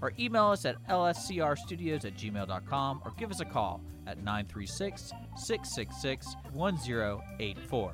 [0.00, 6.36] or email us at lscrstudios at gmail.com or give us a call at 936 666
[6.52, 7.92] 1084.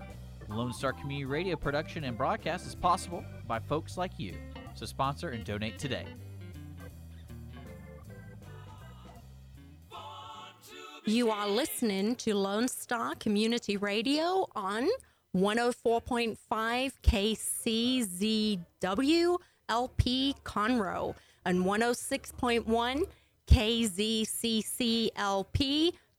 [0.49, 4.35] Lone Star Community Radio production and broadcast is possible by folks like you.
[4.75, 6.07] So sponsor and donate today.
[11.05, 14.89] You are listening to Lone Star Community Radio on
[15.37, 16.93] 104.5
[18.79, 19.39] KCZW
[19.69, 23.03] LP Conroe and 106.1
[23.47, 25.13] KZCCLP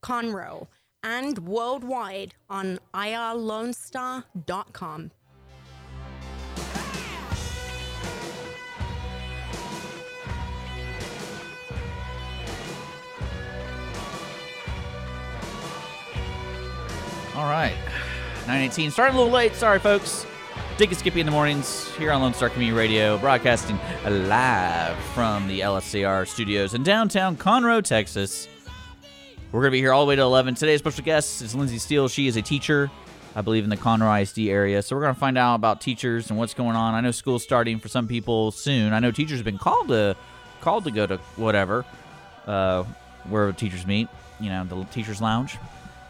[0.02, 0.66] Conroe
[1.02, 5.10] and worldwide on irlonestar.com.
[17.34, 17.74] All right.
[18.46, 18.92] 918.
[18.92, 19.56] Starting a little late.
[19.56, 20.24] Sorry, folks.
[20.76, 25.46] Dick and Skippy in the mornings here on Lone Star Community Radio, broadcasting live from
[25.46, 28.48] the LSCR studios in downtown Conroe, Texas.
[29.52, 30.56] We're going to be here all the way to 11.
[30.56, 32.08] Today's special guest is Lindsay Steele.
[32.08, 32.90] She is a teacher,
[33.36, 34.82] I believe, in the Conroe ISD area.
[34.82, 36.94] So we're going to find out about teachers and what's going on.
[36.94, 38.92] I know school's starting for some people soon.
[38.92, 40.16] I know teachers have been called to
[40.60, 41.84] called to go to whatever,
[42.48, 42.82] uh,
[43.28, 44.08] where teachers meet,
[44.40, 45.56] you know, the teachers' lounge.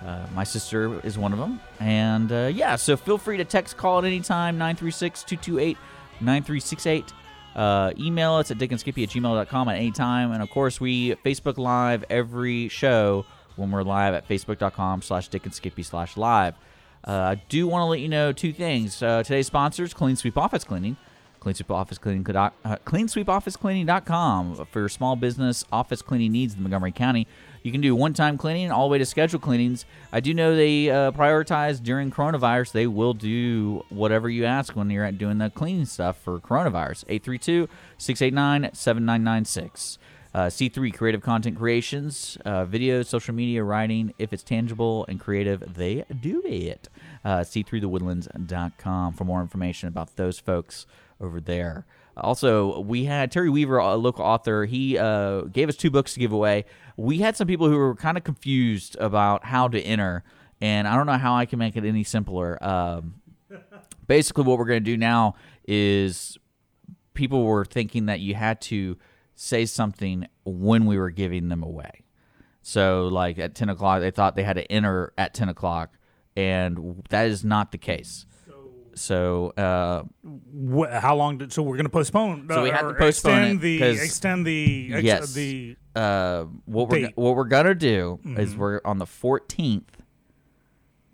[0.05, 1.61] Uh, my sister is one of them.
[1.81, 5.79] And uh, yeah, so feel free to text, call at any time, 936 228
[6.21, 7.13] 9368.
[7.55, 10.33] Uh, email us at dickandskippy at gmail.com at any time.
[10.33, 13.25] And of course, we Facebook Live every show
[13.57, 16.55] when we're live at facebook.com slash dickandskippy slash live.
[17.07, 19.03] Uh, I do want to let you know two things.
[19.03, 20.97] Uh, today's sponsors, Clean Sweep Office Cleaning.
[21.39, 22.51] Clean Sweep Office Cleaning, uh,
[22.87, 27.27] cleansweepofficecleaning.com for your small business office cleaning needs in Montgomery County.
[27.65, 29.87] You can do one-time cleaning all the way to scheduled cleanings.
[30.13, 32.73] I do know they uh, prioritize during coronavirus.
[32.73, 37.07] They will do whatever you ask when you're doing the cleaning stuff for coronavirus.
[37.99, 39.97] 832-689-7996.
[40.35, 44.13] Uh, C3 Creative Content Creations, uh, videos, social media, writing.
[44.19, 46.91] If it's tangible and creative, they do it.
[47.25, 50.85] Uh, C3thewoodlands.com for more information about those folks
[51.19, 51.87] over there.
[52.17, 54.65] Also, we had Terry Weaver, a local author.
[54.67, 56.65] He uh, gave us two books to give away.
[56.97, 60.23] We had some people who were kind of confused about how to enter,
[60.61, 62.63] and I don't know how I can make it any simpler.
[62.65, 63.17] Um,
[64.07, 65.35] basically, what we're going to do now
[65.67, 66.39] is
[67.15, 68.97] people were thinking that you had to
[69.35, 72.05] say something when we were giving them away.
[72.63, 75.99] So, like at 10 o'clock, they thought they had to enter at 10 o'clock,
[76.37, 78.25] and that is not the case.
[78.97, 82.47] So, uh, Wh- how long did so we're going to postpone?
[82.51, 85.35] So we uh, have to or postpone extend it, the 'cause- extend the ex- yes,
[85.35, 87.13] the uh, what we're date.
[87.17, 88.41] what we're gonna do Mm-hmm.
[88.41, 89.83] is we're on the 14th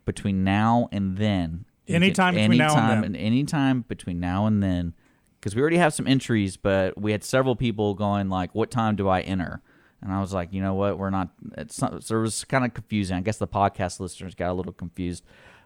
[0.04, 1.64] between now and then.
[1.86, 3.16] You can- Anytime between now and anytime then.
[3.16, 4.94] anytime between now and then,
[5.40, 8.96] because we already have some entries, but we had several people going like, "What time
[8.96, 9.62] do I enter?"
[10.02, 11.28] And I was like, you know what, we're not.
[11.58, 12.02] It's not.
[12.04, 13.16] So it was kind of confusing.
[13.16, 15.24] I guess the podcast listeners got a little confused.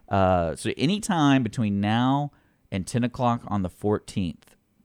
[0.09, 2.31] Uh, so anytime between now
[2.71, 4.35] and 10 o'clock on the 14th.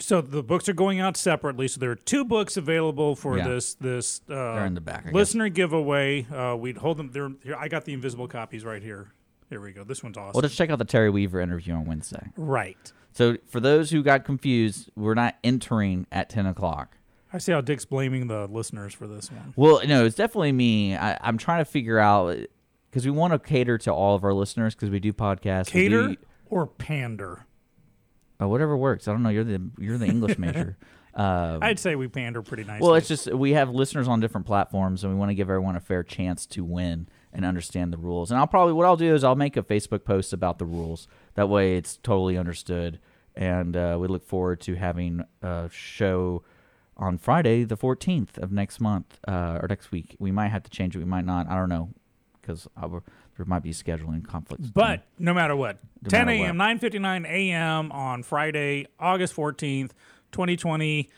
[0.00, 1.68] So the books are going out separately.
[1.68, 3.48] So there are two books available for Yeah.
[3.48, 5.14] this this uh, They're in the back, I guess.
[5.14, 6.26] listener giveaway.
[6.30, 7.30] Uh, we'd hold them there.
[7.44, 9.12] Here, I got the invisible copies right here.
[9.50, 9.84] Here we go.
[9.84, 10.32] This one's awesome.
[10.34, 12.30] Well, just check out the Terry Weaver interview on Wednesday.
[12.36, 12.92] right.
[13.12, 16.96] So for those who got confused, we're not entering at ten o'clock.
[17.32, 19.52] I see how Dick's blaming the listeners for this one.
[19.56, 20.96] Well, no, it's definitely me.
[20.96, 22.36] I, I'm trying to figure out
[22.90, 25.66] because we want to cater to all of our listeners because we do podcasts.
[25.74, 26.16] we Cater do-
[26.48, 27.46] or pander?
[28.40, 29.08] Uh, whatever works.
[29.08, 29.28] I don't know.
[29.28, 30.76] You're the you're the English major.
[31.14, 32.86] Uh, I'd say we pander pretty nicely.
[32.86, 35.76] well, it's just we have listeners on different platforms, and we want to give everyone
[35.76, 38.30] a fair chance to win and understand the rules.
[38.30, 41.08] And I'll probably what I'll do is I'll make a Facebook post about the rules.
[41.34, 42.98] That way, it's totally understood.
[43.36, 46.42] And uh, we look forward to having a show
[46.96, 50.16] on Friday, the 14th of next month uh, or next week.
[50.18, 50.98] We might have to change it.
[50.98, 51.48] We might not.
[51.48, 51.90] I don't know
[52.40, 52.68] because
[53.40, 54.68] there might be scheduling conflicts.
[54.68, 57.90] But no matter what, No 10 matter a.m., 9:59 a.m.
[57.90, 59.92] on Friday, August 14th,
[60.30, 61.08] 2020.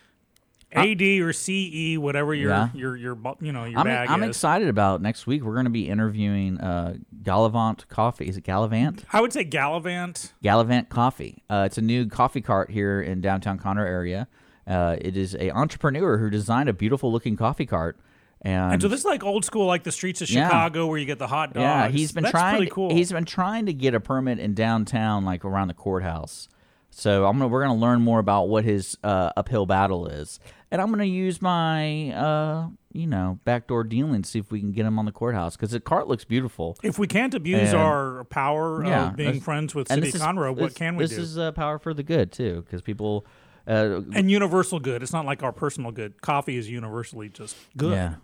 [0.74, 2.68] AD or CE, whatever your Yeah.
[2.72, 4.30] your your you know your I'm, bag I'm is.
[4.30, 5.42] excited about next week.
[5.42, 8.26] We're going to be interviewing uh, Gallivant Coffee.
[8.26, 9.04] Is it Gallivant?
[9.12, 10.32] I would say Gallivant.
[10.42, 11.42] Gallivant Coffee.
[11.50, 14.28] Uh, it's a new coffee cart here in downtown Conroe area.
[14.66, 17.98] Uh, it is a entrepreneur who designed a beautiful looking coffee cart.
[18.44, 20.46] And, And so this is like old school, like the streets of Yeah.
[20.48, 21.62] Chicago, where you get the hot dogs.
[21.62, 22.66] yeah, he's been That's trying.
[22.68, 22.92] Cool.
[22.92, 26.48] He's been trying to get a permit in downtown, like around the courthouse.
[26.90, 30.38] So I'm gonna we're gonna learn more about what his uh, uphill battle is,
[30.70, 34.72] and I'm gonna use my uh, you know backdoor dealing to see if we can
[34.72, 36.76] get him on the courthouse because the cart looks beautiful.
[36.82, 40.20] if we can't abuse And- our power Yeah, of being friends with City this is-
[40.20, 41.22] Conroe, what this- can we this do?
[41.22, 43.24] is uh, power for the good too, because people.
[43.66, 45.02] Uh, and universal good.
[45.04, 46.20] It's not like our personal good.
[46.20, 47.92] Coffee is universally just good.
[47.92, 48.14] Yeah,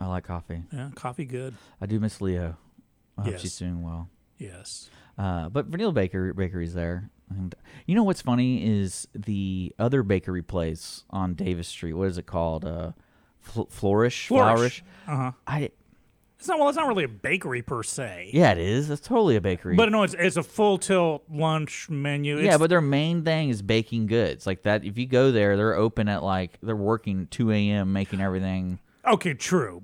[0.00, 0.62] I like coffee.
[0.72, 1.54] Yeah, coffee good.
[1.80, 2.56] I do miss Leo.
[3.18, 3.40] I hope Yes.
[3.42, 4.08] she's doing well.
[4.38, 4.88] Yes.
[5.18, 7.10] Uh, but Vanilla Baker Bakery's there.
[7.28, 7.54] And
[7.86, 11.92] you know what's funny is the other bakery place on Davis Street.
[11.92, 12.64] What is it called?
[12.64, 12.92] Uh,
[13.40, 14.28] Fl- Flourish.
[14.28, 14.82] Flourish.
[15.06, 15.32] Uh huh.
[15.46, 15.70] I
[16.38, 16.68] It's not well.
[16.70, 18.30] It's not really a bakery per se.
[18.32, 18.88] yeah, it is.
[18.90, 19.76] It's totally a bakery.
[19.76, 22.38] But no, it's it's a full tilt lunch menu.
[22.38, 24.46] It's, yeah, but their main thing is baking goods.
[24.46, 27.92] Like that, if you go there, they're open at like they're working two a.m.
[27.92, 28.78] making everything.
[29.14, 29.82] Okay, true.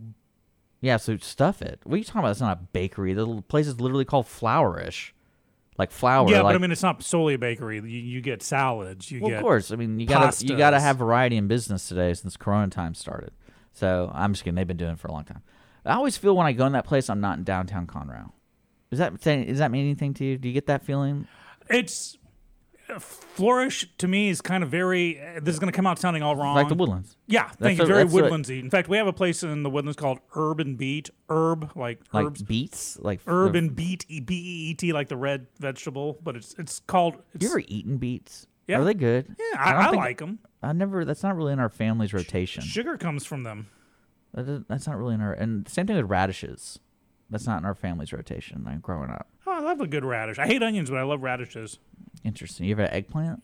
[0.81, 1.81] Yeah, so stuff it.
[1.85, 2.31] What are you talking about?
[2.33, 3.15] It's not a bakery.
[3.15, 5.15] The place is literally called Flourish,
[5.79, 6.29] like flour.
[6.31, 7.77] yeah, like, but I mean, it's not solely a bakery.
[7.77, 9.11] You, you get salads.
[9.11, 9.71] You Well, get of course.
[9.73, 13.33] I mean, you gotta you gotta have variety in business today since Corona time started.
[13.73, 14.55] So I'm just kidding.
[14.55, 15.43] They've been doing it for a long time.
[15.85, 18.33] I always feel when I go in that place, I'm not in downtown Conroe.
[18.91, 19.47] Is that saying?
[19.47, 20.39] Does that mean anything to you?
[20.39, 21.27] Do you get that feeling?
[21.69, 22.17] It's
[22.99, 25.15] flourish to me is kind of very.
[25.43, 26.55] This is going to come out sounding all wrong.
[26.55, 27.85] Like the Woodlands, Yeah, thank you.
[27.85, 28.61] what- Very that's woodlandsy.
[28.61, 31.11] In fact, we have a place in the woodlands called Urban Beet.
[31.29, 32.43] Herb, like, like herbs.
[32.43, 36.37] beets, like the- Urban beet, E- B E E T, like the red vegetable, but
[36.37, 37.17] it's it's called.
[37.35, 38.47] It's, You ever eaten beets?
[38.67, 38.81] Yeah.
[38.81, 39.37] Are they good?
[39.39, 40.39] yeah, I I, I like them.
[40.63, 41.05] I never.
[41.05, 42.63] That's not really in our family's rotation.
[42.65, 43.69] Sugar comes from them.
[44.35, 45.33] That's not really in our.
[45.33, 46.79] And same thing with radishes.
[47.31, 48.63] That's not in our family's rotation.
[48.65, 49.29] Like growing up.
[49.47, 50.39] Oh, I love a good radish.
[50.39, 51.79] I hate onions, but I love radishes.
[52.27, 52.67] Interesting.
[52.67, 53.43] You ever had eggplant?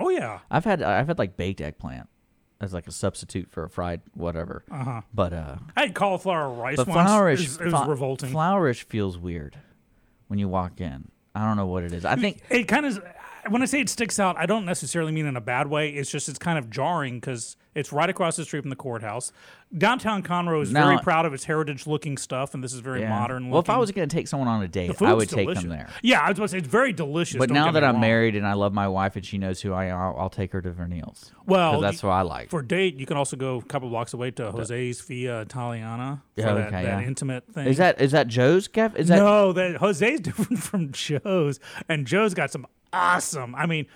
[0.00, 0.40] Oh yeah.
[0.50, 2.08] I've had I've had like baked eggplant
[2.60, 4.64] as like a substitute for a fried whatever.
[4.70, 5.00] Uh huh.
[5.12, 7.08] But uh, I had cauliflower rice but once.
[7.08, 8.30] flourish It was, it was fla- revolting.
[8.30, 9.58] Flourish feels weird
[10.28, 11.10] when you walk in.
[11.34, 12.04] I don't know what it is.
[12.04, 12.98] I think it kind of
[13.50, 15.90] when I say it sticks out, I don't necessarily mean in a bad way.
[15.90, 19.32] It's just it's kind of jarring because it's right across the street from the courthouse.
[19.76, 23.10] Downtown Conroe is very proud of its heritage-looking stuff, and this is very yeah.
[23.10, 23.50] modern.
[23.50, 25.54] Well, if I was going to take someone on a date, I would delicious.
[25.54, 25.88] take them there.
[26.02, 27.36] Yeah, I was about to say it's very delicious.
[27.38, 28.00] But now that I'm wrong.
[28.00, 30.52] married and I love my wife and she knows who I am, I'll, I'll take
[30.52, 31.32] her to Vernil's.
[31.46, 32.50] Well, that's what I like.
[32.50, 36.40] for date, you can also go a couple blocks away to Jose's Via Italiana for
[36.40, 37.06] Yeah, that, okay, that yeah.
[37.06, 37.66] intimate thing.
[37.66, 39.00] Is that is that Joe's cafe?
[39.00, 43.54] Is that no, that Jose's different from Joe's, and Joe's got some awesome.
[43.54, 43.86] I mean,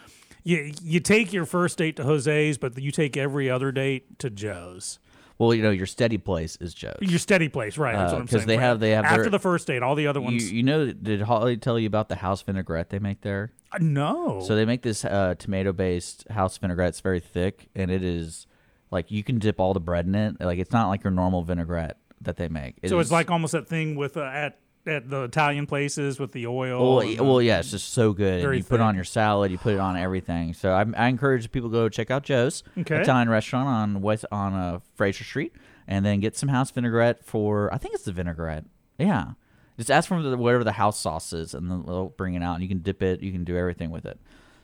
[0.44, 4.30] you you take your first date to Jose's, but you take every other date to
[4.30, 4.98] Joe's.
[5.38, 6.98] well, you know, your steady place is Joe's.
[7.00, 7.96] Your steady place, right?
[7.96, 8.46] That's Uh, what I'm saying.
[8.46, 8.62] they right.
[8.62, 10.52] have- they have after their- the first date, all the other ones.
[10.52, 13.50] you know, did Holly tell you about the house vinaigrette they make there?
[13.72, 16.90] Uh, no, So they make this uh, tomato-based house vinaigrette.
[16.90, 18.46] It's very thick, and it is
[18.92, 20.36] like you can dip all the bread in it.
[20.40, 22.76] Like it's not like your normal vinaigrette that they make.
[22.82, 26.32] It so it's like almost that thing with uh, at at the Italian places with
[26.32, 26.96] the oil.
[26.96, 28.44] well, the- well, yeah, it's just so good.
[28.44, 30.54] And you put it on your salad, you put it on everything.
[30.54, 33.00] So I, I encourage people to go check out Joe's Okay.
[33.00, 35.52] Italian restaurant on West on uh, Frazier Street,
[35.86, 38.64] and then get some house vinaigrette for I think it's the vinaigrette.
[38.98, 39.32] Yeah,
[39.76, 42.54] just ask for the, whatever the house sauce is, and then they'll bring it out,
[42.54, 43.20] and you can dip it.
[43.20, 44.18] You can do everything with it.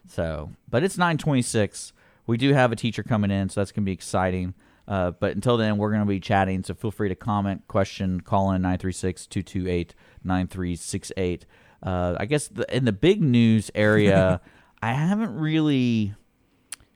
[0.08, 1.92] So, but it's nine twenty six.
[2.26, 4.54] We do have a teacher coming in, so that's gonna be exciting.
[4.88, 6.64] Uh, but until then, we're going to be chatting.
[6.64, 11.47] So feel free to comment, question, call in 936 228 9368.
[11.83, 14.40] Uh, I guess the, in the big news area,
[14.83, 16.14] I haven't really.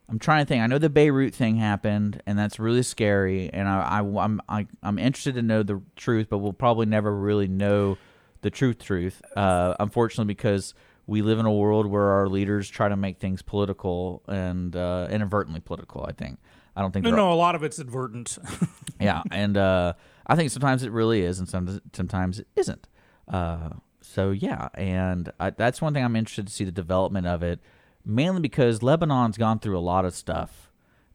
[0.09, 0.61] I'm trying to think.
[0.61, 3.49] I know the Beirut thing happened, and that's really scary.
[3.53, 7.15] And I, I, I'm, I, I'm interested to know the truth, but we'll probably never
[7.15, 7.97] really know
[8.41, 8.83] the truth.
[8.83, 10.73] Truth, uh, unfortunately, because
[11.07, 15.07] we live in a world where our leaders try to make things political and uh,
[15.09, 16.05] inadvertently political.
[16.07, 16.39] I think.
[16.75, 17.05] I don't think.
[17.05, 18.37] no, no, a lot of it's advertent.
[18.99, 19.93] yeah, and uh,
[20.25, 22.87] I think sometimes it really is, and some, sometimes it isn't.
[23.27, 23.69] Uh,
[24.01, 27.59] so yeah, and I, that's one thing I'm interested to see the development of it,
[28.05, 30.71] mainly because Lebanon's gone through a lot of stuff,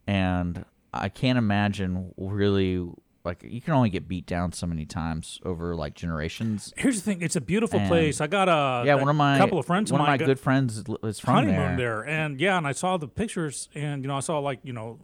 [0.07, 2.89] and I can't imagine really
[3.25, 6.73] like you can only get beat down so many times over like generations.
[6.77, 8.21] Here's the thing: it's a beautiful And- place.
[8.21, 10.39] I got a yeah, a one of my couple of friends one of my good
[10.41, 12.05] friends is- is from honeymoon there.
[12.05, 12.07] there.
[12.07, 14.99] and yeah, and I saw the pictures, and you know, I saw like you know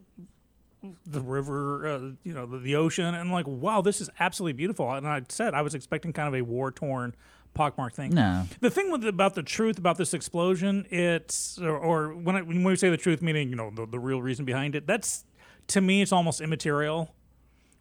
[1.05, 4.53] the river, uh, you know, the, the ocean, and I'm like, wow, this is absolutely
[4.53, 4.91] beautiful.
[4.91, 7.15] And I said I was expecting kind of a war torn,
[7.53, 8.13] pockmarked thing.
[8.13, 12.41] No, The thing with about the truth about this explosion, it's or, or when I,
[12.41, 14.85] when we say the truth, meaning you know the, the real reason behind it.
[14.87, 15.25] That's
[15.67, 17.13] to me, it's almost immaterial.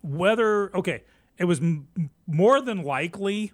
[0.03, 1.05] Whether okay,
[1.39, 1.89] it was m-
[2.27, 3.53] more than likely,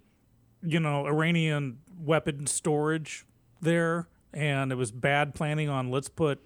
[0.62, 3.24] you know, Iranian weapon storage
[3.60, 6.40] there, and it was bad planning on let's put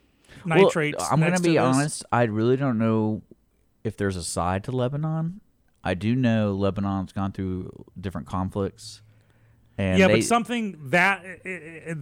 [0.44, 1.04] Well, nitrates.
[1.10, 2.04] I'm gonna be honest.
[2.12, 3.22] I really don't know
[3.82, 5.40] if there's a side to Lebanon.
[5.82, 9.02] I do know Lebanon's gone through different conflicts.
[9.76, 11.24] And yeah, they, but something that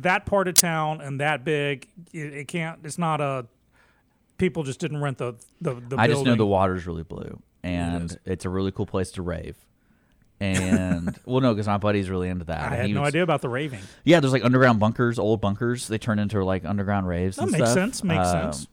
[0.03, 2.81] that part of town and that big, it, it can't.
[2.85, 3.47] It's not a.
[4.39, 5.75] People just didn't rent the the.
[5.75, 8.19] the I just know the water's really blue, and is.
[8.25, 9.57] it's a really cool place to rave.
[10.43, 12.61] And well, no, because my buddy's really into that.
[12.61, 13.81] I and had he no was- idea about the raving.
[14.05, 15.89] Yeah, there's like underground bunkers, old bunkers.
[15.89, 17.37] They turn into like underground raves.
[17.37, 17.75] That and makes stuff.
[17.75, 18.05] sense.
[18.05, 18.69] Makes Um, sense.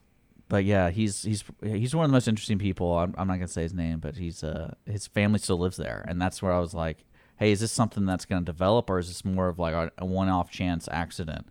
[0.48, 2.98] But yeah, he's he's he's one of the most interesting people.
[2.98, 6.04] I'm, I'm not gonna say his name, but he's uh his family still lives there,
[6.08, 7.06] and that's where I was like,
[7.38, 10.06] hey, is this something that's gonna develop, or is this more of like a, a
[10.08, 11.48] one-off chance accident?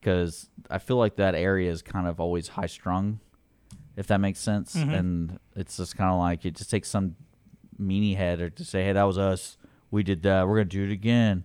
[0.00, 3.20] Because I feel like that area is kind of always high strung,
[3.96, 4.90] if that makes sense, Mm-hmm.
[4.94, 7.14] and it's just kind of like it just takes some
[7.80, 9.58] meanie head or to say, hey, that was us,
[9.90, 11.44] we did that, we're gonna do it again.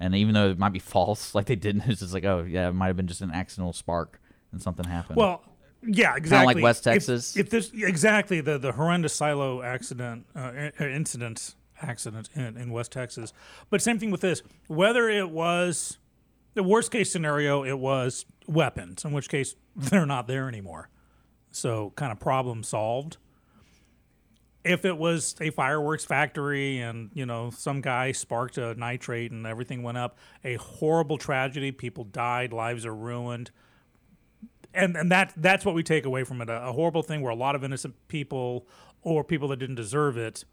[0.00, 2.68] And even though it might be false, like they didn't, it's just like, oh yeah,
[2.68, 4.20] it might have been just an accidental spark
[4.52, 5.16] and something happened.
[5.16, 5.42] Well,
[5.86, 6.30] yeah, exactly.
[6.30, 7.36] Kind of like West Texas?
[7.36, 12.92] If, this exactly the the horrendous silo accident uh, uh, incident accident in, in West
[12.92, 13.32] Texas,
[13.70, 14.42] but same thing with this.
[14.66, 15.98] Whether it was
[16.54, 20.88] the worst case scenario, it was weapons, in which case they're not there anymore.
[21.50, 23.18] So kind of problem solved.
[24.64, 29.46] If it was a fireworks factory and you know some guy sparked a nitrate and
[29.46, 31.70] everything went up, a horrible tragedy.
[31.72, 33.50] People died, lives are ruined.
[34.72, 37.32] And and that that's what we take away from it a, a horrible thing where
[37.32, 38.66] a lot of innocent people
[39.02, 40.44] or people that didn't deserve it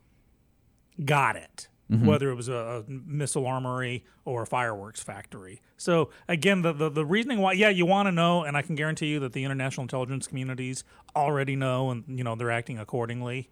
[1.04, 2.06] got it mm-hmm.
[2.06, 5.62] whether it was a, a missile armory or a fireworks factory.
[5.78, 8.76] So again the, the, the reasoning why yeah you want to know and i can
[8.76, 10.84] guarantee you that the international intelligence communities
[11.16, 13.50] already know and you know they're acting accordingly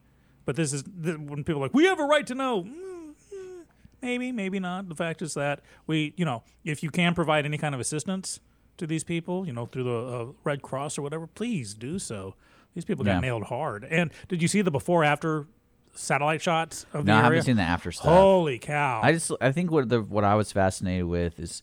[0.50, 2.64] but this is th- when people are like we have a right to know.
[2.64, 3.62] Mm, mm,
[4.02, 4.90] maybe maybe not.
[4.90, 8.40] The fact is that we you know if you can provide any kind of assistance
[8.78, 12.34] to these people you know through the uh, red cross or whatever please do so.
[12.74, 13.20] These people got Yeah.
[13.20, 13.84] nailed hard.
[13.84, 15.46] And did you see the before after
[15.94, 18.06] satellite shots of no, the I haven't seen the after stuff.
[18.12, 19.02] holy cow.
[19.04, 21.62] I just I think what the what I was fascinated with is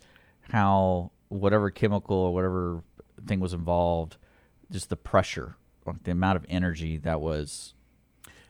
[0.52, 2.84] how whatever chemical or whatever
[3.26, 4.16] thing was involved,
[4.70, 7.72] just the pressure, like the amount of energy that was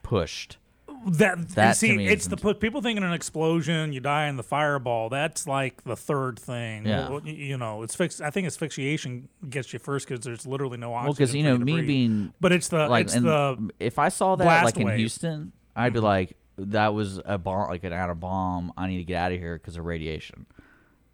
[0.07, 0.59] pushed.
[1.07, 5.47] that, that see it's the people thinking an explosion you die in the fireball that's
[5.47, 7.09] like the third thing Yeah.
[7.09, 10.95] Well, you know it's fix i think asphyxiation gets you first because there's literally no
[10.95, 11.87] oxygen Well, because you know me breathe.
[11.87, 14.99] being but it's the like, it's the if I saw that like in wave.
[14.99, 16.07] Houston, I'd be mm-hmm.
[16.07, 18.73] like, that was a bomb, like an atom bomb.
[18.77, 20.47] I need to get out of here because of radiation.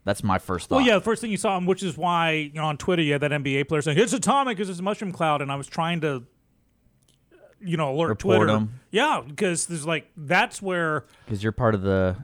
[0.05, 0.77] That's my first thought.
[0.77, 3.13] Well, yeah, the first thing you saw, which is why you know on Twitter you
[3.13, 5.67] had that NBA player saying it's atomic because it's a mushroom cloud, and I was
[5.67, 6.25] trying to,
[7.65, 8.53] you know, alert Report Twitter.
[8.53, 8.81] 'em.
[8.91, 12.17] Yeah, because there's like that's where because you're part of the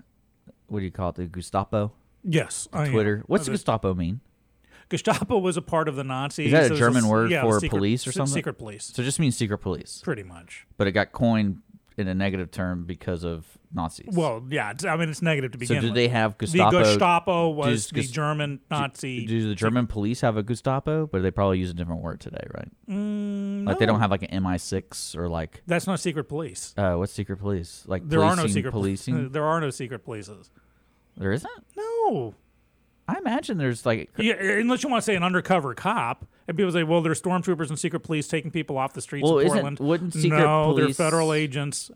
[0.67, 1.15] what do you call it?
[1.17, 1.93] The Gestapo
[2.23, 2.93] yes, I am.
[2.93, 3.23] Twitter.
[3.27, 4.21] What's Uh, Gestapo mean?
[4.91, 6.47] Gestapo was a part of the Nazis.
[6.47, 8.33] Is that a There's German s- word yeah, for secret- police or something?
[8.35, 10.67] Secret police, So it just means secret police, pretty much.
[10.79, 11.59] but it got coined
[11.99, 14.09] in a negative term because of Nazis.
[14.13, 15.95] Well, yeah, it's, I mean it's negative to so begin did with.
[15.97, 16.83] they have the Gestapo?
[16.85, 19.27] Gestapo was does the German Nazi.
[19.27, 21.07] Do the German police have a Gestapo?
[21.07, 22.69] But they probably use a different word today, right?
[22.89, 26.73] Mm, Like they don't have like an MI6 or like That's not secret police.
[26.79, 27.83] uh, what's secret police?
[27.87, 29.31] Like There are no secret pol- policing.
[29.33, 30.51] There are no secret polices.
[31.17, 31.51] there isn't.
[31.77, 32.35] No.
[33.09, 36.71] I imagine there's like Yeah, unless you want to say an undercover cop, and people
[36.73, 39.79] say, "Well, there's stormtroopers and secret police taking people off the streets Well, of Portland."
[39.81, 41.91] wouldn't secret no, they're federal agents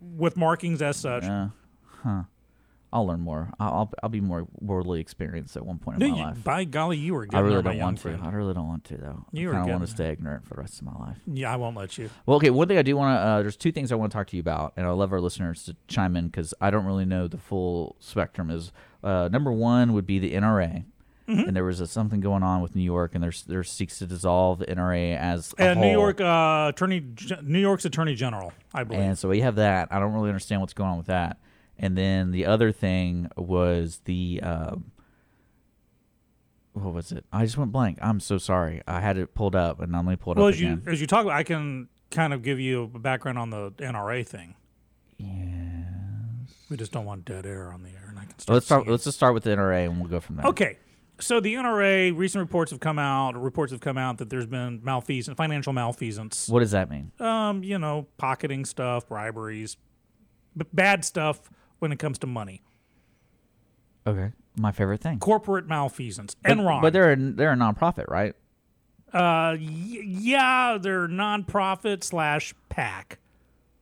[0.00, 1.24] with markings as such.
[1.24, 1.48] uh,
[2.04, 2.22] huh.
[2.92, 3.50] I'll learn more.
[3.58, 6.44] I'll, I'll be more worldly experienced at one point No, in my you- life.
[6.44, 7.26] by golly, you were.
[7.32, 8.18] I really don't want to.
[8.22, 9.24] I really don't want to though.
[9.32, 11.16] You I kind of want to stay ignorant for the rest of my life.
[11.26, 12.10] Yeah, I won't let you.
[12.26, 12.50] Well, okay.
[12.50, 13.20] One thing I do want to.
[13.20, 15.20] Uh, there's two things I want to talk to you about, and I love our
[15.20, 18.50] listeners to chime in because I don't really know the full spectrum.
[18.50, 18.72] Is
[19.02, 20.84] uh, number one would be the NRA,
[21.28, 21.46] Mm-hmm.
[21.48, 24.06] and there was a, something going on with New York, and there's there seeks to
[24.06, 25.92] dissolve the NRA as a And New.
[25.92, 27.00] York uh, attorney,
[27.42, 29.02] New York's attorney general, I believe.
[29.02, 29.86] And so we have that.
[29.92, 31.38] I don't really understand what's going on with that.
[31.78, 34.92] And then the other thing was the um,
[36.72, 37.24] what was it?
[37.32, 37.98] I just went blank.
[38.00, 38.82] I'm so sorry.
[38.86, 40.82] I had it pulled up, and I'm to pull it well, up as you again.
[40.86, 44.54] as you talk, I can kind of give you a background on the NRA thing.
[45.18, 45.28] Yes.
[46.70, 48.54] We just don't want dead air on the air, and I can start.
[48.54, 48.86] let's start.
[48.86, 50.46] Let's just start with the NRA, and we'll go from there.
[50.46, 50.78] Okay.
[51.20, 53.40] So the NRA recent reports have come out.
[53.40, 56.48] Reports have come out that there's been malfeasance, financial malfeasance.
[56.48, 57.12] What does that mean?
[57.20, 59.76] Um, you know, pocketing stuff, briberies,
[60.56, 61.48] b- bad stuff
[61.82, 62.62] when it comes to money.
[64.06, 65.18] Okay, my favorite thing.
[65.18, 66.34] Corporate malfeasance.
[66.36, 66.80] But- Enron.
[66.80, 68.34] But they're a, they're a nonprofit, right?
[69.12, 73.18] uh, y- yeah, they're nonprofit slash PAC.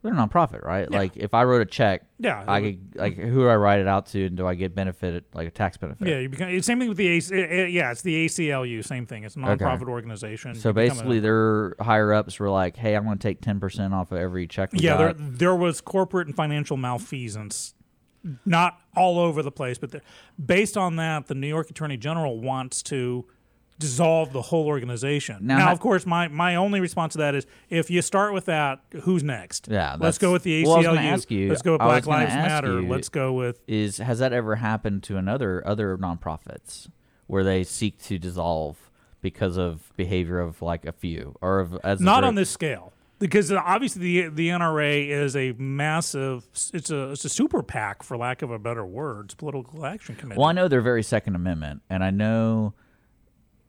[0.02, 0.90] They're a nonprofit, right?
[0.90, 3.86] Like if I wrote a check, Yeah, I could like who do I write it
[3.86, 6.08] out to, and do I get benefit like a tax benefit?
[6.08, 8.82] Yeah, you become it's same thing with the AC, uh, uh, yeah, it's the ACLU,
[8.84, 9.24] same thing.
[9.24, 10.54] It's a nonprofit organization.
[10.54, 13.60] So become a- basically, their higher ups were like, "Hey, I'm going to take ten
[13.60, 17.74] percent off of every check." Yeah, there, there was corporate and financial malfeasance,
[18.44, 19.94] not all over the place, but
[20.44, 23.24] based on that, the New York Attorney General wants to
[23.78, 25.38] dissolve the whole organization.
[25.40, 28.44] Now, Now, of course, my my only response to that is if you start with
[28.44, 29.68] that, who's next?
[29.70, 30.82] Yeah, let's go with the ACLU.
[30.84, 32.82] well, ask you- let's go with Black Lives Matter.
[32.82, 36.88] you- let's go with Is has that ever happened to another other nonprofits
[37.26, 38.90] where they seek to dissolve
[39.22, 43.52] because of behavior of like a few or of as not on this scale because
[43.52, 48.42] obviously the the NRA is a massive it's a it's a super PAC for lack
[48.42, 51.82] of a better word it's political action committee Well, I know they're very Second Amendment,
[51.88, 52.74] and I know,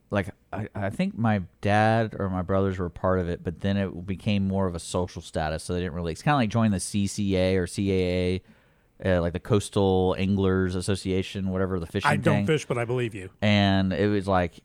[0.10, 3.78] like, I, I think my dad or my brothers were part of it, but then
[3.78, 6.14] it became more of a social status, so they didn't really.
[6.14, 8.42] It's kind of like joining the CCA or CAA,
[9.06, 12.48] uh, like the Coastal Anglers Association, whatever the fishing I don't thing.
[12.48, 14.62] fish but I believe you and it was like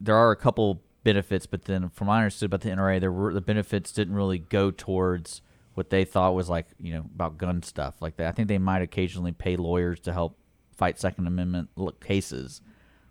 [0.00, 3.12] there are a couple benefits, but then from what I understood about the NRA, there
[3.12, 5.42] were the benefits didn't really go towards
[5.74, 8.28] what they thought was like you know about gun stuff like that.
[8.28, 10.36] I think they might occasionally pay lawyers to help
[10.72, 12.60] fight Second Amendment cases,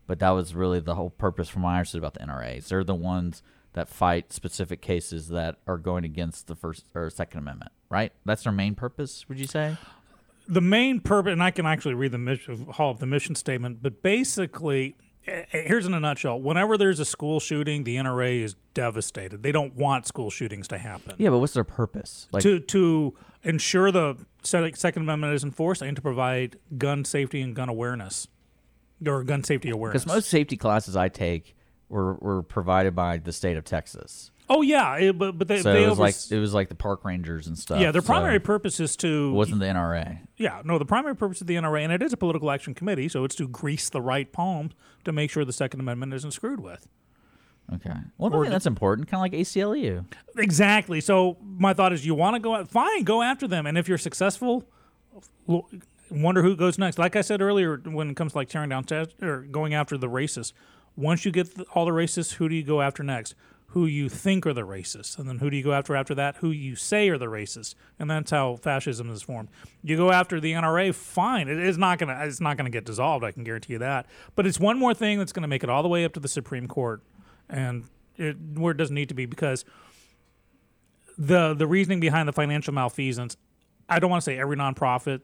[0.06, 2.67] but that was really the whole purpose from what I understood about the NRAs.
[2.67, 7.39] They're the ones that fight specific cases that are going against the First or Second
[7.39, 8.12] Amendment, right?
[8.25, 9.27] That's their main purpose.
[9.29, 9.77] Would you say?
[10.48, 13.82] the main purpose and I can actually read the mission Hall of the mission statement
[13.82, 14.95] but basically
[15.49, 19.75] here's in a nutshell whenever there's a school shooting the NRA is devastated they don't
[19.75, 22.27] want school shootings to happen Yeah, but what's their purpose?
[22.31, 23.13] Like, to to
[23.43, 28.27] ensure the Second Amendment is enforced and to provide gun safety and gun awareness
[29.05, 30.03] or gun safety awareness.
[30.03, 31.55] Because most safety classes I take
[31.89, 34.31] were, were provided by the state of Texas.
[34.49, 36.69] Oh yeah, it- but but they, So they it was overs- like it was like
[36.69, 37.79] the park rangers and stuff.
[37.81, 40.19] yeah their so primary purpose is to it wasn't the NRA.
[40.38, 43.07] yeah no the primary purpose of the NRA and it is a political action committee
[43.10, 46.60] so it's to grease the right palms to make sure the Second Amendment isn't screwed
[46.60, 46.88] with.
[47.73, 47.91] Okay.
[48.17, 49.10] Well, I think that's important.
[49.10, 50.05] Kind of like ACLU.
[50.38, 51.01] Exactly.
[51.01, 53.89] So my thought is, you want to go out, fine, go after them, and if
[53.89, 54.63] you're successful,
[56.10, 56.97] wonder who goes next.
[56.97, 58.86] Like I said earlier, when it comes to like tearing down
[59.21, 60.53] or going after the racists,
[60.95, 63.36] once you get the, all the racists, who do you go after next?
[63.77, 66.37] Who you think are the racists, and then who do you go after after that?
[66.37, 69.49] Who you say are the racists, and that's how fascism is formed.
[69.83, 71.47] You go after the NRA, fine.
[71.47, 73.23] It is not gonna, it's not gonna get dissolved.
[73.23, 74.07] I can guarantee you that.
[74.35, 76.27] But it's one more thing that's gonna make it all the way up to the
[76.27, 77.03] Supreme Court,
[77.47, 77.83] and
[78.15, 79.63] it, where it doesn't need to be because
[81.15, 83.37] the the reasoning behind the financial malfeasance.
[83.87, 85.21] I don't want to say every nonprofit.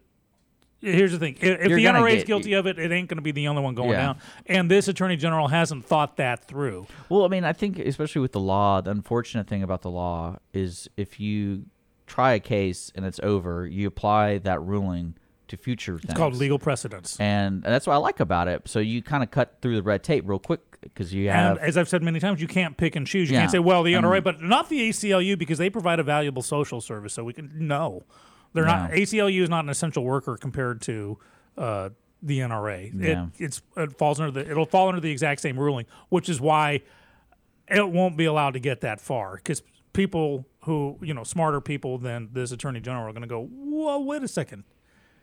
[0.83, 3.21] Here's the thing: if, if the NRA is guilty of it, it ain't going to
[3.21, 3.97] be the only one going Yeah.
[4.01, 4.17] down.
[4.47, 6.87] And this attorney general hasn't thought that through.
[7.09, 10.37] Well, I mean, I think especially with the law, the unfortunate thing about the law
[10.53, 11.65] is if you
[12.05, 15.15] try a case and it's over, you apply that ruling
[15.47, 16.05] to future things.
[16.11, 17.17] It's called legal precedence.
[17.19, 18.67] and that's what I like about it.
[18.67, 21.65] So you kind of cut through the red tape real quick because you have And
[21.65, 23.29] as I've said many times, you can't pick and choose.
[23.29, 23.41] You Yeah.
[23.41, 26.41] can't say, "Well, the And- NRA," but not the ACLU because they provide a valuable
[26.41, 27.13] social service.
[27.13, 28.03] So we can no,
[28.53, 28.91] they're not.
[28.91, 31.17] ACLU is not an essential worker compared to
[31.57, 31.89] uh,
[32.21, 32.91] the NRA.
[32.95, 33.25] Yeah.
[33.37, 36.39] It, it's it falls under the it'll fall under the exact same ruling, which is
[36.39, 36.81] why
[37.67, 39.61] it won't be allowed to get that far because
[39.93, 43.99] people who you know smarter people than this attorney general are going to go, "Whoa,
[43.99, 44.63] wait a second.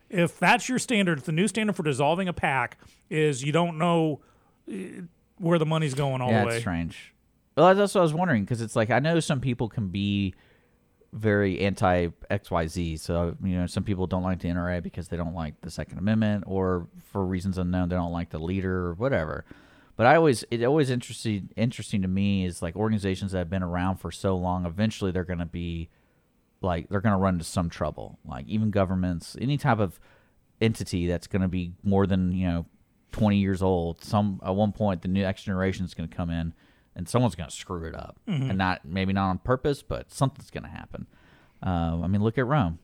[0.08, 3.78] If that's your standard, if the new standard for dissolving a pack is you don't
[3.78, 4.20] know
[4.70, 5.02] eh,
[5.38, 6.54] where the money's going all yeah, the way.
[6.54, 7.14] it's strange.
[7.56, 10.34] Well, that's what I was wondering because it's like I know some people can be
[11.12, 13.00] very anti XYZ.
[13.00, 15.98] So, you know, some people don't like the NRA because they don't like the Second
[15.98, 19.44] Amendment or for reasons unknown, they don't like the leader or whatever.
[19.96, 23.62] But I always, it always interesting, interesting to me is like organizations that have been
[23.62, 25.90] around for so long, eventually they're going to be
[26.62, 28.18] like, they're going to run into some trouble.
[28.24, 30.00] Like even governments, any type of
[30.60, 32.66] entity that's going to be more than, you know,
[33.12, 36.54] 20 years old, some, at one point, the next generation is going to come in
[36.96, 40.50] and someone's going to screw it up, and not maybe not on purpose, but something's
[40.50, 41.06] going to happen.
[41.62, 42.78] Um, I mean, look at Rome.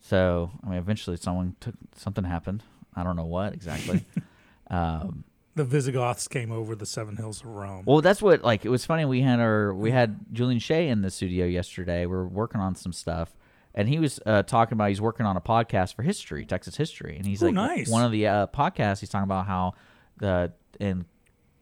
[0.00, 2.62] So I mean, eventually someone took something happened.
[2.96, 4.04] I don't know what exactly,
[4.70, 7.84] um, the Visigoths came over the Seven Hills of Rome.
[7.86, 9.04] Well, that's what like it was funny.
[9.04, 12.06] We had our we had Julian Shea in the studio yesterday.
[12.06, 13.36] We are working on some stuff,
[13.74, 17.16] and he was uh, talking about he's working on a podcast for history, Texas history,
[17.16, 17.88] and he's Oh, like nice.
[17.88, 19.00] one of the uh, podcasts.
[19.00, 19.74] He's talking about how
[20.18, 21.04] the in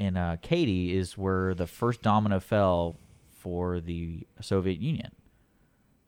[0.01, 2.97] in uh, Katy is where the first domino fell
[3.39, 5.13] for the Soviet Union.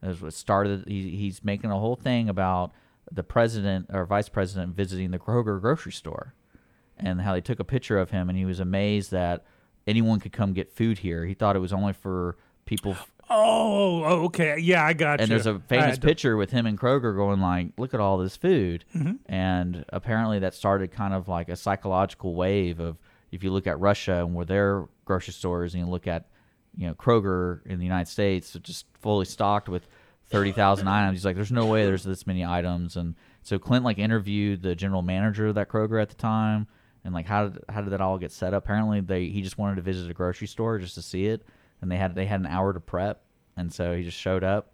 [0.01, 0.85] That's what started.
[0.89, 2.73] He, he's making a whole thing about
[3.11, 6.35] the president or vice president visiting the Kroger grocery store,
[6.97, 9.45] and how they took a picture of him, and he was amazed that
[9.87, 11.27] anyone could come get food here.
[11.27, 12.97] He thought it was only for people.
[13.35, 14.59] Oh, oh, okay.
[14.59, 15.23] Yeah, I got you.
[15.23, 18.37] And there's a famous picture with him and Kroger going like, "Look at all this
[18.37, 19.13] food," Mm-hmm.
[19.33, 22.99] and apparently that started kind of like a psychological wave of
[23.33, 26.27] if you look at Russia and where their grocery stores, and you look at
[26.77, 29.89] you know Kroger in the United States, just fully stocked with
[30.27, 31.19] thirty thousand items.
[31.19, 34.77] He's like, "There's no way there's this many items," and so Clint like interviewed the
[34.77, 36.69] general manager of that Kroger at the time,
[37.05, 38.65] and like how did how did that all get set up?
[38.65, 41.43] Apparently, they he just wanted to visit a grocery store just to see it,
[41.81, 43.23] and they had they had an hour to prep,
[43.57, 44.73] and so he just showed up,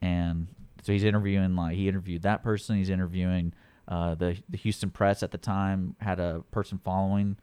[0.00, 0.48] and
[0.82, 2.76] so he's interviewing like he interviewed that person.
[2.76, 3.52] He's interviewing
[3.86, 7.36] uh, the the Houston Press at the time had a person following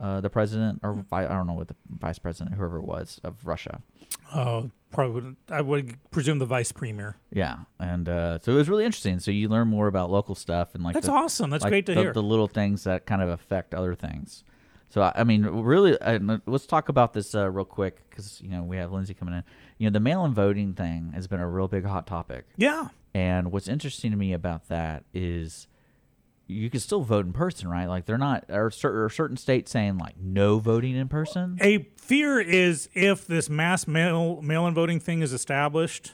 [0.00, 3.46] uh, the president or I don't know what the vice president whoever it was of
[3.46, 3.82] Russia.
[4.34, 5.22] Oh, probably.
[5.22, 7.16] Would, I would presume the vice premier.
[7.32, 9.20] Yeah, and uh, so it was really interesting.
[9.20, 11.50] So you learn more about local stuff and like That's the- awesome.
[11.50, 12.12] That's like great to the, hear.
[12.12, 14.42] The little things that kind of affect other things.
[14.88, 18.50] So I I mean, really, uh, let's talk about this uh, real quick because you
[18.50, 19.44] know we have Lindsay coming in.
[19.78, 22.46] You know, the mail-in voting thing has been a real big hot topic.
[22.56, 22.88] yeah.
[23.12, 25.66] And what's interesting to me about that is
[26.50, 27.86] you can still vote in person, right?
[27.86, 31.58] Like they're not are certain, are certain states saying like no voting in person.
[31.60, 36.12] A fear is if this mass mail mail-in voting thing is established,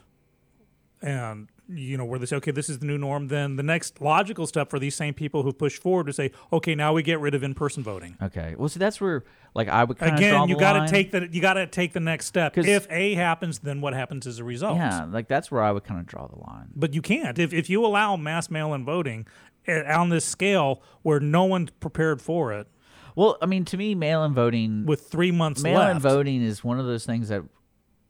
[1.02, 3.28] and you know where they say, okay, this is the new norm.
[3.28, 6.74] Then the next logical step for these same people who push forward to say, okay,
[6.76, 8.16] now we get rid of in-person voting.
[8.22, 8.54] Okay.
[8.56, 11.10] Well, see, that's where like I would kind of draw Again, you got to take
[11.10, 12.56] the you got to take the next step.
[12.56, 14.76] If A happens, then what happens as a result?
[14.76, 16.68] Yeah, like that's where I would kind of draw the line.
[16.76, 19.26] But you can't if if you allow mass mail-in voting
[19.68, 22.66] on this scale where no one's prepared for it
[23.14, 26.02] Well, I mean, to me, mail-in voting with three months mail-in left.
[26.02, 27.42] voting is one of those things that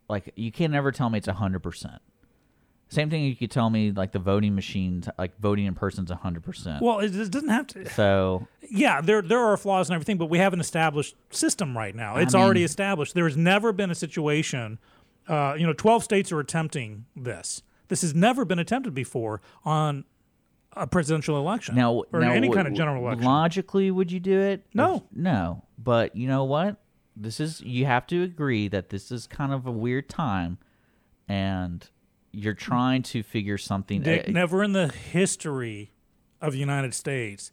[0.08, 2.00] like you can never tell me it's hundred percent.
[2.88, 6.44] Same thing you could tell me like the voting machines, like voting in person's hundred
[6.44, 6.80] percent.
[6.82, 7.88] Well, it it doesn't have to.
[7.90, 11.94] So Yeah, there there are flaws and everything, but we have an established system right
[11.96, 12.16] now.
[12.16, 13.14] It's mean- already established.
[13.14, 14.78] There has never been a situation.
[15.28, 17.62] Uh, you know, twelve states are attempting this.
[17.88, 20.04] This has never been attempted before on
[20.76, 23.24] a presidential election now, or now any kind of general election.
[23.24, 24.66] Logically, would you do it?
[24.74, 25.04] No.
[25.12, 25.64] No.
[25.78, 26.76] But you know what?
[27.16, 30.58] This is you have to agree that this is kind of a weird time,
[31.28, 31.88] and
[32.30, 34.02] you're trying to figure something.
[34.02, 35.92] Dick, never in the history
[36.40, 37.52] of the United States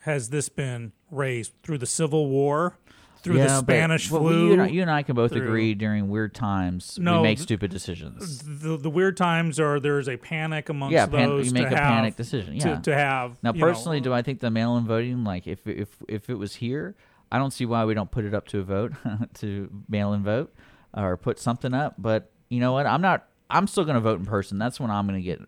[0.00, 2.78] has this been raised through the Civil War,
[3.26, 4.46] through the yeah, but- Spanish but flu.
[4.46, 7.28] You and, I, you and I can both through- agree during weird times No, we
[7.28, 8.38] make stupid decisions.
[8.42, 11.74] the, the weird times are there's a panic amongst Yeah, pan- those you make to
[11.74, 12.78] a have, panic decision, yeah.
[12.80, 15.96] to have Now, you know, personally, do I think the mail-in voting, like if if
[16.08, 16.94] if it was here,
[17.30, 18.92] I don't see why we don't put it up to a vote
[19.40, 20.54] to mail-in vote
[20.94, 21.94] or put something up.
[21.98, 22.86] But you know what?
[22.86, 23.26] I'm not.
[23.50, 24.58] I'm still going to vote in person.
[24.58, 25.40] That's when I'm going to get.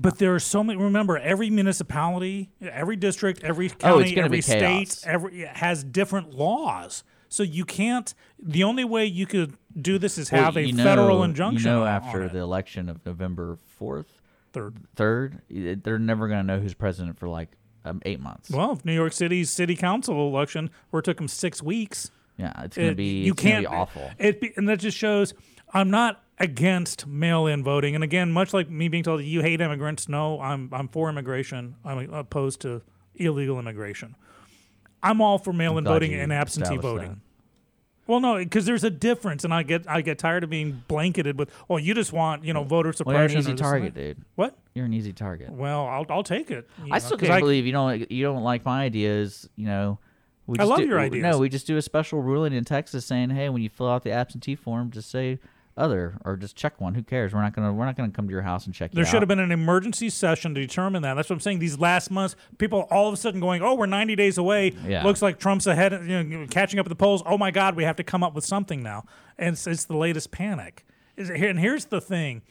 [0.00, 0.78] But there are so many.
[0.80, 7.04] Remember, every municipality, every district, every Oh, county, gonna every state, every has different laws.
[7.28, 8.12] So you can't.
[8.42, 11.68] The only way you could do this is Well, have a know- federal injunction.
[11.70, 12.32] You know, after it.
[12.32, 14.06] the election of November fourth,
[14.52, 14.76] third.
[14.96, 17.50] third, they're never going to know who's president for like
[17.84, 18.50] um, eight months.
[18.50, 22.52] Well, if New York City's city council election, where it took them six weeks, yeah,
[22.62, 23.22] it's going to be.
[23.22, 24.10] you can't be awful.
[24.18, 25.34] It be, and that just shows
[25.72, 27.94] I'm not against mail-in voting.
[27.94, 31.74] And again, much like me being told you hate immigrants, no, I'm I'm for immigration.
[31.84, 32.82] I'm opposed to
[33.16, 34.14] illegal immigration.
[35.02, 37.08] I'm all for mail-in glad voting you and absentee established voting.
[37.10, 37.18] that.
[38.06, 41.38] Well, no, because there's a difference, and I get I get tired of being blanketed
[41.38, 41.50] with.
[41.68, 43.38] Well, you just want you know voter Well, you're an suppression.
[43.38, 44.24] easy this and target, that." dude.
[44.34, 44.56] What?
[44.74, 45.50] You're an easy target.
[45.52, 46.66] Well, I'll I'll take it.
[46.78, 49.46] you I know, still 'cause can't believe you don't you don't like my ideas.
[49.56, 49.98] You know,
[50.46, 51.22] we I love do, your ideas.
[51.22, 54.04] No, we just do a special ruling in Texas saying, hey, when you fill out
[54.04, 55.38] the absentee form, just say
[55.78, 56.94] other or just check one.
[56.94, 57.32] Who cares?
[57.32, 59.22] We're not gonna we're not gonna come to your house and check There should out.
[59.22, 61.14] have been an emergency session to determine that.
[61.14, 61.60] That's what I'm saying.
[61.60, 64.72] These last months, people all of a sudden going, "Oh, we're 90 days away.
[64.86, 65.04] Yeah.
[65.04, 67.22] Looks like Trump's ahead, you know, catching up at the polls.
[67.24, 69.04] Oh my God, we have to come up with something now."
[69.38, 70.84] And it's, it's the latest panic.
[71.16, 71.48] Is it here?
[71.50, 72.42] And here's the thing: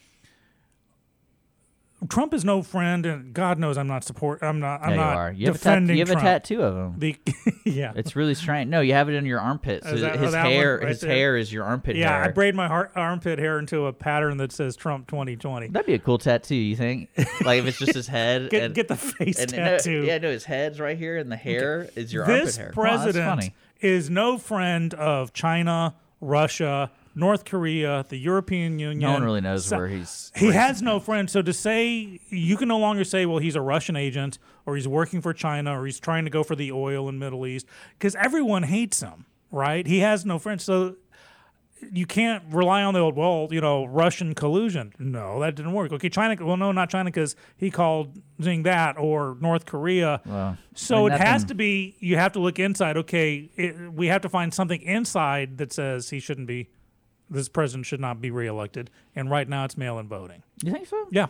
[2.09, 4.43] Trump is no friend, and God knows I'm not support.
[4.43, 4.81] I'm not.
[4.83, 5.31] I'm Yeah, you not are.
[5.31, 6.99] You have, a, tat- defending you have a tattoo of him.
[6.99, 7.15] The,
[7.65, 8.69] yeah, It's really strange.
[8.69, 9.83] No, you have it in your armpit.
[9.83, 11.09] So that- oh, his one hair, right his there?
[11.09, 12.05] hair is your armpit hair.
[12.05, 12.11] yeah.
[12.17, 12.23] hair.
[12.25, 15.69] I braid my har- armpit hair into a pattern that says Trump 2020.
[15.69, 16.55] That'd be a cool tattoo.
[16.55, 17.09] You think?
[17.43, 18.49] Like if it's just his head.
[18.51, 20.03] Get and, get the face and no, tattoo.
[20.05, 22.85] yeah, no, his head's right here, and the hair is your this armpit hair.
[22.85, 28.99] That's president is no friend of China, Russia, North Korea, the European Union.
[28.99, 30.31] No one really knows So- where he's.
[30.35, 31.31] He has no friends.
[31.31, 34.87] So to say you can no longer say, well, he's a Russian agent or he's
[34.87, 37.65] working for China or he's trying to go for the oil in Middle East
[37.97, 39.87] because everyone hates him, right?
[39.87, 40.63] He has no friends.
[40.63, 40.95] So
[41.91, 44.93] you can't rely on the old, well, you know, Russian collusion.
[44.99, 45.91] No, that didn't work.
[45.91, 46.43] Okay, China.
[46.43, 50.21] Well, no, not China because he called Xing that or North Korea.
[50.25, 51.95] Well, So I mean, it has to be.
[51.99, 52.97] You have to look inside.
[52.97, 56.69] Okay, it, we have to find something inside that says he shouldn't be.
[57.29, 58.89] This president should not be reelected.
[59.15, 60.43] And right now, it's mail-in voting.
[60.63, 61.07] You think so?
[61.11, 61.27] Yeah,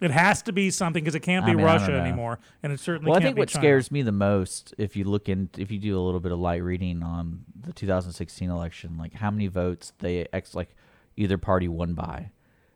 [0.00, 1.98] it has to be something because it can't be I mean, I don't Russia know.
[1.98, 3.62] anymore, and it certainly Well, I can't think be what China.
[3.62, 6.38] scares me the most, if you look in, if you do a little bit of
[6.38, 10.74] light reading on the 2016 election, like how many votes they ex like
[11.16, 12.30] either party won by,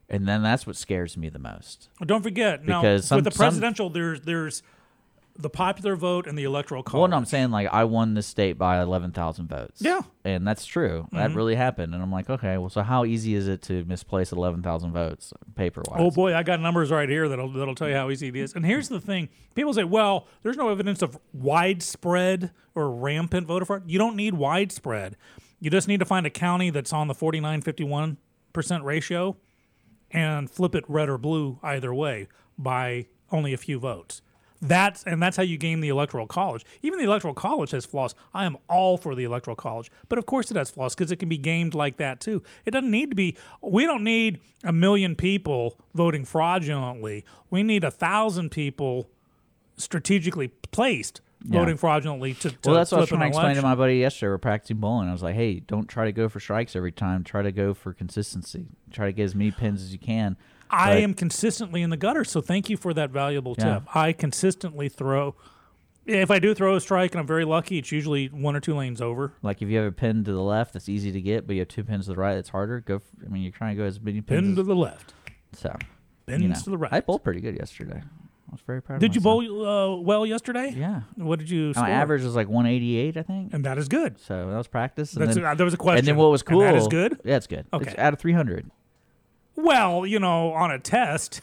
[0.08, 1.88] and then that's what scares me the most.
[2.00, 4.62] Well, Don't forget now Because some- with the some- presidential, there's there's
[5.38, 7.01] the popular vote and the electoral college.
[7.01, 9.81] Well, no, I'm saying like I won this state by 11,000 votes.
[9.81, 10.01] Yeah.
[10.24, 11.05] and that's true.
[11.07, 11.16] Mm-hmm.
[11.16, 14.33] That really happened, and I'm like, okay, well, so how easy is it to misplace
[14.33, 16.01] 11,000 votes paper wise?
[16.01, 18.55] Oh boy, I got numbers right here that'll that'll tell you how easy it is.
[18.55, 23.64] And here's the thing: people say, "Well, there's no evidence of widespread or rampant voter
[23.64, 25.16] fraud." You don't need widespread.
[25.61, 28.16] You just need to find a county that's on the 49-51
[28.53, 29.37] percent ratio,
[30.11, 32.27] and flip it red or blue either way
[32.59, 34.20] by only a few votes.
[34.60, 36.64] That's and that's how you game the electoral college.
[36.82, 38.14] Even the electoral college has flaws.
[38.34, 41.16] I am all for the electoral college, but of course it has flaws because it
[41.16, 42.42] can be gamed like that too.
[42.64, 43.36] It doesn't need to be.
[43.62, 47.24] We don't need a million people voting fraudulently.
[47.50, 49.08] We need a thousand people
[49.76, 53.62] strategically placed voting fraudulently to, to well, that's what I was trying to explain to
[53.62, 54.30] my buddy yesterday.
[54.30, 55.08] We're practicing bowling.
[55.08, 57.22] I was like, hey, don't try to go for strikes every time.
[57.22, 58.66] Try to go for consistency.
[58.90, 60.36] Try to get as many pins as you can.
[60.70, 63.74] I am consistently in the gutter, so thank you for that valuable Yeah.
[63.74, 63.96] tip.
[63.96, 65.35] I consistently throw.
[66.07, 68.74] If I do throw a strike and I'm very lucky, it's usually one or two
[68.74, 69.33] lanes over.
[69.42, 71.61] Like if you have a pin to the left, that's easy to get, but you
[71.61, 72.81] have two pins to the right, that's harder.
[72.81, 72.98] Go.
[72.98, 74.40] For, I mean, you're trying to go as many pins.
[74.46, 75.12] Pin to the left,
[75.52, 75.76] so
[76.26, 76.92] pins you know, to the right.
[76.92, 78.00] I bowled pretty good yesterday.
[78.02, 78.96] I was very proud.
[78.96, 80.72] of Did you bowl uh, well yesterday?
[80.74, 81.02] Yeah.
[81.16, 81.83] What did you score?
[81.85, 83.52] My average was like 188, I think.
[83.52, 84.18] and that is good.
[84.18, 85.12] So that was practice.
[85.12, 85.98] And That's then, uh, there was a question.
[85.98, 86.61] and then what was And cool?
[86.61, 87.20] that is good.
[87.24, 87.66] Yeah, it's good.
[87.74, 87.90] Okay.
[87.90, 88.70] It's out of 300.
[89.60, 91.40] Well, you know, on a test,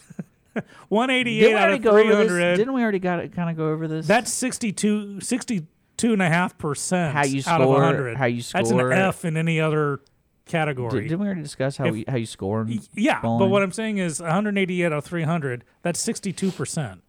[0.89, 2.55] 188 we out of go 300.
[2.55, 3.33] Didn't we already got it?
[3.33, 4.07] Kind of go over this.
[4.07, 8.17] That's 62, 62 and a half percent How you out of score- 100.
[8.17, 8.59] how you score?
[8.61, 9.99] That's an score- F in any other
[10.45, 11.01] category.
[11.01, 12.65] Did, didn't we already discuss how If- we, how you score?
[12.93, 15.63] Yeah, but what I'm saying is 188 out of 300.
[15.81, 17.01] That's 62 percent,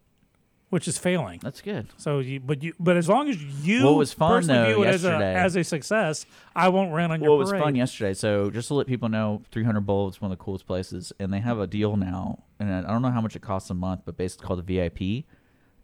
[0.71, 1.39] which is failing.
[1.43, 1.87] That's good.
[1.97, 4.83] So, you, but you, but as long as you What was fun, personally though, view
[4.85, 6.27] it as a yesterday- as a success,
[6.57, 7.63] I won't rant on your Well, it was parade.
[7.63, 8.15] fun yesterday.
[8.15, 11.33] So just to let people know, 300 Bowl is one of the coolest places, and
[11.33, 14.03] they have a deal now, and I don't know how much it costs a month,
[14.05, 15.25] but basically called the VIP,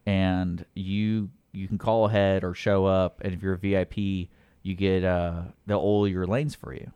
[0.07, 4.31] and you you can call ahead or show up, and if you're a VIP,
[4.63, 6.91] you get uh they'll oil your lanes for you.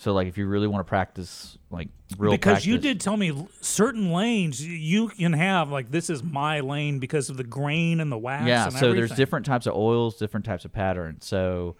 [0.00, 3.46] So like if you really want to practice like real because you did tell me
[3.60, 8.10] certain lanes you can have like this is my lane because of the grain and
[8.10, 8.46] the wax.
[8.46, 8.70] yeah.
[8.70, 11.26] So there's different types of oils, different types of patterns.
[11.26, 11.76] So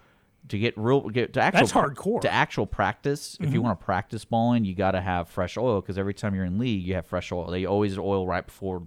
[0.48, 2.16] to get real, get to actual That's hardcore.
[2.16, 2.20] Mm-hmm.
[2.20, 5.80] To actual practice, if you want to practice bowling, you got to have fresh oil
[5.80, 7.50] because every time you're in league, you have fresh oil.
[7.50, 8.82] They always oil right before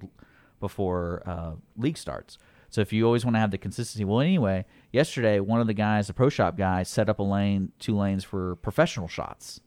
[0.59, 2.37] before uh, league starts.
[2.73, 5.75] So if you always want to have the consistency, well, anyway, yesterday one of the
[5.75, 9.61] guys, the pro shop guy, set up a lane, two lanes for professional shots.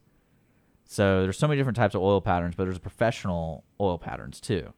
[0.87, 4.73] So there's so many different types of oil patterns, but there's professional oil patterns too.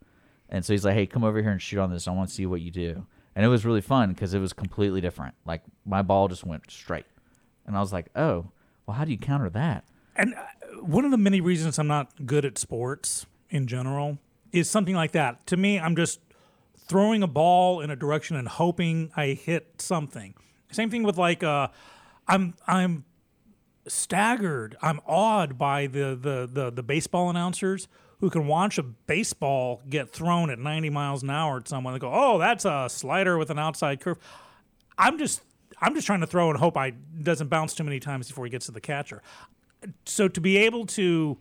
[0.50, 2.06] And so he's like, "Hey, come over here and shoot on this.
[2.06, 4.52] I want to see what you do." And it was really fun because it was
[4.52, 5.34] completely different.
[5.46, 7.06] Like my ball just went straight,
[7.66, 8.50] and I was like, "Oh,
[8.84, 9.84] well, how do you counter that?"
[10.16, 14.18] And uh, one of the many reasons I'm not good at sports in general
[14.52, 15.46] is something like that.
[15.46, 16.20] To me, I'm just
[16.88, 20.34] throwing a ball in a direction and hoping I hit something.
[20.72, 21.68] Same thing with like uh,
[22.26, 23.04] I'm I'm
[23.86, 24.76] staggered.
[24.82, 27.88] I'm awed by the the the, the baseball announcers
[28.20, 31.92] who can watch a baseball get thrown at 90 miles an hour at someone.
[31.92, 34.18] They go, "Oh, that's a slider with an outside curve."
[34.96, 35.42] I'm just
[35.80, 38.50] I'm just trying to throw and hope I doesn't bounce too many times before he
[38.50, 39.22] gets to the catcher.
[40.06, 41.38] So to be able to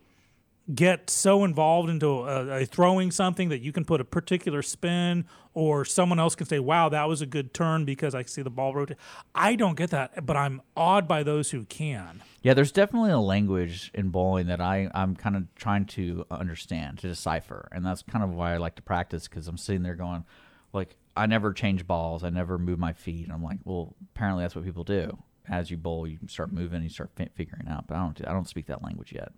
[0.75, 5.25] get so involved into a, a throwing something that you can put a particular spin
[5.53, 8.49] or someone else can say wow that was a good turn because i see the
[8.49, 8.97] ball rotate
[9.33, 13.19] i don't get that but i'm awed by those who can Yeah, there's definitely a
[13.19, 18.03] language in bowling that I I'm kind of trying to understand to decipher, and that's
[18.03, 20.23] kind of why I like to practice because I'm sitting there going,
[20.71, 24.43] like I never change balls, I never move my feet, and I'm like, well, apparently
[24.43, 25.17] that's what people do.
[25.49, 27.87] As you bowl, you start moving, you start fi- figuring out.
[27.87, 29.31] But I don't I don't speak that language yet,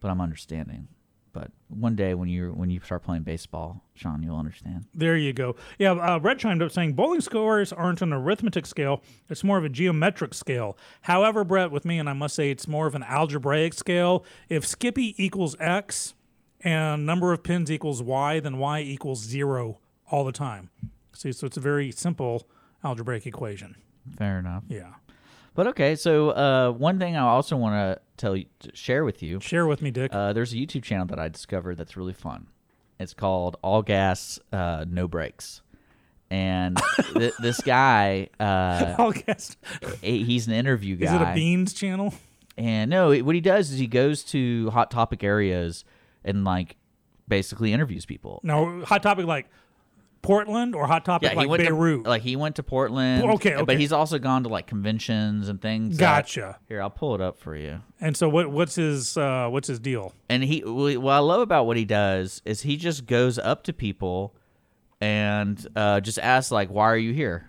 [0.00, 0.88] but I'm understanding.
[1.32, 4.86] But one day when you when you start playing baseball, Sean, you'll understand.
[4.94, 5.54] There you go.
[5.78, 9.64] Yeah, uh, Red chimed up saying bowling scores aren't an arithmetic scale; it's more of
[9.64, 10.78] a geometric scale.
[11.02, 14.24] However, Brett, with me, and I must say it's more of an algebraic scale.
[14.48, 16.14] If Skippy equals x
[16.62, 19.78] and number of pins equals y, then y equals zero
[20.10, 20.70] all the time.
[21.12, 22.48] See, so it's a very simple
[22.82, 23.76] algebraic equation.
[24.16, 24.64] Fair enough.
[24.68, 24.94] Yeah.
[25.56, 29.22] But okay, so uh, one thing I also want to tell you, to share with
[29.22, 29.40] you.
[29.40, 30.14] Share with me, Dick.
[30.14, 32.48] Uh, there's a YouTube channel that I discovered that's really fun.
[33.00, 35.62] It's called All Gas, uh, No Brakes,
[36.30, 36.78] and
[37.14, 39.14] th- this guy, uh, I'll
[40.02, 41.06] he's an interview guy.
[41.06, 42.12] Is it a beans channel?
[42.58, 45.84] And no, what he does is he goes to hot topic areas
[46.24, 46.76] and like
[47.28, 48.40] basically interviews people.
[48.42, 49.48] No, hot topic like
[50.26, 52.04] Portland or hot topic he like went Beirut.
[52.04, 53.24] to like he went to Portland.
[53.24, 55.96] Okay, but he's also gone to like conventions and things.
[55.96, 56.58] gotcha.
[56.68, 57.80] here, I'll pull it up for you.
[58.00, 60.12] And so, what what's his uh, what's his deal?
[60.28, 63.72] And he, what I love about what he does is he just goes up to
[63.72, 64.34] people
[65.00, 67.48] and uh, just asks like, "Why are you here?"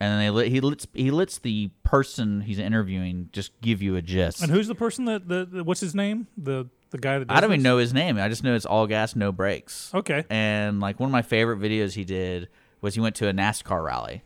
[0.00, 4.02] And then they he lets he lets the person he's interviewing just give you a
[4.02, 4.42] gist.
[4.42, 6.26] And who's the person that the, the what's his name?
[6.36, 8.18] The the guy that I don't even know his name.
[8.18, 9.90] I just know it's all gas, no brakes.
[9.92, 10.24] Okay.
[10.30, 12.48] And like one of my favorite videos he did
[12.80, 14.22] was he went to a NASCAR rally.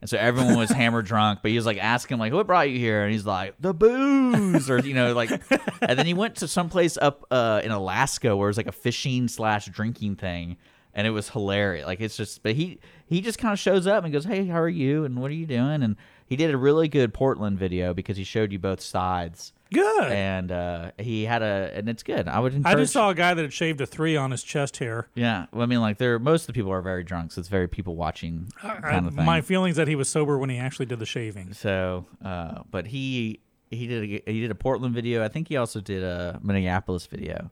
[0.00, 2.78] And so everyone was hammered drunk, but he was like asking like, "What brought you
[2.78, 5.30] here?" And he's like, "The booze," or you know, like.
[5.82, 8.66] and then he went to some place up uh, in Alaska where it was like
[8.66, 10.56] a fishing slash drinking thing,
[10.94, 11.86] and it was hilarious.
[11.86, 14.60] Like it's just, but he he just kind of shows up and goes, "Hey, how
[14.60, 15.04] are you?
[15.04, 18.24] And what are you doing?" And he did a really good Portland video because he
[18.24, 20.12] showed you both sides, Good.
[20.12, 22.28] and uh, he had a, and it's good.
[22.28, 22.76] I would encourage.
[22.76, 25.08] I just saw a guy that had shaved a three on his chest hair.
[25.14, 27.48] Yeah, well, I mean, like, there most of the people are very drunk, so it's
[27.48, 29.24] very people watching kind of thing.
[29.24, 31.52] My feelings that he was sober when he actually did the shaving.
[31.52, 35.24] so, uh, but he he did a, he did a Portland video.
[35.24, 37.50] I think he also did a Minneapolis video.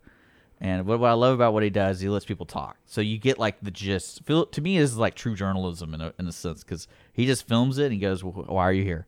[0.60, 2.78] And what, what I love about what he does, he lets people talk.
[2.84, 4.24] So you get like the gist.
[4.24, 7.26] Feel to me, this is like true journalism in a, in a sense because he
[7.26, 9.06] just films it and he goes, well, "Why are you here?"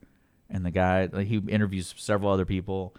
[0.53, 2.93] And the guy like, he interviews several other people,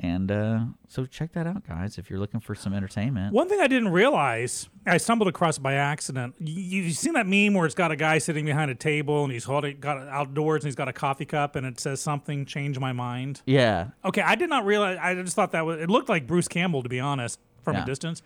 [0.00, 1.96] and uh, so check that out, guys.
[1.98, 5.74] If you're looking for some entertainment, One thing I didn't realize, I stumbled across by
[5.74, 6.34] accident.
[6.38, 9.32] You, you've seen that meme where it's got a guy sitting behind a table and
[9.32, 12.78] he's holding got outdoors and he's got a coffee cup and it says something change
[12.78, 13.42] my mind.
[13.46, 14.98] yeah, Okay, I did not realize.
[15.00, 15.80] I just thought that was.
[15.80, 17.82] It looked like Bruce Campbell, to be honest, from Yeah.
[17.82, 18.22] a distance.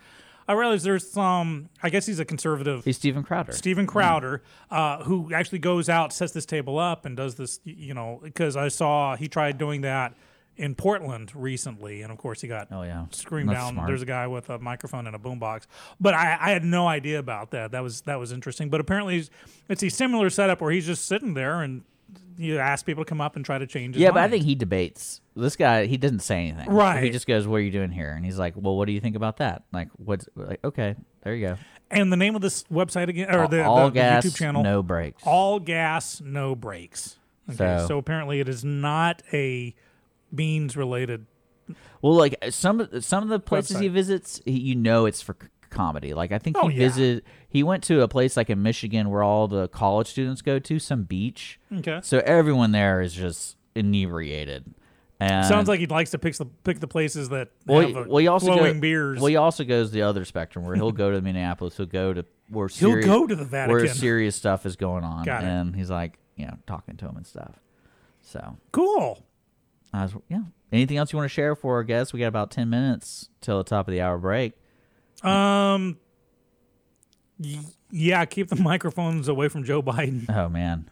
[0.49, 1.69] I realize there's some.
[1.83, 2.85] I guess he's a conservative.
[2.85, 3.53] he's Steven Crowder.
[3.53, 7.61] Steven Crowder, uh, who actually goes out, sets this table up, and does this.
[7.65, 10.15] You know, because I saw he tried doing that
[10.57, 13.73] in Portland recently, and of course he got Oh yeah, screamed That's down.
[13.75, 13.87] smart.
[13.89, 15.63] There's a guy with a microphone and a boombox.
[16.01, 17.71] But I, I had no idea about that.
[17.73, 18.69] That was that was interesting.
[18.69, 19.31] But apparently, it's-
[19.69, 21.83] it's a similar setup where he's just sitting there and
[22.38, 23.96] you ask people to come up and try to change.
[23.96, 25.20] Yeah, but I think he debates.
[25.37, 26.68] This guy, he doesn't say anything.
[26.70, 27.03] Right.
[27.05, 29.01] He just goes, "What are you doing here?" And he's like, "Well, what do you
[29.01, 30.61] think about that?" Like, what's like?
[30.64, 31.57] Okay, there you go.
[31.90, 34.83] And the name of this website again, or the, all the, the YouTube channel, no
[34.83, 35.22] brakes.
[35.27, 37.18] all gas, no brakes.
[37.51, 39.75] Okay, So- so, apparently it is not a
[40.35, 41.27] beans related.
[42.01, 45.37] well, like some of some of the places he visits, he, you know, it's for
[45.73, 46.15] comedy.
[46.15, 46.89] Like I think Oh, he yeah.
[46.89, 47.25] visited.
[47.49, 50.79] He went to a place like in Michigan where all the college students go to,
[50.79, 51.59] some beach.
[51.79, 54.73] Okay, So everyone there is just inebriated.
[55.21, 57.95] And sounds like he likes to pick the pick the places that well, have he,
[57.95, 59.19] well, he also flowing go, beers.
[59.21, 61.77] Well, he also goes the other spectrum where he'll go to Minneapolis.
[61.77, 65.45] He'll go to where He'll go to the where serious stuff is going on, Got
[65.45, 65.47] it.
[65.47, 67.61] and he's like, you know, talking to him and stuff.
[68.21, 69.25] So, cool.
[69.93, 70.43] I was, yeah.
[70.73, 72.13] Anything else you want to share for our guests?
[72.13, 74.55] We got about ten minutes till the top of the hour break.
[75.23, 75.99] Um,
[77.91, 80.27] yeah, keep the microphones away from Joe Biden.
[80.35, 80.89] Oh man.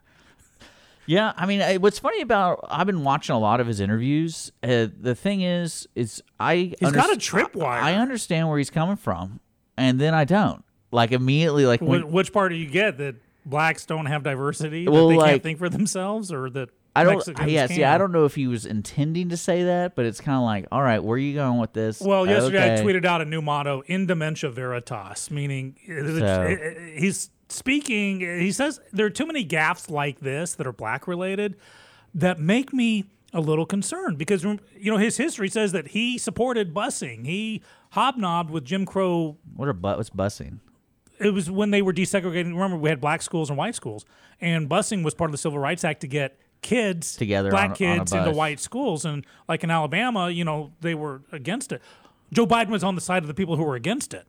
[1.06, 4.52] Yeah, I mean, I- what's funny about I've been watching a lot of his interviews.
[4.62, 7.64] Uh, the thing is, is I He's got a underst- tripwire.
[7.66, 9.40] I, I understand where he's coming from,
[9.76, 10.62] and then I don't.
[10.92, 13.16] Like immediately, like when, Wh- which part do you get that
[13.46, 14.86] blacks don't have diversity?
[14.88, 17.14] Well, that they like- can't think for themselves, or that I don't.
[17.14, 17.84] Mexicans yeah, see, can?
[17.84, 20.66] I don't know if he was intending to say that, but it's kind of like,
[20.72, 22.00] all right, where are you going with this?
[22.00, 22.82] Well, uh, yesterday Okay.
[22.82, 27.00] I tweeted out a new motto: "In dementia veritas," meaning uh, So- it- it- uh,
[27.00, 28.20] he's speaking.
[28.20, 31.56] He says there are too many gaffes like this that are black related
[32.14, 34.58] that make me a little concerned because you
[34.90, 37.24] know his history says that he supported busing.
[37.24, 39.36] He hobnobbed with Jim Crow.
[39.54, 40.58] What are but what's busing?
[41.20, 42.46] It was when they were desegregating.
[42.54, 44.04] Remember, we had black schools and white schools,
[44.40, 47.86] and busing was part of the Civil Rights Act to get kids Together black on
[47.86, 49.04] a- on kids into white schools.
[49.04, 51.80] And like in Alabama, you know, they were against it.
[52.32, 54.26] Joe Biden was on the side of the people who were against it.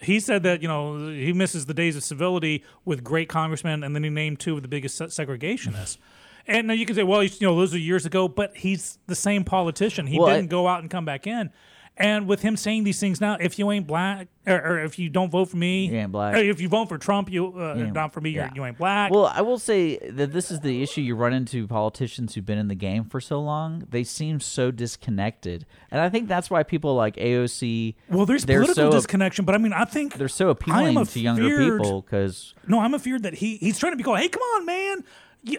[0.00, 3.94] He said that you know he misses the days of civility with great congressmen, and
[3.94, 5.96] then he named two of the biggest segregationists.
[6.44, 9.14] And now you can say, well, you know, those are years ago, but he's the
[9.14, 10.08] same politician.
[10.08, 11.50] He Well, didn't go out and come back in.
[11.94, 15.10] And with him saying these things now, if you ain't black, or, or if you
[15.10, 16.34] don't vote for me, You ain't black.
[16.36, 18.46] if you vote for Trump, you uh, ain't- not for me, yeah.
[18.46, 19.10] you're, you ain't black.
[19.10, 22.56] Well, I will say that this is the issue you run into politicians who've been
[22.56, 23.86] in the game for so long.
[23.90, 27.94] They seem so disconnected, and I think that's why people like AOC.
[28.08, 31.76] Well, there's political so disconnection, but I mean, I think they're so appealing to younger
[31.76, 34.18] people because No, I'm afeared that he he's trying to be called.
[34.18, 35.04] Hey, come on, man.
[35.42, 35.58] You,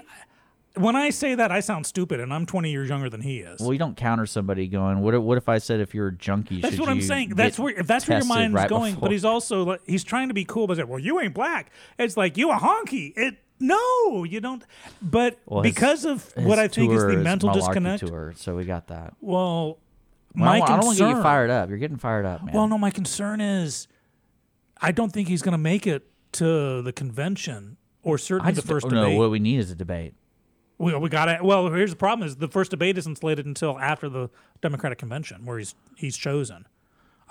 [0.75, 3.59] when I say that, I sound stupid, and I'm 20 years younger than he is.
[3.59, 5.13] well, you don't counter somebody going, "What?
[5.13, 7.29] if- What if I said if you're a junkie?" that's what I'm saying.
[7.35, 8.93] That's where if that's where your tested mind is right going.
[8.95, 11.33] before?" But he's also like, he's trying to be cool by saying, "Well, you ain't
[11.33, 13.13] black." It's like you a honky.
[13.15, 14.63] It no, you don't.
[15.01, 18.07] But Well, his- because of what I think is the mental malarkey disconnect.
[18.07, 19.13] Tour, so we got that.
[19.21, 19.77] Well,
[20.35, 21.69] Well, my I don't, I don't want to get you fired up.
[21.69, 22.55] You're getting fired up, man.
[22.55, 23.87] Well, no, my concern is,
[24.81, 28.85] I don't think he's going to make it to the convention or certainly the first
[28.87, 29.11] first no.
[29.11, 30.15] What we need is a debate.
[30.77, 31.43] We, we got it.
[31.43, 34.29] Well, here's the problem: is the first debate isn't slated until after the
[34.61, 36.67] Democratic convention, where he's he's chosen.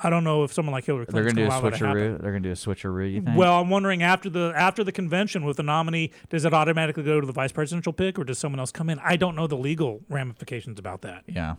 [0.04, 1.86] I don't know if someone like Hillary They're Clinton's gonna do a allow that to
[1.86, 2.02] happen.
[2.02, 2.22] switcheroo.
[2.22, 3.12] They're gonna do a switcheroo.
[3.12, 3.36] You think?
[3.36, 7.20] Well, I'm wondering after the after the convention with the nominee, does it automatically go
[7.20, 8.98] to the vice presidential pick, or does someone else come in?
[9.00, 11.24] I don't know the legal ramifications about that.
[11.26, 11.56] yeah,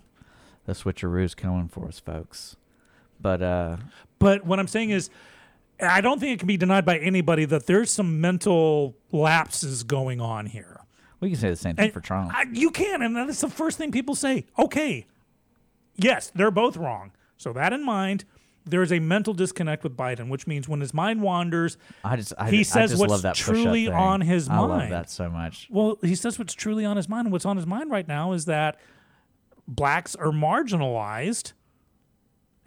[0.66, 2.56] the switcheroo's coming for us, folks.
[3.22, 3.78] But uh,
[4.20, 5.10] But what I'm saying is,
[5.80, 10.20] I don't think it can be denied by anybody that there's some mental lapses going
[10.20, 10.73] on here.
[11.24, 12.32] We can say the same thing And for Trump.
[12.34, 14.46] I, you can, and that's the first thing people say.
[14.60, 15.08] Okay,
[15.96, 17.12] yes, they're both wrong.
[17.38, 18.26] So that in mind,
[18.66, 22.34] there is a mental disconnect with Biden, which means when his mind wanders, I just,
[22.38, 24.60] I, he says what's truly on his mind.
[24.60, 25.68] I love that so much.
[25.70, 27.28] well, he says what's truly on his mind.
[27.28, 28.80] And what's on his mind right now is that
[29.68, 31.54] blacks are marginalized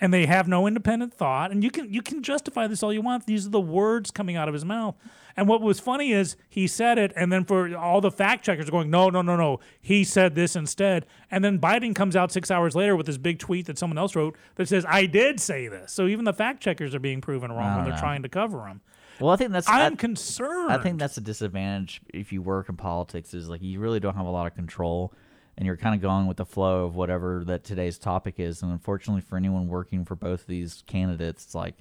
[0.01, 3.03] and they have no independent thought and you can you can justify this all you
[3.03, 4.95] want these are the words coming out of his mouth
[5.37, 8.70] and what was funny is he said it and then for all the fact checkers
[8.70, 12.51] going no no no no he said this instead and then biden comes out six
[12.51, 15.68] hours later with this big tweet that someone else wrote that says i did say
[15.68, 18.01] this so even the fact checkers are being proven wrong when they're know.
[18.01, 18.80] trying to cover him
[19.20, 19.68] Well, I think that's.
[19.68, 23.32] i'm I, concerned I think that's a disadvantage if you work in politics.
[23.34, 25.12] Is like you really don't have a lot of control,
[25.57, 28.62] and you're kind of going with the flow of whatever that today's topic is.
[28.62, 31.76] And unfortunately, for anyone working for both of these candidates, it's like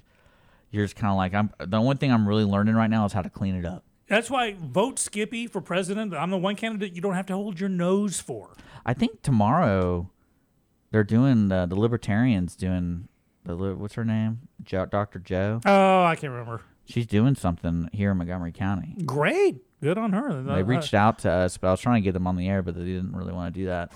[0.70, 1.50] you're just kind of like I'm.
[1.58, 3.84] The only thing I'm really learning right now is how to clean it up.
[4.08, 6.14] That's why vote Skippy for president.
[6.14, 8.54] I'm the one candidate you don't have to hold your nose for.
[8.84, 10.10] I think tomorrow
[10.92, 13.08] they're doing uh, the Libertarians doing
[13.44, 15.18] the li- what's her name, jo- Dr.
[15.18, 15.60] Jo.
[15.64, 16.62] Oh, I can't remember.
[16.84, 18.94] She's doing something here in Montgomery County.
[19.04, 20.40] Great, good on her.
[20.40, 22.62] They reached out to us, but I was trying to get them on the air,
[22.62, 23.92] but they didn't really want to do that.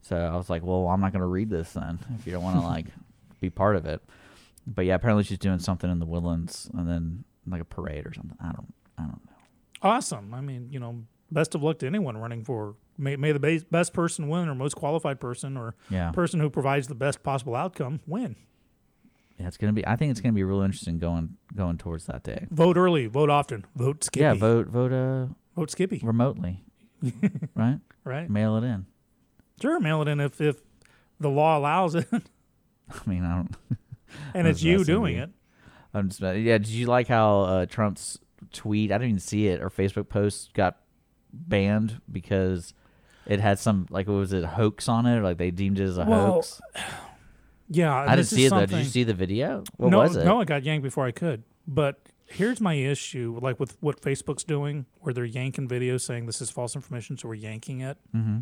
[0.00, 2.42] So I was like, well, I'm not going to read this then if you don't
[2.42, 2.86] want to like
[3.40, 4.02] be part of it.
[4.66, 8.12] But yeah, apparently she's doing something in the Woodlands and then like a parade or
[8.14, 8.36] something.
[8.40, 9.32] I don't, I don't know.
[9.82, 10.32] awesome.
[10.34, 12.76] I mean, you know, best of luck to anyone running for.
[12.98, 16.50] May, may the base, best person win, or most qualified person, or Yeah, person who
[16.50, 18.36] provides the best possible outcome win.
[19.40, 19.84] yeah, it's gonna be.
[19.86, 22.46] I think it's gonna be real interesting going going towards that day.
[22.50, 24.22] Vote early, vote often, vote Skippy.
[24.22, 26.00] Yeah, vote vote uh vote Skippy.
[26.04, 26.62] remotely,
[27.56, 27.78] right?
[28.04, 28.28] Right.
[28.30, 28.86] Mail it in.
[29.60, 30.60] Sure, mail it in if if
[31.18, 33.56] the law allows it, I mean, I don't.
[34.34, 35.30] it's you doing it.
[35.94, 36.58] I'm just, yeah.
[36.58, 38.18] Did you like how uh, Trump's
[38.52, 38.90] tweet?
[38.90, 40.78] I didn't even see it or Facebook post got
[41.32, 42.74] banned because
[43.26, 45.84] it had some like what was it hoax on it or like they deemed it
[45.84, 46.60] as a Well, hoax.
[47.68, 48.66] Yeah, I didn't see it though.
[48.66, 49.64] Did you see the video?
[49.78, 50.26] What no, was it?
[50.26, 51.42] No, it got yanked before I could.
[51.66, 56.42] But here's my issue, like with what Facebook's doing, where they're yanking videos saying this
[56.42, 57.96] is false information, so we're yanking it.
[58.14, 58.40] Mm-hmm.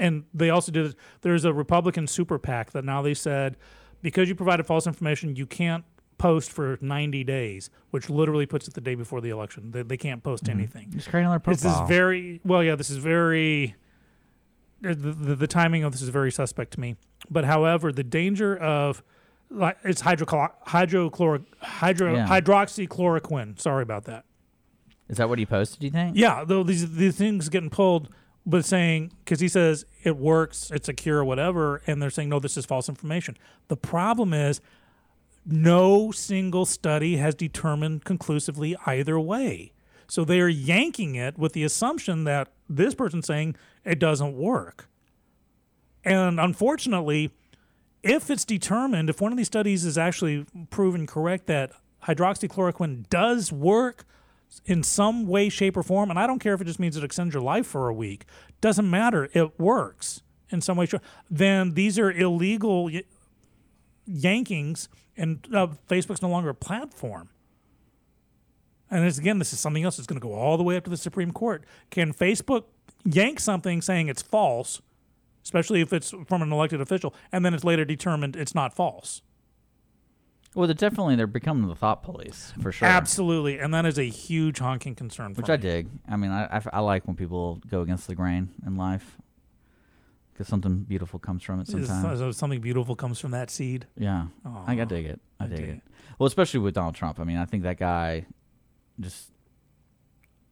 [0.00, 0.96] And they also did.
[1.20, 3.56] There's a Republican super PAC that now they said
[4.06, 5.84] because you provided false information, you can't
[6.16, 9.72] post for 90 days, which literally puts it the day before the election.
[9.72, 10.60] They, they can't post mm-hmm.
[10.60, 10.92] anything.
[10.92, 12.62] Just create another This is very well.
[12.62, 13.74] Yeah, this is very.
[14.80, 16.94] The, the, the timing of this is very suspect to me.
[17.28, 19.02] But however, the danger of
[19.50, 22.28] like it's hydrochlor hydrochloric hydro Yeah.
[22.28, 23.58] hydroxychloroquine.
[23.60, 24.24] Sorry about that.
[25.08, 25.80] Is that what he posted?
[25.80, 26.16] Do you think?
[26.16, 28.08] Yeah, though these these things getting pulled,
[28.46, 32.38] but saying because he says it works, it's a cure, whatever, and they're saying no,
[32.38, 33.36] this is false information.
[33.68, 34.60] The problem is
[35.44, 39.72] no single study has determined conclusively either way.
[40.08, 44.88] So they are yanking it with the assumption that this person's saying it doesn't work.
[46.04, 47.32] And unfortunately,
[48.04, 51.72] if it's determined, if one of these studies is actually proven correct that
[52.04, 54.04] hydroxychloroquine does work
[54.64, 57.04] in some way, shape, or form, and I don't care if it just means it
[57.04, 58.24] extends your life for a week,
[58.60, 60.88] doesn't matter, it works in some way,
[61.30, 62.90] then these are illegal
[64.08, 67.28] yankings, and uh, Facebook's no longer a platform.
[68.90, 70.84] And it's, again, this is something else that's going to go all the way up
[70.84, 71.64] to the Supreme Court.
[71.90, 72.64] Can Facebook
[73.04, 74.80] yank something saying it's false,
[75.42, 79.22] especially if it's from an elected official, and then it's later determined it's not false?
[80.56, 82.88] Well, they're definitely they're becoming the thought police for sure.
[82.88, 85.52] Absolutely, and that is a huge honking concern for Which me.
[85.52, 85.88] I dig.
[86.08, 89.18] I mean, I, I, I like when people go against the grain in life
[90.32, 91.68] because something beautiful comes from it.
[91.68, 92.18] sometimes.
[92.18, 93.86] so something beautiful comes from that seed.
[93.98, 95.20] Yeah, I, I dig it.
[95.38, 95.72] I, I dig dig it.
[95.72, 95.82] it.
[96.18, 97.20] Well, especially with Donald Trump.
[97.20, 98.24] I mean, I think that guy
[98.98, 99.30] just.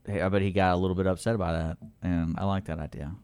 [0.07, 2.79] Hey, I bet he got a little bit upset by that, and I like that
[2.79, 3.15] idea.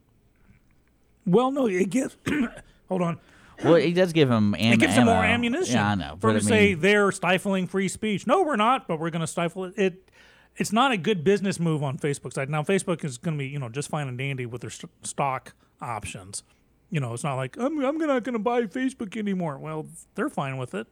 [1.26, 2.16] Well, no, it gives.
[2.88, 3.20] hold on.
[3.64, 5.74] Well, he does give him am- It gives them more ammunition.
[5.74, 6.16] Yeah, I know.
[6.20, 8.26] For but to I say mean, they're stifling free speech.
[8.26, 9.74] No, we're not, but we're going to stifle it.
[9.76, 10.11] It
[10.56, 12.50] it's not a good business move on Facebook's side.
[12.50, 14.90] Now, Facebook is going to be you know just fine and dandy with their st-
[15.06, 16.42] stock options.
[16.90, 19.58] You know, it's not like I'm I'm not going to buy Facebook anymore.
[19.58, 20.86] Well, they're fine with it.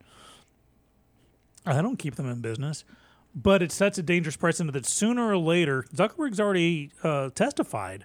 [1.66, 2.84] I don't keep them in business,
[3.34, 8.04] but it sets a dangerous precedent that sooner or later, Zuckerberg's already uh, testified.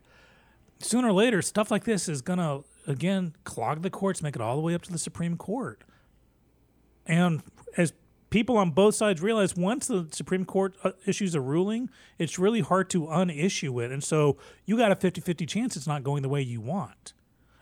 [0.80, 4.41] Sooner or later, stuff like this is going to again clog the courts, make it
[4.41, 5.84] all the way up to the Supreme Court.
[7.05, 7.41] And
[7.77, 7.93] as
[8.29, 12.61] people on both sides realize, once the Supreme Court uh, issues a ruling, it's really
[12.61, 13.91] hard to unissue it.
[13.91, 17.13] And so you got a 50 50 chance it's not going the way you want.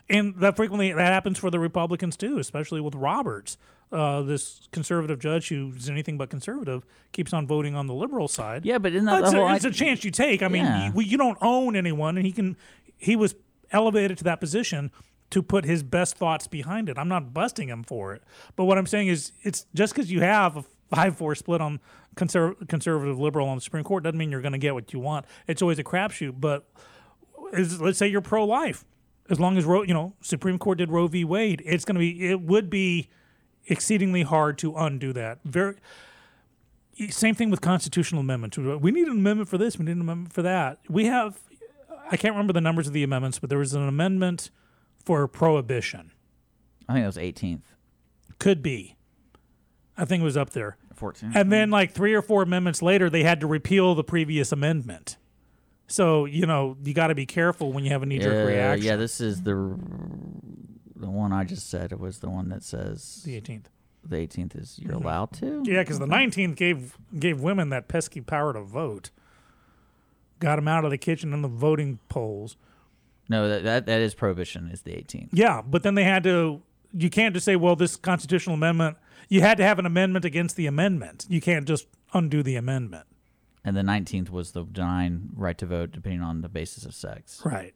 [0.09, 3.57] And that frequently that happens for the Republicans too, especially with Roberts,
[3.91, 8.65] uh, this conservative judge who's anything but conservative, keeps on voting on the liberal side.
[8.65, 10.43] yeah, but that It's, a, it's a chance you take.
[10.43, 10.91] I mean, Yeah.
[10.93, 12.57] you, you don't own anyone, and he can.
[12.97, 13.35] He was
[13.71, 14.91] elevated to that position
[15.31, 16.97] to put his best thoughts behind it.
[16.97, 18.23] I'm not busting him for it,
[18.55, 21.79] but what I'm saying is, it's just because you have a five-four split on
[22.15, 24.99] conser- conservative liberal on the Supreme Court doesn't mean you're going to get what you
[24.99, 25.25] want.
[25.47, 26.39] It's always a crapshoot.
[26.39, 26.67] But
[27.53, 28.85] let's say you're pro-life,
[29.29, 31.23] as long as you know, Supreme Court did Roe v.
[31.23, 32.29] Wade, it's going to be.
[32.29, 33.09] It would be
[33.67, 35.39] exceedingly hard to undo that.
[35.45, 35.75] Very
[37.09, 38.57] same thing with constitutional amendments.
[38.57, 39.77] We need an amendment for this.
[39.77, 40.79] We need an amendment for that.
[40.89, 41.39] We have,
[42.11, 44.51] I can't remember the numbers of the amendments, but there was an amendment
[45.03, 46.11] for prohibition.
[46.87, 47.61] I think it was 18th,
[48.39, 48.95] Could be.
[49.97, 50.77] I think it was up there.
[50.99, 51.35] 14th.
[51.35, 55.17] And then, like three or four amendments later, they had to repeal the previous amendment.
[55.87, 58.43] So you know you got to be careful when you have a knee jerk yeah,
[58.43, 58.85] uh, reaction.
[58.85, 59.53] yeah, this is the
[60.95, 61.91] the one I just said.
[61.91, 63.65] It was the one that says the 18th.
[64.07, 65.63] the 18th is you're allowed to.
[65.65, 69.09] Yeah, because the 19th gave gave women that pesky power to vote.
[70.39, 72.55] Got them out of the kitchen and the voting polls.
[73.31, 74.69] No, that, that that is prohibition.
[74.71, 75.29] Is the 18th.
[75.31, 76.61] Yeah, but then they had to.
[76.93, 78.97] You can't just say, "Well, this constitutional amendment."
[79.29, 81.25] You had to have an amendment against the amendment.
[81.29, 83.05] You can't just undo the amendment.
[83.63, 87.41] And the 19th was the denying right to vote depending on the basis of sex.
[87.45, 87.73] Right.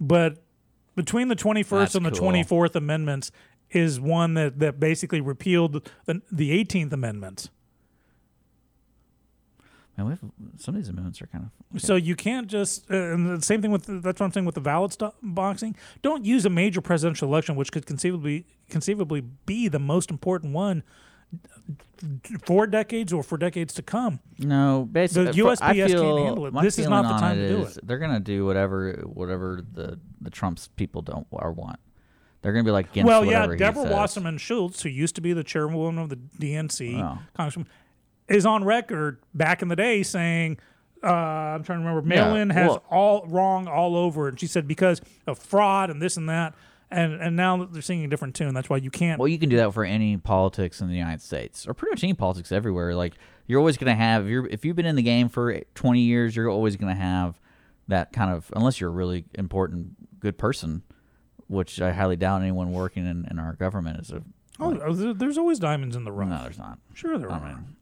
[0.00, 0.42] But
[0.96, 2.32] between the 21st That's and the cool.
[2.32, 3.30] 24th amendments
[3.70, 7.50] is one that, that basically repealed the, the 18th amendment.
[9.98, 10.20] Man, we have
[10.58, 11.80] some of these amendments are kind of.
[11.82, 14.54] So you can't just, uh, and the same thing with, that's what I'm saying with
[14.54, 15.74] the ballot sto- boxing.
[16.02, 20.84] Don't use a major presidential election, which could conceivably, conceivably be the most important one
[22.44, 24.20] for decades or for decades to come.
[24.38, 26.54] No, basically, The USPS I can't feel, handle it.
[26.62, 27.86] This is not the time to do is it.
[27.86, 31.80] They're gonna do whatever whatever the the Trump's people don't or want.
[32.40, 33.82] They're gonna be like against well, yeah, Deborah.
[33.90, 37.18] Wasserman Schultz, who used to be the chairwoman of the DNC, Oh.
[37.34, 37.66] Congressman,
[38.28, 40.58] is on record back in the day saying,
[41.02, 44.66] uh, I'm trying to remember, mail-in has well- all wrong all over, and she said
[44.66, 46.54] because of fraud and this and that,
[46.90, 48.54] and and now they're singing a different tune.
[48.54, 49.18] That's why you can't.
[49.18, 52.02] Well, you can do that for any politics in the United States, or pretty much
[52.02, 52.94] any politics everywhere.
[52.94, 53.14] Like
[53.46, 56.34] you're always gonna have if you're if you've been in the game for 20 years,
[56.34, 57.38] you're always gonna have
[57.88, 60.82] that kind of unless you're a really important good person,
[61.46, 64.22] which I highly doubt anyone working in, in our government is a.
[64.58, 66.28] oh, there- there's always diamonds in the rough.
[66.30, 66.78] No, there's not.
[66.94, 67.40] Sure, there I are.
[67.48, 67.76] mean,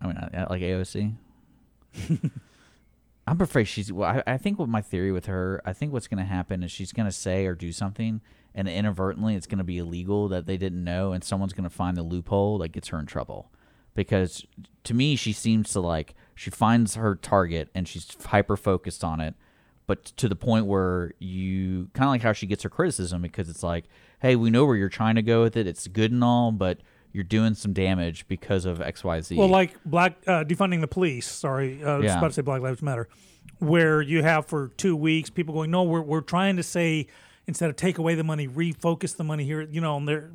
[0.00, 0.16] I mean,
[0.50, 1.14] like AOC.
[3.26, 3.92] I'm afraid she's.
[3.92, 6.62] Well, I, I think what my theory with her, I think what's going to happen
[6.62, 8.20] is she's going to say or do something,
[8.54, 11.70] and inadvertently it's going to be illegal that they didn't know, and someone's going to
[11.70, 13.50] find the loophole that gets her in trouble.
[13.94, 14.46] Because
[14.84, 19.20] to me, she seems to like she finds her target and she's hyper focused on
[19.20, 19.34] it,
[19.86, 23.48] but to the point where you kind of like how she gets her criticism because
[23.48, 23.86] it's like,
[24.20, 25.66] hey, we know where you're trying to go with it.
[25.66, 26.80] It's good and all, but
[27.16, 29.36] you're doing some damage because of X, Y, Z.
[29.36, 31.26] Well, like black uh, defunding the police.
[31.26, 32.18] Sorry, uh, I was Yeah.
[32.18, 33.08] about to say Black Lives Matter,
[33.58, 37.06] where you have for two weeks people going, no, we're we're trying to say
[37.46, 39.62] instead of take away the money, refocus the money here.
[39.62, 40.30] You know, and they're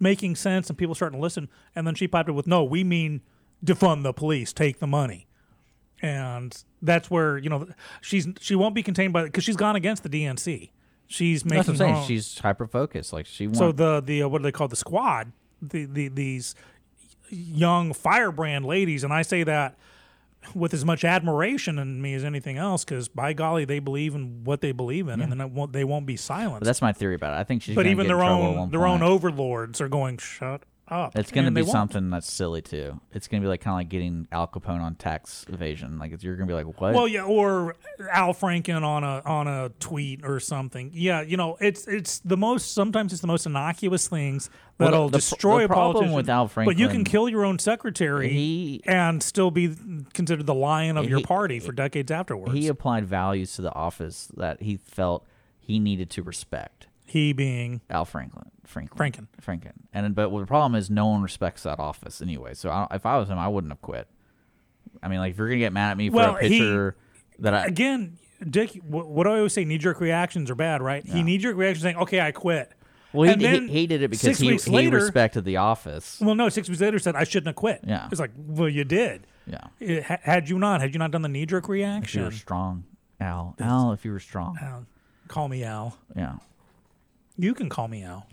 [0.00, 1.48] making sense, and people starting to listen.
[1.76, 3.20] And then she piped it with, "No, we mean
[3.64, 5.26] defund the police, take the money."
[6.00, 7.68] And that's where you know
[8.00, 10.70] she's she won't be contained by because she's gone against the DNC.
[11.06, 12.06] She's making That's what I'm saying.
[12.08, 13.12] She's hyper focused.
[13.12, 15.30] Like she so the the uh, what do they call the squad?
[15.62, 16.54] The the these
[17.30, 19.76] young firebrand ladies, and I say that
[20.54, 24.42] with as much admiration in me as anything else, because by golly, they believe in
[24.44, 26.64] what they believe in, and then won't, they won't be silenced.
[26.64, 27.40] That's my theory about it.
[27.40, 27.76] I think she's.
[27.76, 31.16] but even their own their own overlords are going shut up.
[31.16, 33.00] It's going to be something that's silly too.
[33.12, 35.98] It's going to be like kind of like getting Al Capone on tax evasion.
[35.98, 36.94] Like it's, you're going to be like, what?
[36.94, 37.76] Well, yeah, or
[38.12, 40.90] Al Franken on a on a tweet or something.
[40.94, 44.92] Yeah, you know, it's it's the most sometimes it's the most innocuous things Well, the-
[44.92, 46.16] that'll the pr- destroy the a problem politician.
[46.16, 46.64] with Al Franken.
[46.66, 49.74] but you can kill your own secretary He- and still be
[50.12, 52.52] considered the lion of your party for decades afterwards.
[52.54, 55.26] he applied values to the office that he felt
[55.58, 56.86] he needed to respect.
[57.12, 59.26] He being Al Franklin, Franklin, Franken.
[59.44, 59.72] Franken.
[59.92, 62.54] And but the problem is no one respects that office anyway.
[62.54, 64.08] So I, if I was him, I wouldn't have quit.
[65.02, 66.96] I mean, like if you're gonna get mad at me for Well, a he- picture
[67.40, 68.16] that I again,
[68.48, 68.80] Dick.
[68.86, 69.64] What, what do I always say?
[69.66, 71.06] Knee jerk reactions are bad, right?
[71.06, 72.72] He knee jerk reaction saying, "Okay, I quit."
[73.12, 75.44] well he, and then he, he did it because six he, weeks he later- respected
[75.44, 76.18] the office.
[76.18, 77.80] Well, no, six weeks later said I shouldn't have quit.
[77.86, 78.08] Yeah.
[78.10, 79.26] it's like, well, you did.
[79.46, 81.74] Yeah, It- ha- had you not, had you not done the knee jerk if you
[81.74, 82.84] reaction, were strong,
[83.20, 84.86] Al, Al, if you were strong, Al,
[85.28, 85.98] call me Al.
[86.16, 86.36] yeah.
[87.36, 88.26] You can call me Al.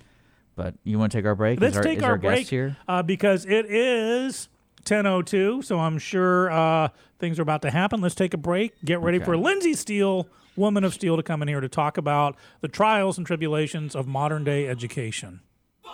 [0.56, 1.60] But you want to take our break?
[1.62, 2.78] Let's is our, take is our, our break guest here?
[2.88, 4.50] Uh, because it is
[4.84, 8.02] 10:02, so I'm sure uh, things are about to happen.
[8.02, 8.74] Let's take a break.
[8.84, 9.26] Get ready Okay.
[9.26, 13.18] for Lindsay Steele, woman of steel, to come in here to talk about the trials
[13.18, 15.40] and tribulations of modern day education.
[15.82, 15.94] Born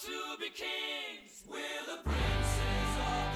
[0.00, 3.34] to be kings, we're the princes of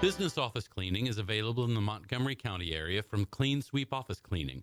[0.00, 4.18] the Business office cleaning is available in the Montgomery County area from Clean Sweep Office
[4.20, 4.62] Cleaning,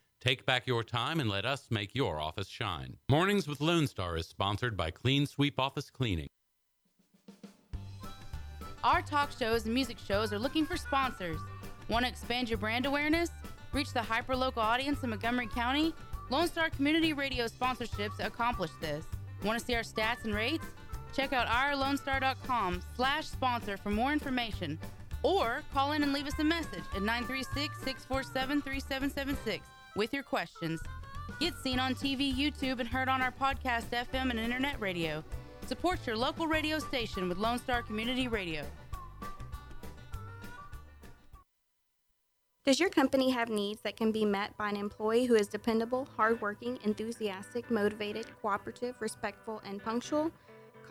[0.21, 2.97] Take back your time and let us make your office shine.
[3.09, 6.27] Mornings with Lone Star is sponsored by Clean Sweep Office Cleaning.
[8.83, 11.39] Our talk shows and music shows are looking for sponsors.
[11.89, 13.31] Want to expand your brand awareness?
[13.73, 15.91] Reach the hyperlocal audience in Montgomery County?
[16.29, 19.05] Lone Star Community Radio sponsorships accomplish this.
[19.43, 20.67] Want to see our stats and rates?
[21.15, 24.77] Check out ourlonestar.com slash sponsor for more information.
[25.23, 29.61] Or call in and leave us a message at 936-647-3776
[29.95, 30.81] with your questions.
[31.39, 35.23] Get seen on TV, YouTube, and heard on our podcast, FM, and internet radio.
[35.65, 38.63] Support your local radio station with Lone Star Community Radio.
[42.63, 46.07] Does your company have needs that can be met by an employee who is dependable,
[46.15, 50.31] hardworking, enthusiastic, motivated, cooperative, respectful, and punctual?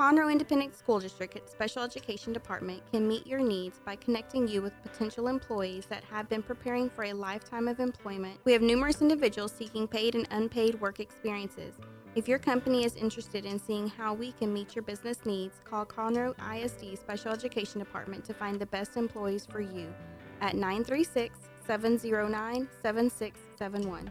[0.00, 4.72] Conroe Independent School District Special Education Department can meet your needs by connecting you with
[4.82, 8.40] potential employees that have been preparing for a lifetime of employment.
[8.44, 11.74] We have numerous individuals seeking paid and unpaid work experiences.
[12.14, 15.84] If your company is interested in seeing how we can meet your business needs, call
[15.84, 19.92] Conroe ISD Special Education Department to find the best employees for you
[20.40, 24.10] at 936 709 7671.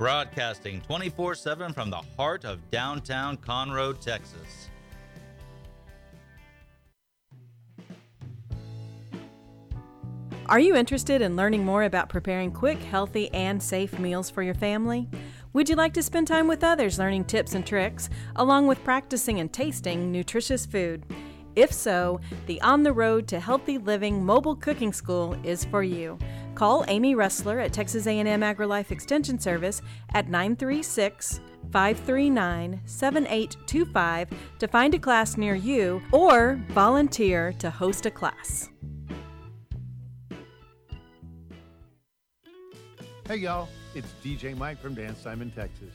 [0.00, 4.70] Broadcasting 24 7 from the heart of downtown Conroe, Texas.
[10.46, 14.54] Are you interested in learning more about preparing quick, healthy, and safe meals for your
[14.54, 15.06] family?
[15.52, 19.38] Would you like to spend time with others learning tips and tricks, along with practicing
[19.38, 21.04] and tasting nutritious food?
[21.56, 26.16] If so, the On the Road to Healthy Living Mobile Cooking School is for you.
[26.60, 29.80] Call Amy Ressler at Texas A&M AgriLife Extension Service
[30.12, 31.40] at 936
[31.72, 38.68] 539 7825 to find a class near you or volunteer to host a class.
[43.26, 45.94] Hey y'all, it's DJ Mike from Dan Simon, Texas.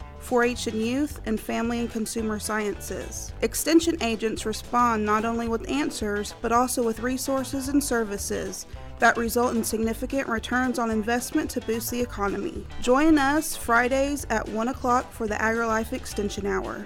[0.21, 3.33] 4 H and youth, and family and consumer sciences.
[3.41, 8.65] Extension agents respond not only with answers, but also with resources and services
[8.99, 12.65] that result in significant returns on investment to boost the economy.
[12.81, 16.85] Join us Fridays at 1 o'clock for the AgriLife Extension Hour.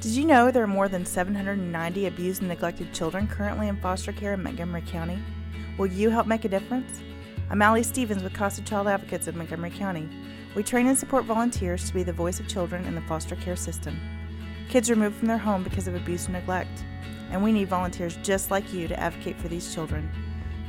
[0.00, 4.12] Did you know there are more than 790 abused and neglected children currently in foster
[4.12, 5.18] care in Montgomery County?
[5.78, 7.00] Will you help make a difference?
[7.52, 10.08] I'm Allie Stevens with Casa Child Advocates of Montgomery County.
[10.54, 13.56] We train and support volunteers to be the voice of children in the foster care
[13.56, 14.00] system.
[14.70, 16.82] Kids removed from their home because of abuse and neglect,
[17.30, 20.10] and we need volunteers just like you to advocate for these children.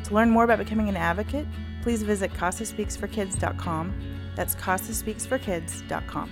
[0.03, 1.47] To learn more about becoming an advocate,
[1.83, 3.93] please visit CasaSpeaksForKids.com.
[4.35, 6.31] That's CasaSpeaksForKids.com.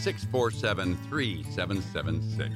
[0.00, 2.54] 647 3776.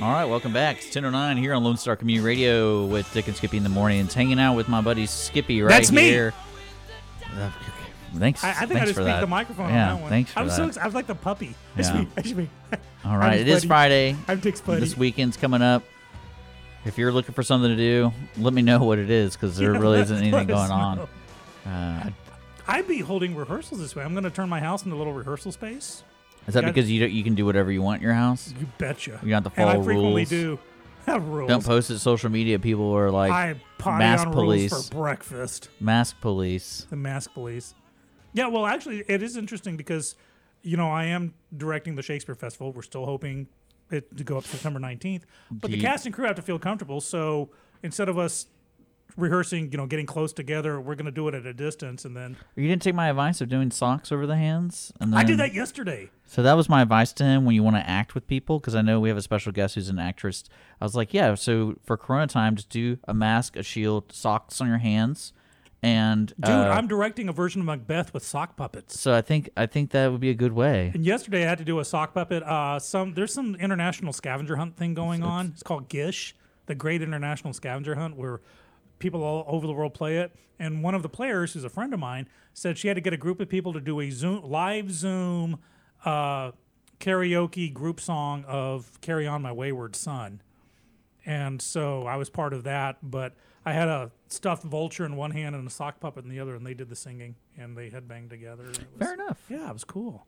[0.00, 0.76] All right, welcome back.
[0.76, 4.12] It's 10.09 here on Lone Star Community Radio with Dick and Skippy in the mornings,
[4.12, 6.02] hanging out with my buddy Skippy right That's me.
[6.02, 6.34] here.
[7.34, 7.50] Uh,
[8.16, 8.44] Thanks.
[8.44, 9.20] I, I think thanks I just for beat that.
[9.20, 10.10] the microphone yeah, on that one.
[10.10, 10.56] Thanks for I'm that.
[10.56, 10.82] so excited.
[10.84, 11.54] I was like the puppy.
[11.76, 12.00] It's Yeah.
[12.02, 12.08] me.
[12.18, 12.50] It's me.
[13.04, 13.68] All I'm right, it is Buddy.
[13.68, 14.16] Friday.
[14.28, 14.80] I'm Dick's buddy.
[14.80, 15.82] This weekend's coming up.
[16.86, 19.72] If you're looking for something to do, let me know what it is because there
[19.74, 21.08] Yeah, really isn't anything going on.
[21.66, 22.10] Uh,
[22.68, 24.02] I'd be holding rehearsals this way.
[24.04, 26.02] I'm going to turn my house into a little rehearsal space.
[26.46, 28.52] is that Got- because you don't- you can do whatever you want in your house?
[28.58, 29.18] You betcha.
[29.22, 30.28] You got to And follow I frequently rules.
[30.28, 30.58] do
[31.06, 31.48] have rules.
[31.48, 32.58] Don't post it social media.
[32.58, 34.72] People are like I potty mask on police.
[34.72, 35.68] rules for breakfast.
[35.80, 36.86] Mask police.
[36.90, 37.74] The mask police.
[38.32, 40.14] Yeah, well, actually, it is interesting because,
[40.62, 42.72] you know, I am directing the Shakespeare Festival.
[42.72, 43.48] We're still hoping
[43.90, 45.22] it to go up September 19th.
[45.50, 47.00] But Do the cast and crew have to feel comfortable.
[47.00, 47.50] So
[47.82, 48.46] instead of us
[49.16, 52.04] rehearsing, you know, getting close together, we're going to do it at a distance.
[52.04, 54.92] And then You didn't take my advice of doing socks over the hands.
[55.00, 56.10] And I did that yesterday.
[56.26, 58.74] So that was my advice to him when you want to act with people, because
[58.74, 60.44] I know we have a special guest who's an actress.
[60.80, 64.60] I was like, yeah, so for Corona time, just do a mask, a shield, socks
[64.60, 65.32] on your hands,
[65.86, 68.98] and Dude, uh, I'm directing a version of Macbeth with sock puppets.
[68.98, 70.90] so I think I think that would be a good way.
[70.92, 72.42] And yesterday I had to do a sock puppet.
[72.42, 75.52] Uh, some there's some international scavenger hunt thing going on.
[75.54, 76.34] It's called Gish,
[76.66, 78.40] the Great International Scavenger Hunt, where
[78.98, 80.34] people all over the world play it.
[80.58, 83.12] And one of the players, who's a friend of mine, said she had to get
[83.12, 85.58] a group of people to do a Zoom live Zoom
[86.04, 86.50] uh,
[86.98, 90.42] karaoke group song of "Carry On My Wayward Son."
[91.24, 93.34] And so I was part of that, but
[93.66, 96.54] I had a stuffed vulture in one hand and a sock puppet in the other,
[96.54, 98.62] and they did the singing and they headbanged together.
[98.64, 99.44] and it was- Fair enough.
[99.50, 100.24] Yeah, it was cool.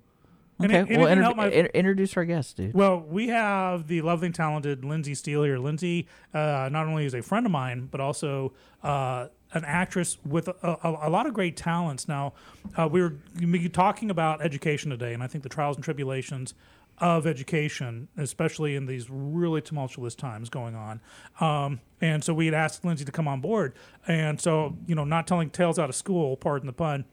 [0.61, 2.75] Okay, And it- and well, it inter- helped my- in- introduce our guest, dude.
[2.75, 5.57] Well, we have the lovely and talented Lindsay Steele here.
[5.59, 10.49] Lindsay uh, not only is a friend of mine, but also uh, an actress with
[10.49, 12.09] a, a, a lot of great talents.
[12.09, 12.33] Now,
[12.77, 15.85] uh, we were we were talking about education today, and I think the trials and
[15.85, 16.55] tribulations
[17.01, 21.01] of education, especially in these really tumultuous times going on.
[21.41, 23.75] Um, and so we had asked Lindsay to come on board.
[24.07, 27.05] And so, you know, not telling tales out of school, pardon the pun,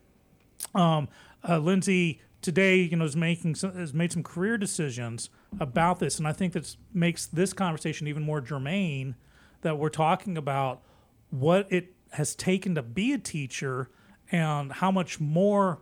[0.73, 1.07] um,
[1.47, 5.29] uh, Lindsay today, you know, is making some, has made some career decisions
[5.59, 9.15] about this, and I think that makes this conversation even more germane.
[9.61, 10.81] That we're talking about
[11.31, 13.89] what it has taken to be a teacher,
[14.31, 15.81] and how much more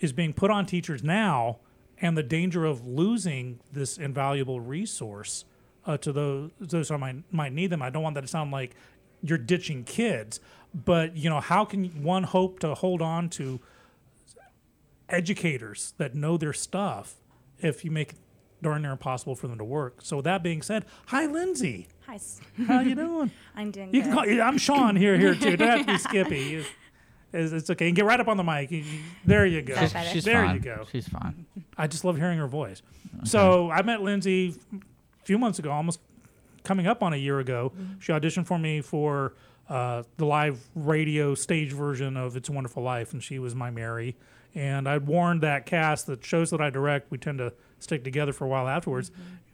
[0.00, 1.60] is being put on teachers now,
[2.00, 5.44] and the danger of losing this invaluable resource
[5.86, 7.82] uh, to those those who might might need them.
[7.82, 8.74] I don't want that to sound like
[9.22, 10.40] you're ditching kids,
[10.74, 13.60] but you know, how can one hope to hold on to
[15.08, 17.16] educators that know their stuff
[17.58, 18.18] if you make it
[18.62, 19.98] darn near impossible for them to work?
[20.02, 21.88] So with that being said, hi Lindsay.
[22.06, 22.18] Hi.
[22.66, 23.30] How you doing?
[23.56, 25.56] I'm doing You can call, I'm Sean here here too.
[25.56, 26.64] Don't have to be Skippy.
[27.32, 27.86] It's, it's okay.
[27.88, 28.72] And get right up on the mic.
[29.24, 29.74] There you go.
[29.76, 30.54] She's- she's there fine.
[30.56, 30.86] you go.
[30.90, 31.46] She's fine.
[31.78, 32.82] I just love hearing her voice.
[33.24, 36.00] So I met Lindsay a few months ago, almost
[36.64, 37.72] coming up on a year ago.
[37.98, 39.34] She auditioned for me for
[39.68, 43.70] uh, the live radio stage version of It's a Wonderful Life, and she was my
[43.70, 44.16] Mary.
[44.54, 48.32] And I'd warned that cast that shows that I direct, we tend to stick together
[48.32, 49.10] for a while afterwards.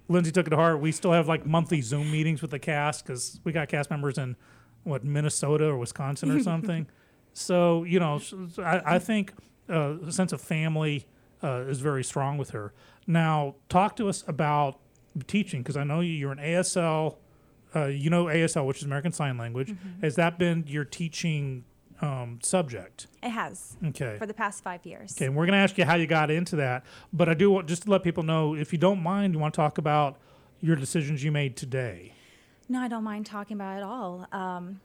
[0.08, 0.80] Lindsay took it to heart.
[0.80, 4.16] We still have like monthly Zoom meetings with the cast because we got cast members
[4.18, 4.36] in
[4.84, 6.86] what Minnesota or Wisconsin or something.
[7.36, 8.20] So you know,
[8.64, 9.32] I think
[9.68, 11.06] uh, a sense of family
[11.42, 12.72] uh, is very strong with her.
[13.06, 14.78] Now, talk to us about
[15.26, 17.18] teaching because I know you- you're an ASL.
[17.74, 19.68] Uh, you know ASL, which is American Sign Language.
[19.72, 20.00] Mhm.
[20.02, 21.64] Has that been your teaching
[22.00, 23.06] um, subject?
[23.22, 23.76] It has.
[23.84, 24.16] Okay.
[24.18, 25.14] For the past five years.
[25.16, 27.50] Okay, and we're going to ask you how you got into that, but I do
[27.50, 30.16] want just to let people know, if you don't mind, you want to talk about
[30.60, 32.12] your decisions you made today.
[32.68, 34.26] No, I don't mind talking about it at all.
[34.32, 34.80] Um,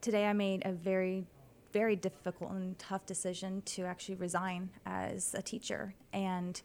[0.00, 1.26] today I made a very,
[1.72, 5.94] very difficult and tough decision to actually resign as a teacher.
[6.12, 6.60] And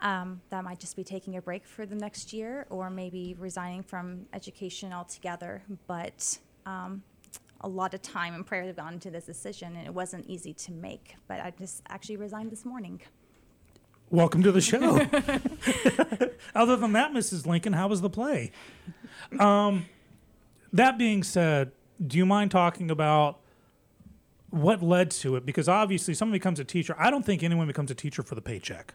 [0.00, 3.82] um, that might just be taking a break for the next year or maybe resigning
[3.82, 5.62] from education altogether.
[5.86, 7.02] But um,
[7.62, 10.52] a lot of time and prayer have gone into this decision, and it wasn't easy
[10.54, 11.16] to make.
[11.26, 13.00] But I just actually resigned this morning.
[14.10, 15.00] Welcome to the show.
[16.54, 17.46] Other than that, Mrs.
[17.46, 18.52] Lincoln, how was the play?
[19.40, 19.86] Um,
[20.72, 21.72] that being said,
[22.06, 23.40] do you mind talking about
[24.56, 25.44] what led to it?
[25.44, 26.94] Because obviously, someone becomes a teacher.
[26.98, 28.94] I don't think anyone becomes a teacher for the paycheck.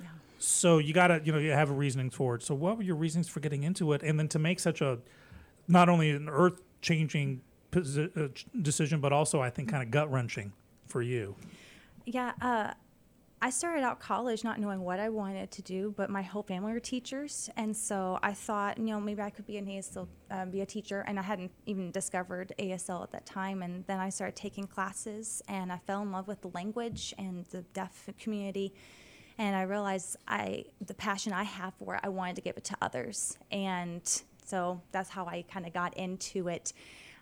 [0.00, 0.06] yeah.
[0.38, 2.42] So you gotta, you know, you have a reasoning for it.
[2.42, 4.98] So what were your reasons for getting into it, and then to make such a,
[5.68, 7.40] not only an earth-changing
[7.72, 8.28] posi- uh,
[8.62, 10.52] decision, but also I think kind of gut-wrenching
[10.86, 11.34] for you.
[12.06, 12.74] Yeah, uh,
[13.44, 16.72] I started out college not knowing what I wanted to do, but my whole family
[16.72, 20.46] were teachers, and so I thought, you know, maybe I could be an ASL, uh,
[20.46, 23.62] be a teacher, and I hadn't even discovered ASL at that time.
[23.62, 27.44] And then I started taking classes, and I fell in love with the language and
[27.50, 28.72] the deaf community,
[29.36, 32.64] and I realized I the passion I have for it, I wanted to give it
[32.64, 34.00] to others, and
[34.46, 36.72] so that's how I kind of got into it.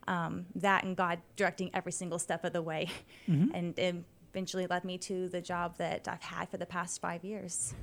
[0.07, 2.91] Um, that and God directing every single step of the way,
[3.29, 3.51] Mhm.
[3.55, 3.97] and it
[4.33, 7.75] eventually led me to the job that I've had for the past five years.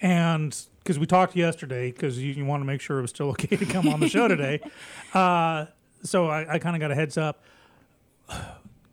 [0.00, 3.30] And because we talked yesterday, because you, you want to make sure it was still
[3.30, 4.60] okay to come on the show today,
[5.14, 5.66] uh,
[6.02, 7.42] so I, I kind of got a heads up.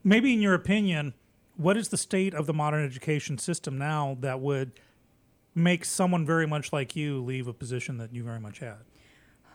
[0.03, 1.13] Maybe, in your opinion,
[1.57, 4.71] what is the state of the modern education system now that would
[5.53, 8.77] make someone very much like you leave a position that you very much had?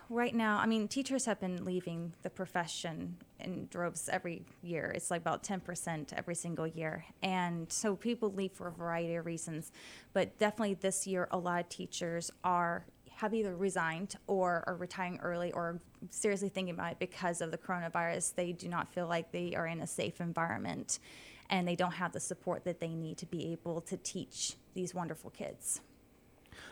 [0.09, 4.93] Right now, I mean, teachers have been leaving the profession in droves every year.
[4.95, 7.05] It's like about 10% every single year.
[7.23, 9.73] And so people leave for a variety of reasons.
[10.13, 12.85] But definitely this year, a lot of teachers are
[13.17, 15.81] have either resigned or are retiring early or
[16.11, 18.35] seriously thinking about it because of the coronavirus.
[18.35, 20.99] They do not feel like they are in a safe environment
[21.49, 24.95] and they don't have the support that they need to be able to teach these
[24.95, 25.81] wonderful kids.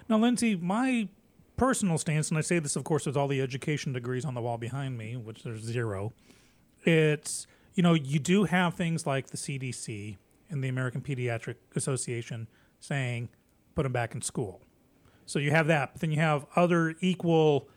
[0.09, 1.09] Now, Lindsay, my
[1.57, 4.41] personal stance, and I say this, of course, with all the education degrees on the
[4.41, 6.13] wall behind me, which there's zero,
[6.85, 10.17] it's you know, you do have things like the CDC
[10.49, 12.49] and the American Pediatric Association
[12.79, 13.29] saying
[13.75, 14.61] put them back in school.
[15.27, 17.69] So you have that, but then you have other equal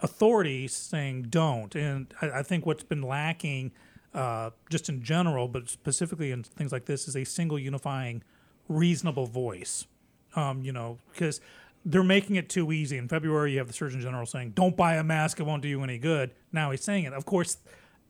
[0.00, 1.74] authorities saying don't.
[1.74, 3.72] And I, I think what's been lacking,
[4.12, 8.22] uh, just in general, but specifically in things like this, is a single unifying,
[8.68, 9.86] reasonable voice.
[10.34, 11.40] Um, you know, because
[11.84, 12.96] they're making it too easy.
[12.96, 15.68] In February, you have the Surgeon General saying, "Don't buy a mask; it won't do
[15.68, 17.12] you any good." Now he's saying it.
[17.12, 17.58] Of course,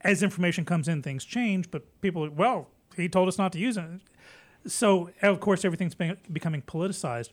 [0.01, 1.71] as information comes in, things change.
[1.71, 3.85] But people, well, he told us not to use it.
[4.67, 7.29] So of course, everything's be- becoming politicized.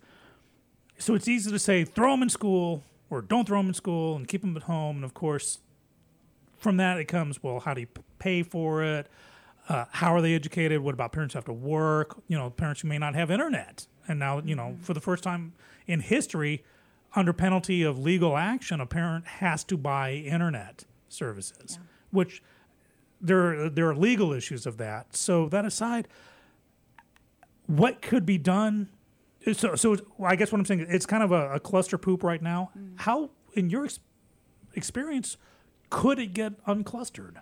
[0.99, 4.17] So it's easy to say throw them in school or don't throw them in school
[4.17, 4.97] and keep them at home.
[4.97, 5.59] And of course,
[6.59, 7.89] from that it comes well, how do you
[8.19, 9.09] pay for it?
[9.69, 10.81] Uh, how are they educated?
[10.81, 12.21] What about parents who have to work?
[12.29, 13.87] You know, parents who may not have internet.
[14.09, 14.83] And now, you know, mm-hmm.
[14.83, 15.53] for the first time
[15.87, 16.65] in history,
[17.15, 21.79] under penalty of legal action, a parent has to buy internet services,
[22.11, 22.43] which
[23.21, 25.15] there there are legal issues of that.
[25.15, 26.09] So that aside,
[27.67, 28.89] what could be done?
[29.53, 32.41] So, so I guess what I'm saying, it's kind of a, a cluster poop right
[32.41, 32.71] now.
[32.79, 33.01] Mm.
[33.01, 33.99] How, in your ex-
[34.75, 35.37] experience,
[35.91, 37.37] could it get unclustered?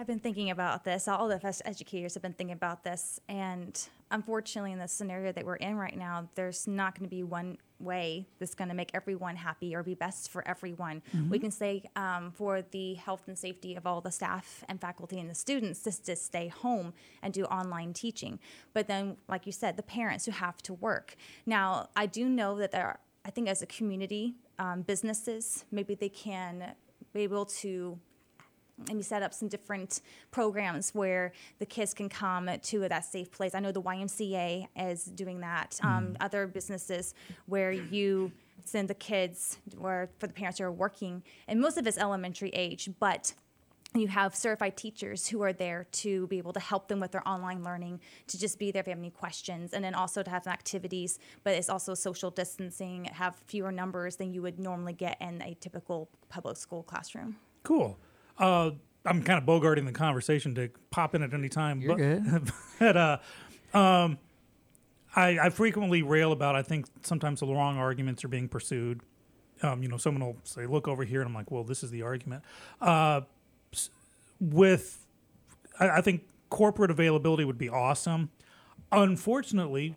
[0.00, 1.08] I've been thinking about this.
[1.08, 3.18] All of us educators have been thinking about this.
[3.28, 3.76] And
[4.12, 7.58] unfortunately, in the scenario that we're in right now, there's not going to be one
[7.80, 11.02] way that's going to make everyone happy or be best for everyone.
[11.28, 11.40] We Mhm.
[11.40, 15.28] can say um, for the health and safety of all the staff and faculty and
[15.28, 18.38] the students just to stay home and do online teaching.
[18.72, 21.16] But then, like you said, the parents who have to work.
[21.44, 25.96] Now, I do know that there are, I think as a community, um, businesses, maybe
[25.96, 26.74] they can
[27.12, 27.98] be able to
[28.86, 30.00] maybe set up some different
[30.30, 33.54] programs where the kids can come to that safe place.
[33.54, 35.78] I know the YMCA is doing that.
[35.82, 37.14] Um, Other businesses
[37.46, 38.32] where you
[38.64, 42.50] send the kids, or for the parents who are working, and most of it's elementary
[42.50, 43.32] age, but
[43.94, 47.26] you have certified teachers who are there to be able to help them with their
[47.26, 50.28] online learning, to just be there if they have any questions, and then also to
[50.28, 51.18] have some activities.
[51.42, 55.54] But it's also social distancing, have fewer numbers than you would normally get in a
[55.54, 57.36] typical public school classroom.
[57.62, 57.98] Cool.
[58.38, 58.70] Uh,
[59.04, 61.80] I'm kind of bogarting the conversation to pop in at any time.
[61.80, 62.52] You're but, good.
[62.78, 63.18] but uh,
[63.74, 64.18] um,
[65.16, 66.56] I, I frequently rail about.
[66.56, 69.00] I think sometimes the wrong arguments are being pursued.
[69.62, 71.90] Um, you know, someone will say, "Look over here," and I'm like, "Well, this is
[71.90, 72.44] the argument."
[72.80, 73.22] Uh,
[74.40, 75.04] with,
[75.80, 78.30] I, I think corporate availability would be awesome.
[78.92, 79.96] Unfortunately,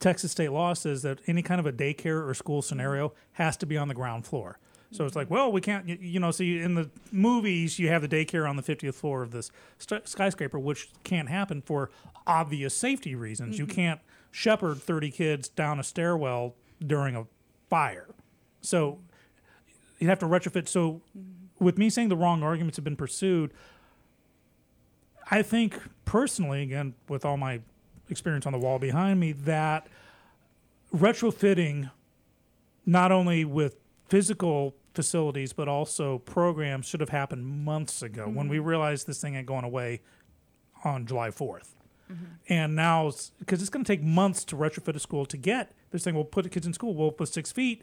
[0.00, 3.66] Texas state law says that any kind of a daycare or school scenario has to
[3.66, 4.58] be on the ground floor.
[4.90, 8.00] So it's like, well, we can't, you, you know, see in the movies, you have
[8.00, 11.90] the daycare on the 50th floor of this st- skyscraper, which can't happen for
[12.26, 13.58] obvious safety reasons.
[13.58, 13.70] You Mhm.
[13.74, 17.26] can't shepherd 30 kids down a stairwell during a
[17.68, 18.06] fire.
[18.62, 18.98] So
[19.98, 20.68] you'd have to retrofit.
[20.68, 21.02] So
[21.58, 23.52] with me saying the wrong arguments have been pursued,
[25.30, 27.60] I think personally, again, with all my
[28.08, 29.86] experience on the wall behind me, that
[30.94, 31.90] retrofitting
[32.86, 33.76] not only with
[34.08, 38.66] physical facilities but also programs should have happened months ago when we mm-hmm.
[38.66, 40.00] realized this thing ain't going away
[40.84, 41.74] on July 4th.
[42.10, 42.24] Mm-hmm.
[42.48, 46.04] And now, because it's going to take months to retrofit a school to get this
[46.04, 47.82] thing, we'll put the kids in school, we'll put six feet.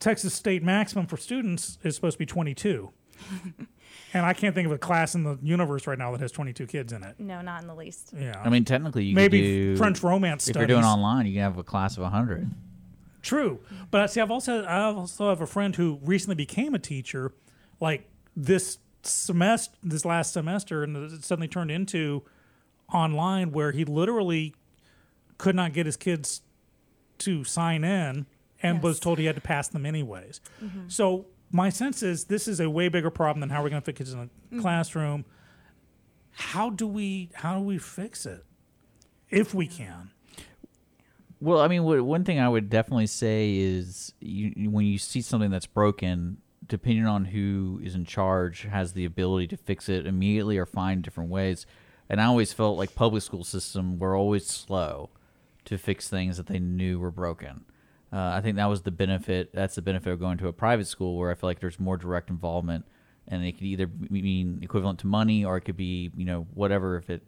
[0.00, 2.90] Texas state maximum for students is supposed to be 22.
[4.12, 6.66] and I can't think of a class in the universe right now that has 22
[6.66, 7.18] kids in it.
[7.18, 8.12] No, not in the least.
[8.16, 8.40] Yeah.
[8.42, 11.42] I mean, technically, you Maybe could do French romance If you're doing online, you can
[11.42, 12.50] have a class of 100.
[13.24, 13.60] True,
[13.90, 14.20] but I see.
[14.20, 17.32] I've also I also have a friend who recently became a teacher,
[17.80, 22.22] like this semester, this last semester, and it suddenly turned into
[22.92, 24.54] online, where he literally
[25.38, 26.42] could not get his kids
[27.18, 28.26] to sign in,
[28.62, 30.40] and was told he had to pass them anyways.
[30.62, 30.92] Mhm.
[30.92, 33.86] So my sense is this is a way bigger problem than how we're going to
[33.86, 34.60] fit kids in a Mhm.
[34.60, 35.24] classroom.
[36.32, 38.44] How do we how do we fix it,
[39.30, 40.10] if we can?
[41.44, 45.50] Well, I mean, one thing I would definitely say is you- when you see something
[45.50, 50.56] that's broken, depending on who is in charge, has the ability to fix it immediately
[50.56, 51.66] or find different ways.
[52.08, 55.10] And I always felt like public school system were always slow
[55.66, 57.66] to fix things that they knew were broken.
[58.10, 59.52] Uh, I think that was the benefit.
[59.52, 61.98] That's the benefit of going to a private school where I feel like there's more
[61.98, 62.86] direct involvement,
[63.28, 66.96] and it could either mean equivalent to money or it could be you know whatever.
[66.96, 67.22] If it,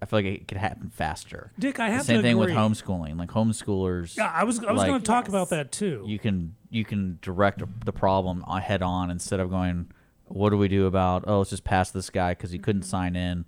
[0.00, 1.52] I feel like it could happen faster.
[1.58, 3.18] Dick, I The have to same thing with homeschooling.
[3.18, 4.16] Like homeschoolers.
[4.16, 6.04] Yeah, I was I was like, going to talk about that too.
[6.06, 9.90] You can you can direct the problem head on instead of going,
[10.26, 11.24] what do we do about?
[11.26, 13.44] Oh, let's just pass this guy because he couldn't sign in.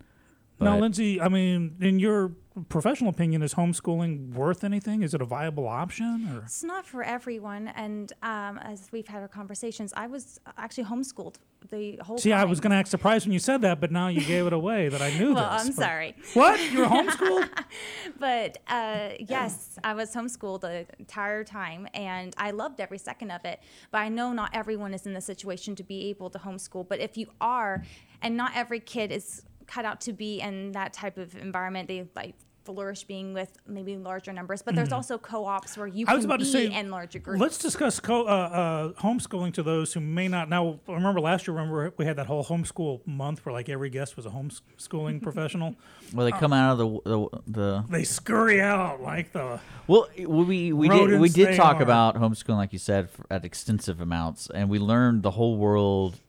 [0.61, 2.33] now, Lindsay, I mean, in your
[2.69, 5.03] professional opinion, is homeschooling worth anything?
[5.03, 6.29] Is it a viable option?
[6.35, 10.85] Or It's not for everyone, and um, as we've had our conversations, I was actually
[10.85, 11.37] homeschooled
[11.71, 12.41] the whole see, time.
[12.41, 14.53] I was going to act surprised when you said that, but now you gave it
[14.53, 15.63] away that I knew Well, this.
[15.63, 16.17] I'm but- sorry.
[16.35, 16.59] What?
[16.73, 17.49] You were homeschooled?
[18.19, 23.45] but uh, yes, I was homeschooled the entire time, and I loved every second of
[23.45, 23.61] it.
[23.91, 26.89] But I know not everyone is in the situation to be able to homeschool.
[26.89, 27.83] But if you are,
[28.23, 32.09] and not every kid is cut out to be in that type of environment, they
[32.17, 32.35] like
[32.75, 34.61] flourish being with maybe larger numbers.
[34.61, 34.97] But there's Mhm.
[34.97, 37.41] also co-ops where you I was can about be to say, in larger groups.
[37.41, 40.51] Let's discuss co- uh, uh, homeschooling to those who may not.
[40.51, 43.89] Now, I remember last year, remember we had that whole homeschool month where like every
[43.89, 45.77] guest was a homeschooling professional.
[46.13, 49.61] Well, they Uh, come out of the the, the They scurry out like the.
[49.87, 51.83] Well, we we did we did talk are.
[51.83, 56.21] about homeschooling, like you said, f at extensive amounts, and we learned the whole world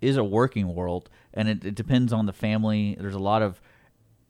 [0.00, 2.96] is a working world, and it, it depends on the family.
[2.98, 3.60] There's a lot of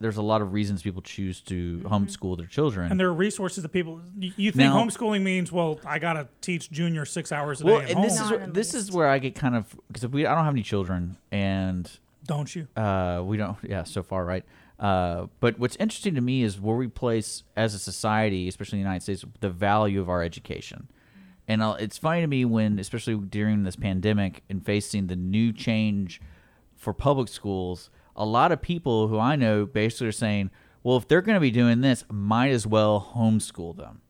[0.03, 2.91] there's a lot of reasons people choose to homeschool their children.
[2.91, 4.01] And there are resources that people.
[4.19, 7.77] You you think Now- homeschooling means well, I gotta teach Junior six hours a well,
[7.79, 8.07] day at and home.
[8.07, 10.53] this is where, this is where I get kind of because we I don't have
[10.53, 11.89] any children, and
[12.25, 12.67] Don't you?
[12.75, 13.57] Uh, we don't.
[13.63, 14.43] Yeah, so far, right.
[14.77, 18.83] Uh, but what's interesting to me is where we place as a society, especially in
[18.83, 20.89] the United States, the value of our education.
[21.47, 25.53] And I'll, it's funny to me when, especially during this pandemic and facing the new
[25.53, 26.19] change
[26.75, 30.51] for public schools, a lot of people who I know basically are saying,
[30.83, 34.01] well, if they're going to be doing this, might as well homeschool them.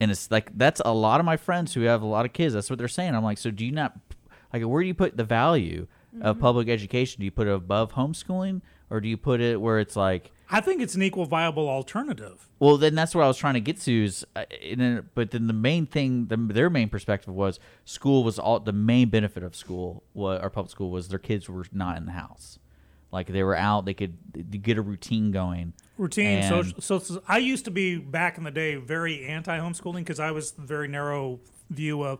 [0.00, 2.54] And it's like, that's a lot of my friends who have a lot of kids.
[2.54, 3.14] That's what they're saying.
[3.14, 3.96] I'm like, so do you not,
[4.52, 5.86] like, where do you put the value
[6.20, 6.40] of Mhm.
[6.40, 7.20] public education?
[7.20, 10.60] Do you put it above homeschooling or do you put it where it's like, I
[10.60, 12.46] think it's an equal viable alternative.
[12.60, 14.04] well, then that's what I was trying to get to.
[14.04, 18.22] Is, uh, in a, but then the main thing, the, their main perspective was school
[18.22, 20.02] was all the main benefit of school.
[20.12, 22.58] What our public school was, their kids were not in the house,
[23.12, 23.84] like they were out.
[23.84, 25.74] They could get a routine going.
[25.98, 30.30] routine so, so i used to be back in the day very anti-homeschooling because i
[30.30, 31.38] was the very narrow
[31.70, 32.18] view of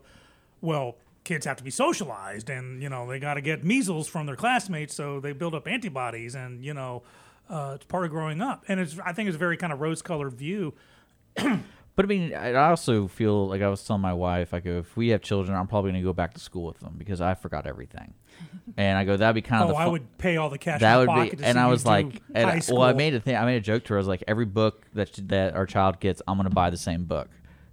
[0.61, 4.27] well kids have to be socialized and you know they got to get measles from
[4.27, 7.03] their classmates so they build up antibodies and you know
[7.49, 9.81] uh, it's part of growing up and it's i think it's a very kind of
[9.81, 10.75] rose-colored view
[11.95, 14.79] But I mean, I I also feel like I was telling my wife, I go,
[14.79, 17.21] if we have children, I'm probably going to go back to school with them because
[17.21, 18.15] I forgot everything.
[18.77, 20.77] And I go, that'd be kind of Oh, the I would pay all the cash
[20.77, 22.93] in That my would pocket be, to and I was like, and I- well, I
[22.93, 23.35] made a thing.
[23.37, 23.97] I made a joke to her.
[23.97, 26.77] I was like, every book that that our child gets, I'm going to buy the
[26.77, 27.29] same book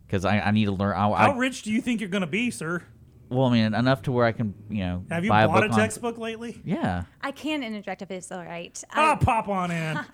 [0.08, 0.94] because I, I need to learn.
[0.96, 2.84] I, how I, rich do you think you're going to be sir
[3.30, 5.66] well, I mean, enough to where I can, you know, have you buy bought a
[5.66, 7.04] a, book on- textbook lately Yeah.
[7.22, 8.82] I can interject if it's all right.
[8.94, 10.06] ah Um, pop on in um,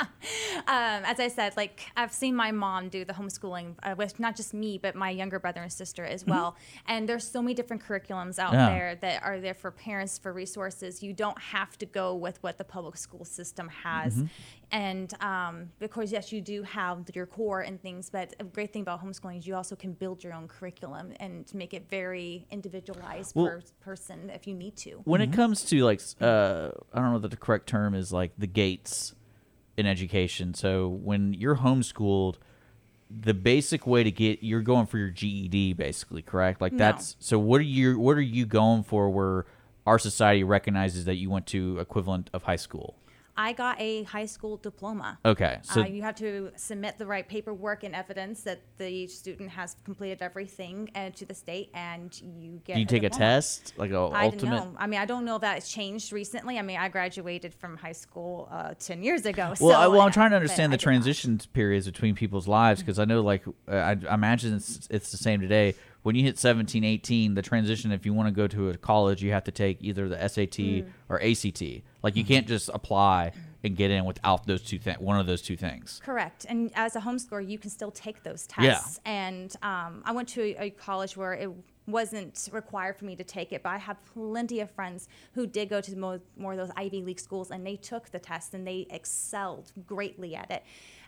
[0.67, 4.53] as I said, like I've seen my mom do the homeschooling uh, with not just
[4.53, 6.55] me, but my younger brother and sister as well.
[6.87, 8.69] And there's so many different curriculums out Yeah.
[8.69, 11.01] there that are there for parents for resources.
[11.03, 14.23] You don't have to go with what the public school system has.
[14.75, 18.81] And um, because yes, you do have your core and things, but a great thing
[18.81, 23.33] about homeschooling is you also can build your own curriculum and make it very individualized
[23.37, 24.91] Well- per person if you need to.
[25.05, 28.31] when it comes to like uh i don't know that the correct term is like
[28.37, 29.15] the gates
[29.77, 32.35] in education so when you're homeschooled
[33.09, 36.79] the basic way to get you're going for your ged basically correct like No.
[36.79, 39.45] that's so what are you what are you going for where
[39.85, 42.97] our society recognizes that you went to equivalent of high school
[43.37, 45.19] I got a high school diploma.
[45.25, 49.49] Okay, so- uh, you have to submit the right paperwork and evidence that the student
[49.51, 52.75] has completed everything uh, to the state, and you get.
[52.75, 54.73] do you take a test like a I don't know.
[54.77, 56.57] I mean, I don't know if that's changed recently.
[56.57, 59.53] I mean, I graduated from high school uh, ten years ago.
[59.59, 62.81] Well, I, so, well, I'm uh, trying to understand the transition periods between people's lives
[62.81, 65.75] because I know, like, uh, I, I imagine it's, it's the same today.
[66.05, 69.23] When you hit 17, 18, the transition, if you want to go to a college,
[69.23, 70.89] you have to take either the SAT Mm.
[71.09, 71.81] or ACT.
[72.03, 73.31] Like, you can't just apply
[73.63, 75.99] and get in without those two things, one of those two things.
[76.05, 76.45] Correct.
[76.47, 78.99] And as a homeschooler, you can still take those tests.
[79.03, 79.11] Yeah.
[79.11, 81.49] And um, I went to a, a college where it
[81.87, 85.69] wasn't required for me to take it, but I have plenty of friends who did
[85.69, 88.67] go to more, more of those Ivy League schools and they took the test and
[88.67, 90.63] they excelled greatly at it.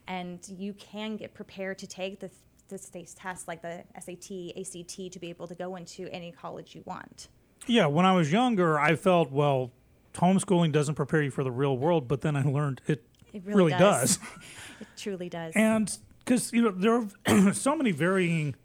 [0.07, 2.31] And you can get prepared to take the,
[2.67, 6.75] the state's test like the SAT, ACT to be able to go into any college
[6.75, 7.29] you want.
[7.65, 9.71] Yeah, when I was younger, I felt well,
[10.13, 13.03] homeschooling doesn't prepare you for the real world, but then I learned it,
[13.33, 14.19] It really, does.
[14.79, 15.53] it truly does.
[15.55, 18.55] And because you know there are so many varying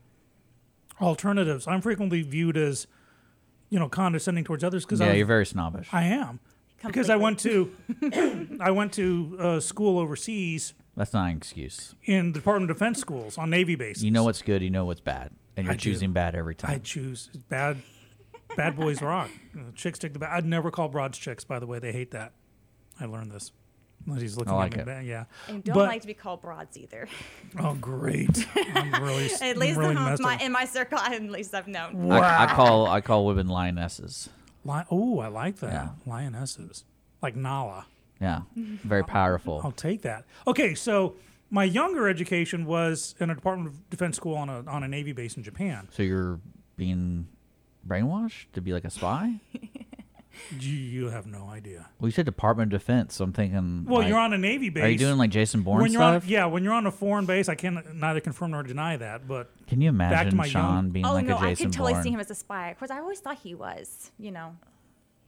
[1.01, 2.87] alternatives, I'm frequently viewed as
[3.71, 5.89] you know condescending towards others because Yeah, you're very snobbish.
[5.93, 6.41] I am
[6.85, 7.73] because I went to
[8.61, 11.95] I went to uh, school overseas That's not an excuse.
[12.05, 14.05] in the Department of Defense schools on Navy bases.
[14.05, 15.81] You know what's good, you know what's bad, and you're I do.
[15.91, 16.71] choosing bad every time.
[16.71, 17.79] I choose bad.
[18.57, 19.31] Bad boys rock.
[19.57, 20.31] Uh, chicks take the bad.
[20.33, 21.43] I'd never call broads chicks.
[21.45, 22.33] By the way, they hate that.
[23.01, 23.51] I learned this.
[24.19, 24.93] He's looking I like at me.
[24.93, 24.97] it.
[24.99, 25.25] ba- Yeah.
[25.49, 27.09] And don't But- like to be called broads either.
[27.59, 28.47] Oh, great!
[28.75, 30.43] I'm really, at least I'm really the messed my, up.
[30.43, 32.11] in my circle, at least I've known.
[32.13, 34.29] I, I call I call women lionesses.
[34.67, 35.73] Li- oh, I like that.
[35.73, 35.89] Yeah.
[36.05, 36.85] Lionesses,
[37.23, 37.87] like Nala.
[38.23, 39.61] Yeah, very powerful.
[39.65, 40.25] I'll take that.
[40.47, 41.17] Okay, so
[41.51, 45.13] my younger education was in a Department of Defense school on a on a Navy
[45.13, 45.89] base in Japan.
[45.91, 46.41] So you're
[46.77, 47.27] being
[47.87, 49.35] brainwashed to be like a spy?
[50.59, 51.89] You, you have no idea.
[52.01, 53.85] Well, you said Department of Defense, so I'm thinking.
[53.87, 54.85] Well, like- you're on a Navy base.
[54.85, 56.23] Are you doing like Jason Bourne when you're stuff?
[56.25, 59.29] On, yeah, when you're on a foreign base, I can neither confirm nor deny that.
[59.29, 61.51] But Can you back to imagine my Sean young, being oh like no, a I
[61.51, 62.03] Jason could totally Bourne?
[62.03, 62.71] see him as a spy.
[62.71, 64.11] Of course, I always thought he was.
[64.19, 64.57] You know.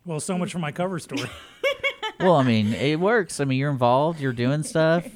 [0.05, 1.31] Well, so much for my cover story.
[2.21, 3.41] well, I mean, it works.
[3.41, 4.21] I mean, you're involved.
[4.21, 5.07] You're doing stuff.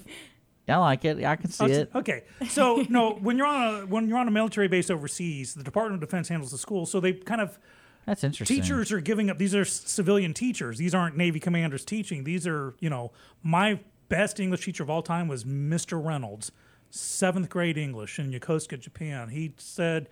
[0.68, 1.24] I like it.
[1.24, 1.90] I can see Okay, it.
[1.94, 5.62] Okay, so no, when you're on a when you're on a military base overseas, the
[5.62, 7.58] Department of Defense handles the school, so they kind of
[8.04, 8.54] That's interesting.
[8.60, 9.38] teachers are giving up.
[9.38, 10.76] These are civilian teachers.
[10.76, 12.24] These aren't Navy commanders teaching.
[12.24, 13.12] These are you know
[13.42, 16.02] my best English teacher of all time was Mr.
[16.04, 16.52] Reynolds,
[16.90, 19.30] seventh grade English in Yokosuka, Japan.
[19.30, 20.10] He said,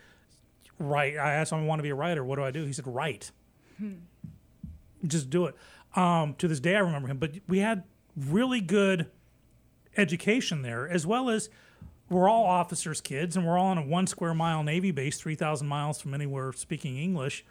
[0.79, 2.25] "Write." I asked him, "I want to be a writer.
[2.25, 3.31] What do I do?" He said, "Write."
[3.77, 3.93] Hmm.
[5.07, 5.55] Just do it.
[5.95, 7.19] Um, to this day, I remember him.
[7.19, 7.85] But we had
[8.17, 9.07] really good
[9.97, 11.49] education there, as well as
[12.09, 15.35] we're all officers' kids, and we're all on a one square mile Navy base, three
[15.35, 17.45] thousand miles from anywhere speaking English.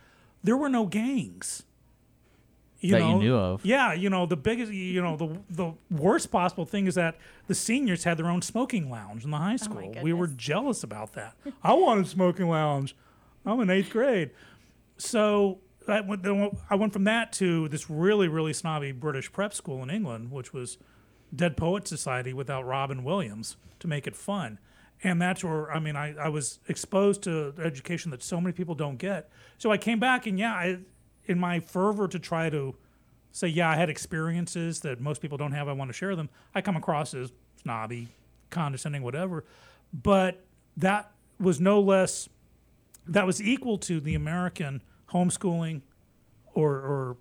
[0.44, 1.64] There were no gangs.
[2.82, 3.66] That you knew of.
[3.66, 7.16] Yeah, you know the biggest, you know the the worst possible thing is that
[7.48, 9.94] the seniors had their own smoking lounge in the high school.
[10.04, 11.36] we were jealous about that.
[11.64, 12.96] I wanted smoking lounge.
[13.46, 14.32] I'm in eighth grade,
[14.98, 16.26] so I went,
[16.70, 20.54] I went from that to this really really snobby British prep school in England, which
[20.54, 20.78] was
[21.36, 24.60] Dead Poet Society without Robin Williams to make it fun.
[25.04, 28.76] And that's where I mean I, I was exposed to education that so many people
[28.76, 29.30] don't get.
[29.58, 30.80] So I came back and yeah, I,
[31.26, 32.76] in my fervor to try to
[33.32, 36.30] say yeah I had experiences that most people don't have, I want to share them.
[36.54, 37.32] I come across as
[37.62, 38.08] snobby,
[38.50, 39.44] condescending, whatever.
[39.94, 40.46] But
[40.78, 42.30] that was no less
[43.08, 45.82] that was equal to the American homeschooling
[46.54, 47.18] or, or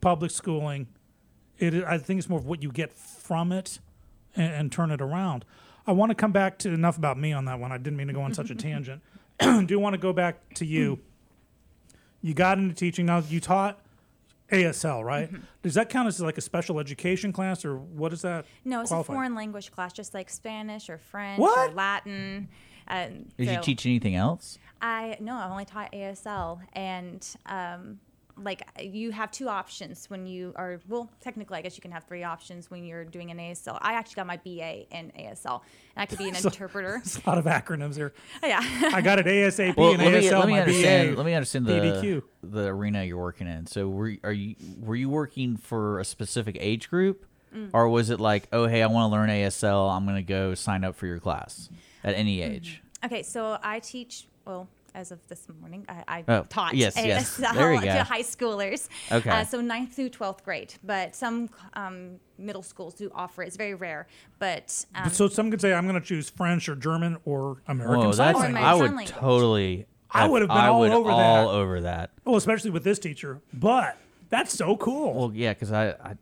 [0.00, 0.88] public schooling.
[1.58, 3.78] It, I think it's more of what you get from it
[4.34, 5.44] and, and turn it around.
[5.86, 7.72] I want to come back to enough about me on that one.
[7.72, 9.02] I didn't mean to go on such a tangent.
[9.66, 11.00] Do want to go back to you.
[12.20, 13.06] You got into teaching.
[13.06, 13.80] Now you taught
[14.50, 15.28] ASL, right?
[15.32, 15.42] Mm-hmm.
[15.62, 18.44] Does that count as like a special education class, or what is that?
[18.64, 19.12] No, it's qualify?
[19.12, 21.70] a foreign language class, just like Spanish or French What?
[21.70, 22.48] or Latin.
[22.86, 24.58] And Did you teach anything else?
[24.82, 28.00] I no, I've only taught ASL, and um,
[28.42, 32.04] like you have two options when you are well, technically, I guess you can have
[32.04, 33.78] three options when you're doing an ASL.
[33.80, 35.60] I actually got my BA in ASL,
[35.94, 37.00] and I could be an So- interpreter.
[37.04, 38.12] There's a lot of acronyms here.
[38.42, 38.60] Yeah.
[38.92, 40.38] I got an ASAP Well, and let me, ASL.
[40.40, 41.10] let me my understand.
[41.10, 42.22] BA, let me understand the PDQ.
[42.42, 43.66] the arena you're working in.
[43.66, 47.68] So, were are you were you working for a specific age group, Mm.
[47.74, 49.94] or was it like, oh, hey, I want to learn ASL.
[49.94, 51.68] I'm going to go sign up for your class
[52.02, 52.52] at any Mm-hmm.
[52.52, 52.82] age?
[53.04, 54.26] Okay, so I teach.
[54.44, 57.38] Well, as of this morning, I, I Oh, taught yes, yes.
[57.38, 58.88] ASL There to high schoolers.
[59.10, 59.30] Okay.
[59.30, 63.46] Uh, so ninth through twelfth grade, but some um, middle schools do offer it.
[63.46, 64.06] It's very rare,
[64.38, 68.06] but um, so some could say I'm going to choose French or German or American
[68.06, 68.62] Whoa, Sign that's Language.
[68.62, 69.86] I would totally.
[70.10, 71.54] I would have been I all would over all that.
[71.54, 72.10] over that.
[72.26, 73.40] Well, especially with this teacher.
[73.54, 73.96] But
[74.28, 75.14] that's so cool.
[75.14, 76.16] Well, yeah, because I, I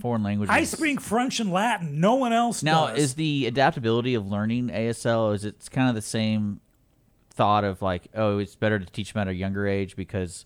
[0.00, 0.52] foreign languages.
[0.52, 2.00] I speak French and Latin.
[2.00, 2.98] No one else Now, does.
[2.98, 6.60] is the adaptability of learning ASL is it kind of the same
[7.32, 10.44] thought of like, oh, it's better to teach them at a younger age because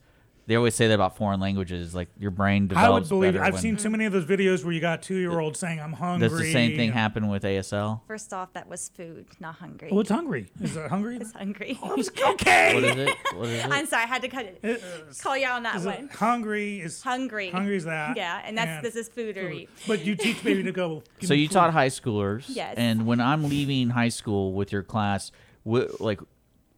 [0.49, 2.87] they always say that about foreign languages, like your brain develops.
[2.89, 3.41] I would believe it.
[3.41, 5.93] I've seen too many of those videos where you got two year olds saying, I'm
[5.95, 6.29] hungry.
[6.29, 8.03] Does the same thing happen with ASL?
[8.07, 9.89] first off, that was food, not hungry.
[9.91, 10.47] Oh, it's hungry.
[10.61, 11.17] Is it hungry?
[11.17, 11.77] it's hungry.
[11.83, 12.75] Oh, it's okay.
[12.77, 13.17] What is it?
[13.35, 13.71] What is it?
[13.73, 14.83] I'm sorry, I had to cut it.
[15.21, 16.09] Call you out on that Is it one.
[16.11, 17.51] hungry is Hungry.
[17.51, 18.17] Hungry is that.
[18.17, 19.69] Yeah, and that's this is food or eat.
[19.89, 21.03] But you teach baby to go.
[21.23, 21.55] So you food.
[21.55, 22.75] taught high schoolers, Yes.
[22.77, 25.33] And when I'm leaving high school with your class,
[25.65, 26.21] wh- like,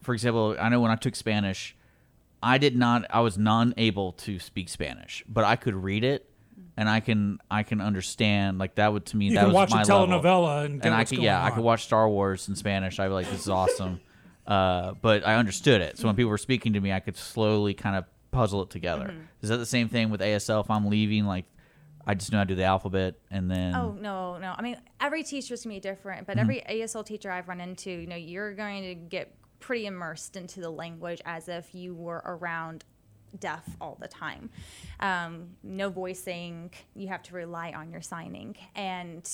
[0.08, 1.76] for example, I know when I took Spanish,
[2.42, 6.24] I did not, I was non able to speak Spanish, but I could read it,
[6.78, 8.58] and I can, I can understand.
[8.58, 10.06] Like that would to me, You that can was watch a my level.
[10.06, 12.98] telenovela and get I what's could, going yeah, I could watch Star Wars in Spanish.
[12.98, 14.00] I'd be like, this is awesome.
[14.46, 15.98] Uh, but I understood it.
[15.98, 19.08] So when people were speaking to me, I could slowly kind of puzzle it together.
[19.08, 19.26] Mhm.
[19.42, 20.62] Is that the same thing with ASL?
[20.64, 21.44] If I'm leaving, like,
[22.06, 24.54] I just know how to do the alphabet, and then Oh no, no.
[24.56, 26.40] I mean, every teacher's gonna be different, but Mhm.
[26.40, 30.60] every ASL teacher I've run into, you know, you're going to get pretty immersed into
[30.60, 32.84] the language as if you were around
[33.38, 34.50] deaf all the time.
[35.00, 36.70] Um, no voicing.
[36.94, 39.28] You have to rely on your signing, and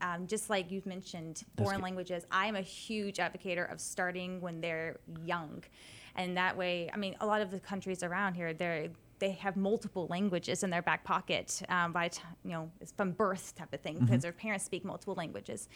[0.00, 2.24] um, just like you've mentioned, foreign languages.
[2.30, 5.64] I am a huge advocate of starting when they're young,
[6.14, 8.88] and that way, I mean, a lot of the countries around here, they're
[9.18, 13.12] they have multiple languages in their back pocket um, by t- you know it's from
[13.12, 14.06] birth type of thing Mhm.
[14.06, 15.68] because their parents speak multiple languages,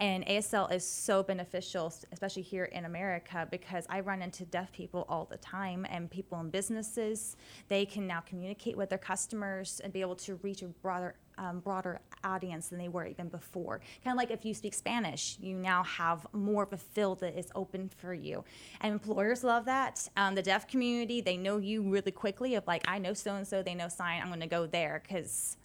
[0.00, 5.06] and ASL is so beneficial, especially here in America, because I run into deaf people
[5.08, 7.36] all the time and people in businesses.
[7.68, 11.60] They can now communicate with their customers and be able to reach a broader um,
[11.60, 13.80] broader audience than they were even before.
[14.04, 17.38] Kind of like if you speak Spanish, you now have more of a field that
[17.38, 18.44] is open for you.
[18.80, 20.08] And employers love that.
[20.16, 23.46] Um, the deaf community, they know you really quickly of like, I know so and
[23.46, 25.56] so, they know sign, I'm going to go there because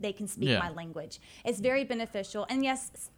[0.00, 0.58] they can speak Yeah.
[0.58, 1.20] my language.
[1.44, 2.46] It's very beneficial.
[2.48, 3.10] And yes,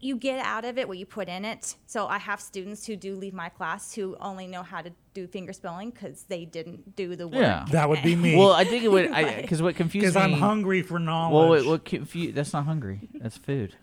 [0.00, 1.76] you get out of it what you put in it.
[1.86, 5.26] So I have students who do leave my class who only know how to do
[5.26, 7.40] finger spelling because they didn't do the work.
[7.42, 8.36] Yeah, That would be me.
[8.36, 9.12] Well, I think it would
[9.42, 11.64] because what confused Because I'm hungry for Well, knowledge.
[11.66, 13.08] what, what confu- That's not hungry.
[13.14, 13.74] That's food.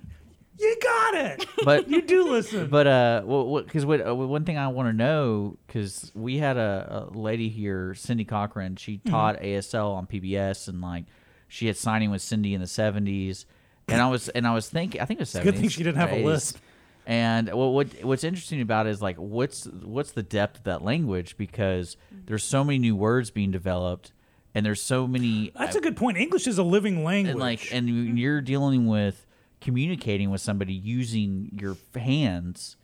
[0.59, 1.45] You got it.
[1.63, 2.67] But you do listen.
[2.67, 3.65] But uh, what?
[3.65, 7.49] Because what, uh, one thing I want to know because we had a, a lady
[7.49, 8.75] here, Cindy Cochran.
[8.75, 9.09] She Mm-hmm.
[9.11, 11.05] taught ASL on PBS, and like
[11.47, 13.45] she had signing with Cindy in the seventies.
[13.87, 15.69] And I was and I was thinking, I think it was It's a good thing
[15.69, 16.25] she didn't have a 80s.
[16.25, 16.57] lisp.
[17.05, 20.83] And what, what what's interesting about it is like what's what's the depth of that
[20.83, 21.95] language because
[22.25, 24.11] there's so many new words being developed,
[24.53, 26.17] and there's so many That's uh, a good point.
[26.17, 27.31] English is a living language.
[27.31, 28.17] and like and you- mm-hmm.
[28.17, 29.25] you're dealing with
[29.61, 32.75] communicating with somebody using your hands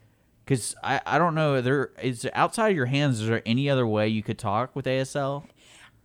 [0.46, 3.86] because I, I don't know there is outside of your hands is there any other
[3.86, 5.44] way you could talk with asl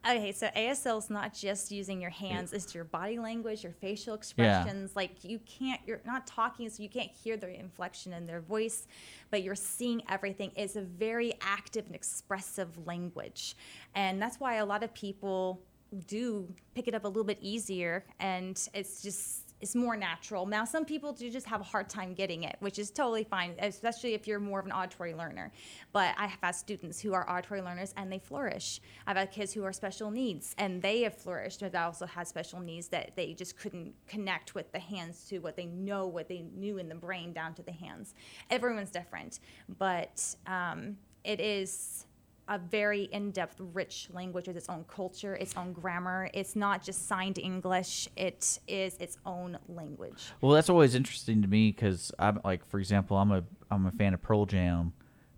[0.06, 4.14] Okay, so ASL is not just using your hands; it's your body language, your facial
[4.14, 4.60] Yeah.
[4.60, 4.94] expressions.
[4.94, 8.86] Like you can't, you're not talking, so you can't hear their inflection in their voice,
[9.30, 10.52] but you're seeing everything.
[10.56, 13.56] It's a very active and expressive language,
[13.94, 15.60] and that's why a lot of people
[16.06, 20.46] do pick it up a little bit easier, and it's just it's more natural.
[20.46, 23.54] Now, some people do just have a hard time getting it, which is totally fine,
[23.58, 25.52] especially if you're more of an auditory learner.
[25.92, 28.80] But I have had students who are auditory learners and they flourish.
[29.06, 32.28] I've had kids who are special needs and they have flourished, but I also had
[32.28, 36.28] special needs that they just couldn't connect with the hands to what they know, what
[36.28, 38.14] they knew in the brain down to the hands.
[38.50, 39.40] Everyone's different,
[39.78, 42.06] but um, it is
[42.48, 46.30] a very in-depth, rich language with its own culture, its own grammar.
[46.34, 50.32] It's not just signed English; it is its own language.
[50.40, 53.90] well that's always interesting to me because i'm like for example i'm a i'm a
[53.90, 54.92] fan of pearl jam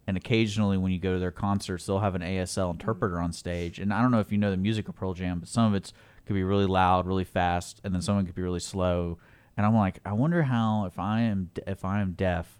[0.06, 2.72] and occasionally when you go to their concerts they'll have an asl mm-hmm.
[2.72, 5.40] interpreter on stage and i don't know if you know the music of pearl jam
[5.40, 5.92] but some of it's
[6.26, 9.18] could be really loud really fast and then someone could be really slow
[9.56, 12.59] and i'm like i wonder how if i am if i am deaf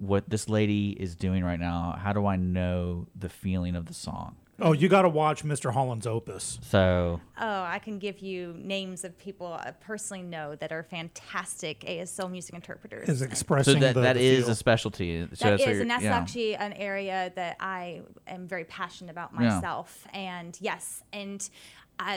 [0.00, 3.94] what this lady is doing right now how do i know the feeling of the
[3.94, 5.72] song oh, you got to watch Mr.
[5.72, 6.58] Holland's Opus.
[6.60, 11.80] so Oh, I can give you names of people I personally know that are fantastic
[11.80, 13.08] ASL music interpreters.
[13.08, 14.52] Is expressing so that, the, that the is feel.
[14.52, 16.14] a specialty so That that's what is, you're- and that's yeah.
[16.14, 19.48] actually an area that I am very passionate about Yeah.
[19.54, 20.06] myself.
[20.12, 21.48] And yes, and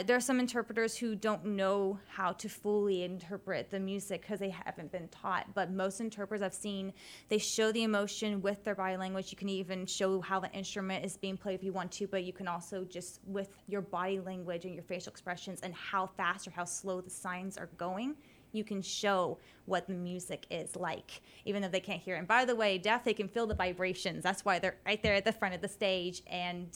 [0.06, 4.50] there are some interpreters who don't know how to fully interpret the music because they
[4.50, 5.54] haven't been taught.
[5.54, 6.94] But most interpreters I've seen,
[7.30, 9.32] they show the emotion with their body language.
[9.32, 12.24] You can even show how the instrument is being played if you want to, but
[12.24, 16.48] you can also just with your body language and your facial expressions and how fast
[16.48, 18.16] or how slow the signs are going
[18.54, 22.20] you can show what the music is like, even though they can't hear it.
[22.20, 24.24] And by the way, deaf, they can feel the vibrations.
[24.24, 26.68] That's why they're right there at the front of the stage, and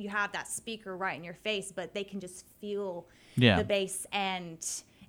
[0.00, 3.06] you have that speaker right in your face, but they can just feel
[3.36, 3.56] Yeah.
[3.58, 4.58] the bass, and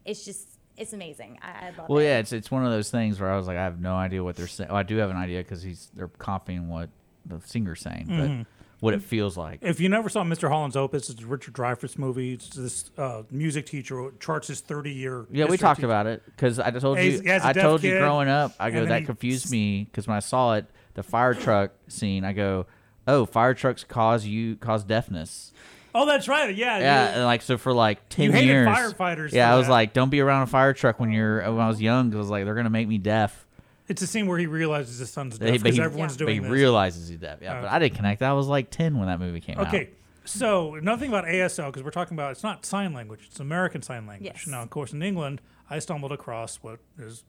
[0.05, 0.47] it's just
[0.77, 1.37] it's amazing.
[1.41, 2.05] I, I love Well, it.
[2.05, 4.23] yeah, it's it's one of those things where I was like, I have no idea
[4.23, 4.69] what they're saying.
[4.69, 6.89] Well, I do have an idea because he's they're copying what
[7.25, 8.39] the singer's saying, Mhm.
[8.39, 8.47] but
[8.79, 9.59] what it feels like.
[9.61, 10.49] If you never saw Mr.
[10.49, 12.33] Holland's Opus, it's a Richard Dreyfuss movie.
[12.33, 15.27] It's this uh, music teacher who charts his 30 year.
[15.31, 17.21] Yeah, we talked about it because I told you.
[17.23, 18.53] I has a I deaf told you growing up.
[18.59, 20.65] I go that he- confused me because when I saw it,
[20.95, 22.25] the fire truck scene.
[22.25, 22.65] I go,
[23.07, 25.51] oh, fire trucks cause you cause deafness.
[25.93, 26.55] Oh, that's right.
[26.55, 26.79] Yeah.
[26.79, 28.67] Yeah, you- and like so for like ten You hated years.
[28.67, 29.71] firefighters Yeah, for I was that.
[29.73, 32.21] like, don't be around a fire truck when you're when I was young because I
[32.21, 33.45] was like, they're gonna make me deaf.
[33.87, 36.19] It's a scene where he realizes his son's But deaf but because he, everyone's but
[36.19, 36.49] doing he this.
[36.49, 37.39] realizes he's deaf.
[37.41, 37.73] Yeah, but oh.
[37.73, 38.21] I didn't connect.
[38.21, 39.67] I was like ten when that movie came out.
[39.67, 39.89] Okay,
[40.23, 44.07] so nothing about ASL because we're talking about it's not sign language; it's American Sign
[44.07, 44.31] Language.
[44.33, 44.47] Yes.
[44.47, 47.25] Now, of course, in England, I stumbled across what is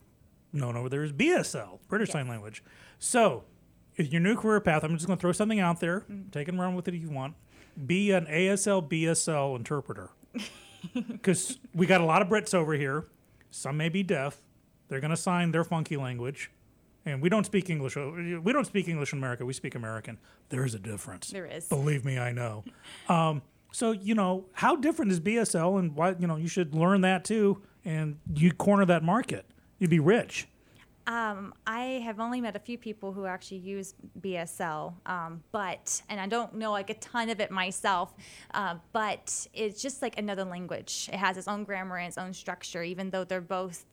[0.52, 2.62] known over there as BSL, British Sign Language.
[3.00, 3.51] So, if
[3.96, 6.04] your new career path, I'm just going to throw something out there.
[6.30, 7.34] Take and run with it if you want.
[7.86, 10.10] Be an ASL BSL interpreter
[10.94, 13.06] because we got a lot of Brits over here.
[13.50, 14.42] Some may be deaf.
[14.88, 16.50] They're going to sign their funky language.
[17.04, 17.96] And we don't speak English.
[17.96, 19.44] We don't speak English in America.
[19.44, 20.18] We speak American.
[20.50, 21.30] There is a difference.
[21.30, 21.66] There is.
[21.68, 22.64] Believe me, I know.
[23.08, 23.42] Um,
[23.72, 27.24] so you know how different is BSL, and why you know you should learn that
[27.24, 29.46] too, and you corner that market.
[29.78, 30.46] You'd be rich.
[31.06, 36.20] Um, I have only met a few people who actually use BSL, um, but and
[36.20, 38.14] I don't know like a ton of it myself.
[38.54, 41.10] Uh, but it's just like another language.
[41.12, 43.84] It has its own grammar and its own structure, even though they're both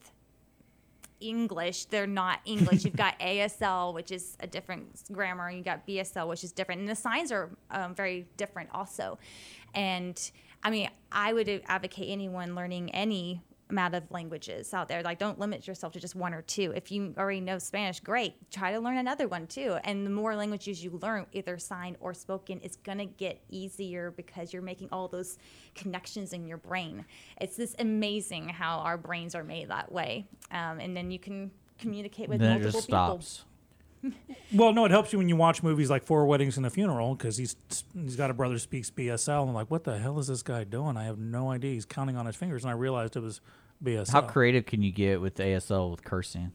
[1.20, 1.86] English.
[1.86, 2.86] They're not English.
[2.86, 6.82] You've got ASL, which is a different grammar, and you got BSL, which is different,
[6.82, 9.18] and the signs are um, very different also.
[9.74, 10.20] And
[10.62, 15.04] I mean, I would advocate anyone learning any amount of languages out there.
[15.04, 16.74] Like, don't limit yourself to just one or two.
[16.76, 18.34] If you already know Spanish, great.
[18.52, 19.78] Try to learn another one too.
[19.84, 24.54] And the more languages you learn, either signed or spoken, it's gonna get easier because
[24.54, 25.38] you're making all those
[25.76, 27.06] connections in your brain.
[27.40, 30.28] It's this amazing how our brains are made that way.
[30.52, 33.22] Um, and then you can communicate with then multiple just people.
[33.22, 33.46] stops.
[34.54, 37.16] Well, no, it helps you when you watch movies like Four Weddings and a Funeral
[37.16, 37.56] because he's
[37.94, 40.42] he's got a brother who speaks BSL, and I'm like, what the hell is this
[40.42, 40.98] guy doing?
[40.98, 41.74] I have no idea.
[41.74, 43.42] He's counting on his fingers, and I realized it was
[43.84, 44.10] BSL.
[44.12, 46.52] How creative can you get with ASL with cursing?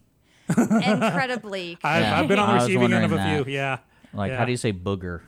[0.57, 1.79] Incredibly.
[1.85, 3.53] I've, I've been on the receiving end of a wondering few.
[3.55, 3.79] Yeah.
[4.13, 4.39] Like, Yeah.
[4.39, 5.21] how do you say booger?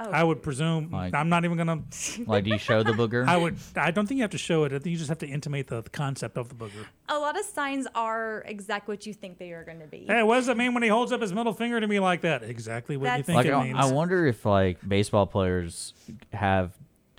[0.00, 0.10] Oh.
[0.10, 0.90] I would presume.
[0.90, 1.82] Like- I'm not even gonna.
[2.26, 3.26] Like, do you show the booger?
[3.26, 3.56] I would.
[3.76, 4.72] I don't think you have to show it.
[4.72, 6.84] I think you just have to intimate the, the concept of the booger.
[7.08, 10.04] A lot of signs are exactly what you think they are going to be.
[10.06, 12.20] Hey, what does it mean when he holds up his middle finger to me like
[12.22, 12.42] that?
[12.42, 13.76] Exactly what you think Like, it I, means.
[13.78, 15.94] I wonder if like baseball players
[16.32, 16.72] have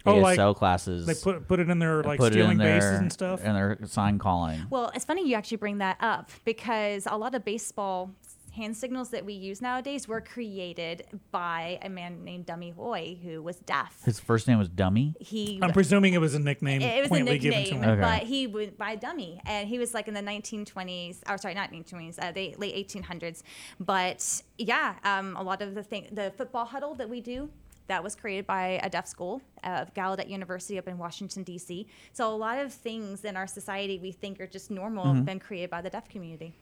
[0.05, 1.05] Oh, ASL like, classes.
[1.05, 3.41] they put- put it in their, and like, put it in stealing bases and stuff?
[3.43, 4.61] and their sign calling.
[4.69, 8.11] Well, it's funny you actually bring that up because a lot of baseball
[8.59, 13.41] hand signals that we use nowadays were created by a man named Dummy Hoy who
[13.41, 14.01] was deaf.
[14.05, 15.15] His first name was Dummy.
[15.19, 16.81] He I'm presuming it was a nickname.
[16.81, 17.99] it was a quaintly given nickname, to him.
[17.99, 18.01] Okay.
[18.19, 21.19] but he went by dummy, and he was like in the 1920s.
[21.29, 23.41] Or sorry, not 1920s, uh, the late 1800s.
[23.79, 27.49] But yeah, um, a lot of the thing, the football huddle that we do.
[27.87, 31.87] That was created by a deaf school, uh, Gallaudet University up in Washington D.C.
[32.13, 35.15] So a lot of things in our society we think are just normal Mhm.
[35.15, 36.53] have been created by the deaf community.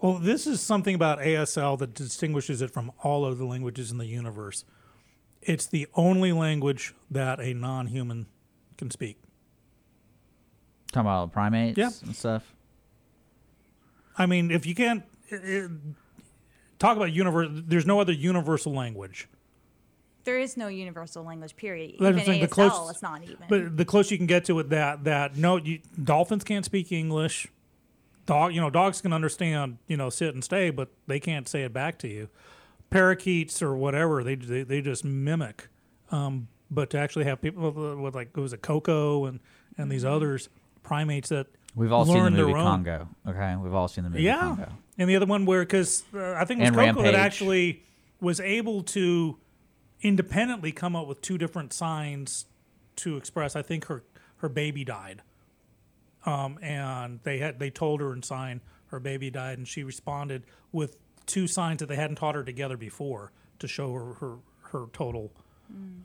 [0.00, 3.98] Well, this is something about ASL that distinguishes it from all of the languages in
[3.98, 4.64] the universe.
[5.42, 8.26] It's the only language that a non-human
[8.78, 9.18] can speak.
[10.92, 11.90] Talking about primates Yeah.
[12.02, 12.54] and stuff.
[14.16, 15.70] I mean, if you can't it, it-
[16.78, 19.28] talk about universe, there's no other universal language.
[20.24, 21.92] There is no universal language, period.
[21.98, 23.36] That's Even the thing, ASL, the close- it's not even.
[23.48, 26.90] But the closer you can get to it, that that no, you, dolphins can't speak
[26.92, 27.46] English.
[28.30, 31.64] Dog, you know, dogs can understand, you know, sit and stay, but they can't say
[31.64, 32.28] it back to you.
[32.88, 35.66] Parakeets or whatever, they they, they just mimic.
[36.12, 39.40] Um, but to actually have people with, with like it was a Koko and
[39.76, 40.48] and these others
[40.84, 43.08] primates that We've all seen the movie Congo.
[43.26, 44.68] Okay, we've all seen the movie yeah, Congo.
[44.96, 47.82] and the other one where because uh, I think it was And Koko that actually
[48.20, 49.38] was able to
[50.02, 52.46] independently come up with two different signs
[52.96, 53.56] to express.
[53.56, 54.04] I think her
[54.36, 55.22] her baby died,
[56.26, 60.44] um, and they had they told her in sign her baby died, and she responded
[60.72, 64.36] with two signs that they hadn't taught her together before to show her her
[64.72, 65.32] her total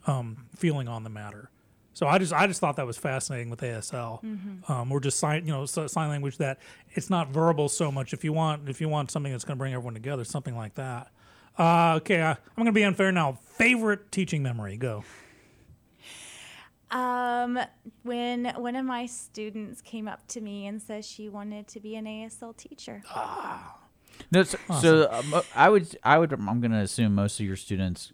[0.07, 1.49] um, feeling on the matter.
[1.93, 4.21] So I just I just thought that was fascinating with ASL.
[4.21, 4.69] Mhm.
[4.69, 6.59] Um, or just sign you know sign language that
[6.91, 8.13] it's not verbal so much.
[8.13, 10.75] If you want if you want something that's going to bring everyone together, something like
[10.75, 11.09] that.
[11.57, 13.39] Uh, okay, I, I'm going to be unfair now.
[13.45, 14.75] Favorite teaching memory?
[14.75, 15.05] Go.
[16.95, 17.59] Um,
[18.03, 21.97] when one of my students came up to me and said she wanted to be
[21.97, 23.03] an ASL teacher.
[24.31, 27.57] No, so, so um, I would, I would, I'm going to assume most of your
[27.57, 28.13] students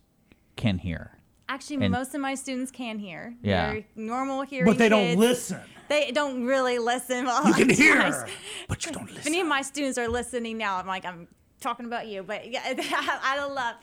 [0.55, 1.19] can hear.
[1.47, 3.35] Actually, And- most of my students can hear.
[3.43, 3.71] Yeah.
[3.73, 4.65] They're normal hearing.
[4.65, 5.59] But they don't listen.
[5.87, 7.27] They don't really listen.
[7.27, 8.27] a You can of hear,
[8.67, 9.19] but you don't listen.
[9.19, 11.27] If any of my students are listening now, I'm like, I'm
[11.61, 12.61] talking about you, but yeah,
[13.23, 13.75] I don't love.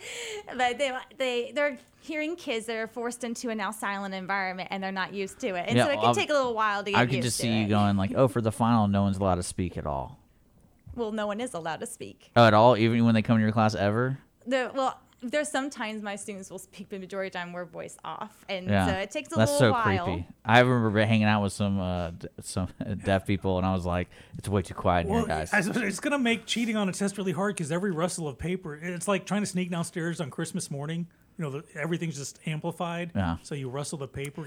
[0.56, 4.82] But they they they're hearing kids that are forced into a now silent environment and
[4.82, 6.84] they're not used to it, and Yeah, so it can I'll- take a little while
[6.84, 7.14] to get used to.
[7.14, 7.62] I could just see it.
[7.62, 10.18] you going like, oh, for the final, no one's allowed to speak at all.
[10.94, 12.30] Well, no one is allowed to speak.
[12.36, 14.18] Oh, at all, even when they come to your class ever.
[14.46, 17.64] The, well, there's sometimes my students will speak, but the majority of the time we're
[17.64, 20.04] voice off, and Yeah, so it takes a that's little so while.
[20.04, 20.28] creepy.
[20.44, 22.68] I remember hanging out with some uh, d- some
[23.04, 24.08] deaf people, and I was like,
[24.38, 25.50] it's way too quiet in Well, here, guys.
[25.52, 28.76] It's going to make cheating on a test really hard because every rustle of paper,
[28.76, 31.06] it's like trying to sneak downstairs on Christmas morning.
[31.36, 33.12] You know, the, everything's just amplified.
[33.14, 33.36] Yeah.
[33.44, 34.46] So you rustle the paper.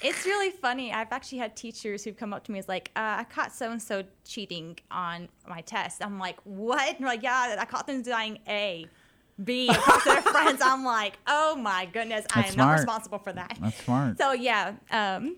[0.00, 0.92] It's really funny.
[0.92, 3.72] I've actually had teachers who've come up to me as like, uh, I caught so
[3.72, 6.00] and so cheating on my test.
[6.04, 6.88] I'm like, what?
[6.90, 8.86] And they're like, yeah, I caught them doing A,
[9.42, 10.60] B across their friends.
[10.62, 13.56] I'm like, oh my goodness, I am That's not responsible for that.
[13.60, 14.18] That's smart.
[14.18, 15.36] So yeah, um,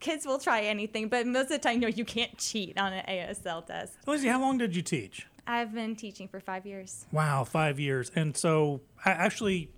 [0.00, 3.04] kids will try anything, but most of the time, no, you can't cheat on an
[3.08, 3.94] ASL test.
[4.06, 5.26] Lindsay, how long did you teach?
[5.46, 7.06] I've been teaching for five years.
[7.12, 8.10] Wow, five years.
[8.14, 9.70] And so, I actually,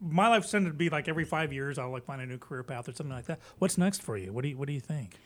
[0.00, 2.62] my life tended to be like every five years, I'll like find a new career
[2.62, 3.40] path or something like that.
[3.58, 4.32] What's next for you?
[4.32, 5.18] What do you What do you think?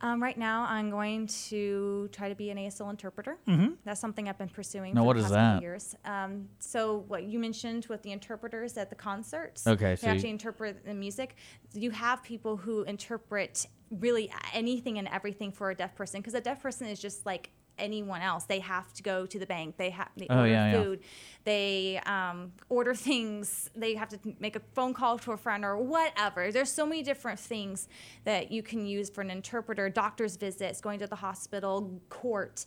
[0.00, 3.36] Um, right now, I'm going to try to be an ASL interpreter.
[3.48, 3.76] Mhm.
[3.84, 5.62] That's something I've been pursuing Now, for what the past couple that?
[5.62, 5.96] years.
[6.04, 10.12] Um, so, what you mentioned with the interpreters at the concerts, Okay, they so you-
[10.12, 11.34] actually interpret the music.
[11.72, 16.40] You have people who interpret really anything and everything for a deaf person because a
[16.40, 18.44] deaf person is just like anyone else.
[18.44, 19.76] They have to go to the bank.
[19.76, 20.82] They have they Oh, order yeah, yeah.
[20.82, 21.00] food.
[21.44, 23.70] They um, order things.
[23.74, 26.52] They have to make a phone call to a friend or whatever.
[26.52, 27.88] There's so many different things
[28.24, 29.88] that you can use for an interpreter.
[29.88, 32.66] Doctor's visits, going to the hospital, court.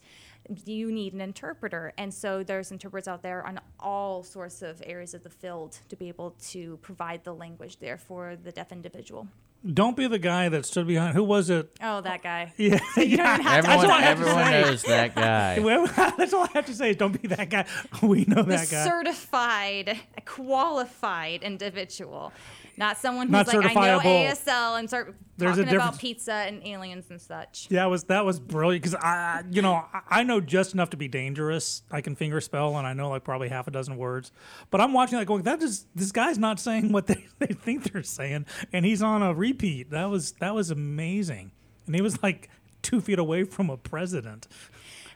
[0.65, 5.13] You need an interpreter, and so there's interpreters out there on all sorts of areas
[5.13, 9.27] of the field to be able to provide the language there for the deaf individual.
[9.63, 11.15] Don't be the guy that stood behind.
[11.15, 11.69] Who was it?
[11.83, 12.51] Oh, that guy.
[12.57, 13.35] Yeah, You yeah.
[13.35, 14.61] even to- That's all I have to Everyone say.
[14.61, 16.11] knows that guy.
[16.17, 16.89] That's all I have to say.
[16.91, 17.65] is Don't be that guy.
[18.01, 18.85] We know the that guy.
[18.85, 22.33] certified, qualified individual,
[22.81, 23.99] not someone who's Not like, I know.
[23.99, 27.67] ASL and start There's a talking about pizza and aliens and such.
[27.69, 30.89] Yeah, it was that was brilliant because I, you know, I, I know just enough
[30.89, 31.83] to be dangerous.
[31.91, 34.31] I can finger spell, and I know like probably half a dozen words.
[34.71, 37.91] But I'm watching like going, that is this guy's not saying what they, they think
[37.91, 39.91] they're saying, and he's on a repeat.
[39.91, 41.51] That was that was amazing,
[41.85, 42.49] and he was like
[42.81, 44.47] two feet away from a president.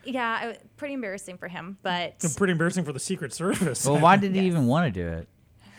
[0.03, 3.87] Yeah, pretty embarrassing for him, but It's pretty embarrassing for the Secret Service.
[3.87, 5.27] Well, why did he even want to do it?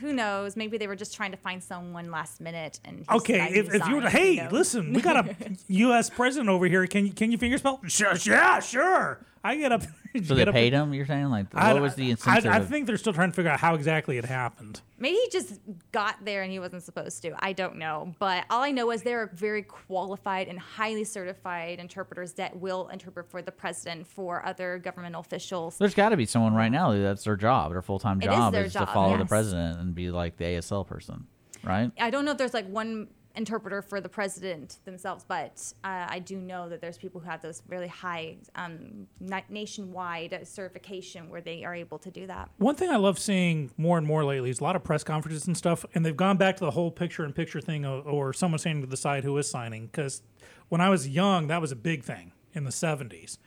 [0.01, 0.56] Who knows?
[0.56, 2.81] Maybe they were just trying to find someone last minute.
[2.85, 5.35] And Okay, if, if you were to, hey, listen, we got a
[5.68, 6.10] U.S.
[6.10, 6.86] president over here.
[6.86, 7.81] Can you can you finger spell?
[7.86, 9.20] Sure, yeah, sure.
[9.47, 9.82] I get up.
[10.24, 10.94] So they up- paid him.
[10.94, 12.51] You're saying like I- what was the I- incentive?
[12.51, 14.81] I, think they're still trying to figure out how exactly it happened.
[14.98, 15.60] Maybe he just
[15.93, 17.35] got there and he wasn't supposed to.
[17.39, 18.14] I don't know.
[18.18, 22.89] But all I know is there are very qualified and highly certified interpreters that will
[22.89, 25.77] interpret for the president, for other governmental officials.
[25.77, 27.73] There's got to be someone right now that's their job.
[27.73, 30.10] Their full time It is job their is job, to follow the president and be
[30.10, 31.27] like the ASL person,
[31.62, 31.93] right?
[32.01, 36.19] I don't know if there's like one interpreter for the president themselves, but uh, I
[36.19, 41.41] do know that there's people who have those really high um, na- nationwide certification where
[41.41, 42.51] they are able to do that.
[42.59, 45.47] One thing I love seeing more and more lately is a lot of press conferences
[45.47, 48.33] and stuff, and they've gone back to the whole picture in picture thing, or, or
[48.33, 49.87] someone standing to the side who is signing.
[49.87, 50.23] Because
[50.69, 53.39] when I was young, that was a big thing in the 70s.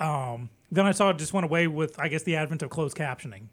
[0.00, 2.96] Um, then I saw it just went away with, I guess, the advent of closed
[2.96, 3.48] captioning.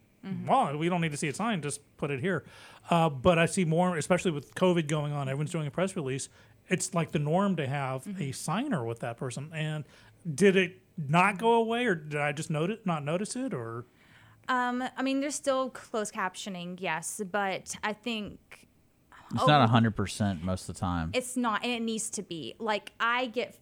[0.47, 2.45] Well, we don't need to see it signed, just put it here.
[2.89, 6.29] Uh, but I see more, especially with COVID going on, everyone's doing a press release.
[6.69, 9.51] It's like the norm to have a signer with that person.
[9.53, 9.83] And
[10.33, 13.85] did it not go away, or did I just notice, not notice it, or?
[14.47, 18.67] Um, I mean, there's still closed captioning, yes, but I think
[19.33, 21.11] It's Oh, not hundred percent most of the time.
[21.13, 22.55] It's not, and it needs to be.
[22.59, 23.57] Like I get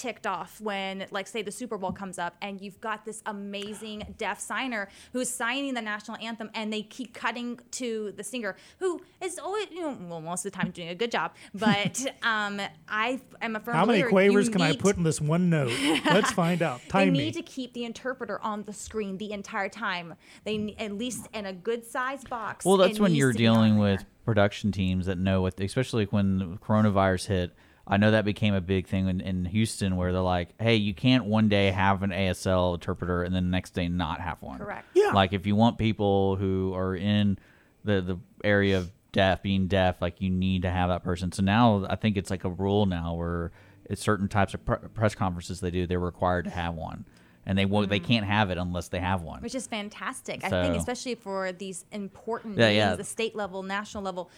[0.00, 4.14] ticked off when, like, say the Super Bowl comes up, and you've got this amazing
[4.16, 9.02] deaf signer who's signing the national anthem, and they keep cutting to the singer who
[9.20, 11.34] is always, you know, well, most of the time doing a good job.
[11.54, 15.50] But um, I am a firm How many quavers can I put in this one
[15.50, 15.72] note?
[16.06, 16.80] Let's find out.
[16.90, 17.32] they need me.
[17.32, 20.14] to keep the interpreter on the screen the entire time.
[20.44, 22.64] They ne- at least in a good size box.
[22.64, 26.06] Well, that's when you're to be on dealing with production teams that know what, especially
[26.06, 27.52] when the coronavirus hit.
[27.90, 30.94] I know that became a big thing in, in Houston where they're like, hey, you
[30.94, 34.60] can't one day have an ASL interpreter and then the next day not have one.
[34.60, 34.86] Correct.
[34.94, 35.10] Yeah.
[35.10, 37.36] Like if you want people who are in
[37.84, 41.32] the, the area of deaf, being deaf, like you need to have that person.
[41.32, 43.50] So now I think it's like a rule now where
[43.86, 47.04] it's certain types of pre- press conferences they do, they're required to have one.
[47.44, 48.06] And they won't, they mm-hmm.
[48.06, 49.42] can't have it unless they have one.
[49.42, 50.44] which is fantastic.
[50.44, 52.94] I think, especially for these important Yeah, meetings, yeah.
[52.94, 54.30] the state level, national level.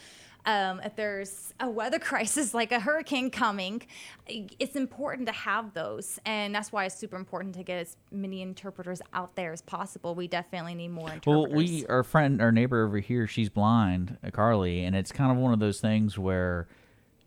[0.44, 3.82] Um, if there's a weather crisis like a hurricane coming,
[4.26, 8.42] it's important to have those, and that's why it's super important to get as many
[8.42, 10.14] interpreters out there as possible.
[10.14, 11.52] We definitely need more interpreters.
[11.52, 15.30] Well, we our friend, our neighbor over here, she's blind, uh, Carly, and it's kind
[15.30, 16.66] of one of those things where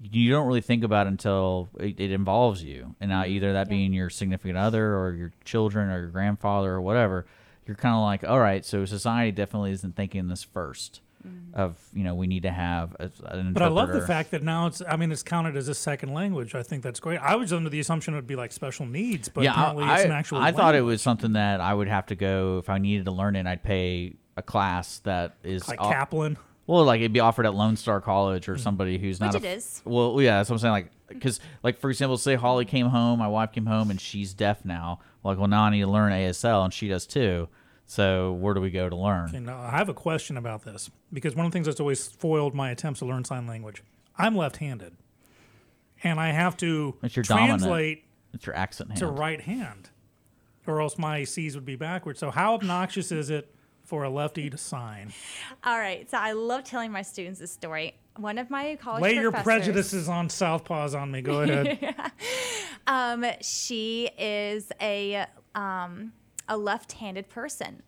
[0.02, 3.94] you don't really think about until it, it involves you, and now either that being
[3.94, 7.26] your significant other or your children or your grandfather or whatever.
[7.66, 10.44] You're kind of like, all right, so society definitely isn't thinking this
[11.26, 14.32] 1st of you know we need to have a, an But I love the fact
[14.32, 16.54] that now it's, I mean, it's counted as a second language.
[16.54, 17.18] I think that's great.
[17.20, 19.96] I was under the assumption it would be like special needs, but yeah, apparently I,
[19.96, 22.70] it's an actual I thought it was something that I would have to go if
[22.70, 23.48] I needed to learn it.
[23.48, 26.38] I'd pay a class that is Like off- Kaplan?
[26.68, 28.60] Well, like it'd be offered at Lone Star College or mm.
[28.60, 29.34] somebody who's not.
[29.34, 29.82] Which a it f- is.
[29.86, 30.72] Well, yeah, that's what I'm saying.
[30.72, 30.90] Like, mm.
[31.10, 34.66] because like for example, say Holly came home, my wife came home, and she's deaf
[34.66, 35.00] now.
[35.24, 37.48] Like, well, now I need to learn ASL, and she does too.
[37.88, 39.30] So where do we go to learn?
[39.30, 42.08] Okay, now I have a question about this because one of the things that's always
[42.08, 43.84] foiled my attempts to learn sign language.
[44.18, 44.94] I'm left-handed,
[46.04, 47.60] and I have to It's your dominant.
[47.62, 49.00] translate It's your accent hand.
[49.00, 49.90] to right hand,
[50.66, 52.20] or else my C's would be backwards.
[52.20, 53.54] So how obnoxious is it
[53.84, 55.14] for a lefty to sign?
[55.64, 56.10] All right.
[56.10, 57.96] So I love telling my students this story.
[58.18, 61.22] one of my college Lay your prejudices on Southpaws on me.
[61.22, 61.94] Go ahead.
[62.88, 66.14] um, she is a um,
[66.48, 67.84] a left-handed person,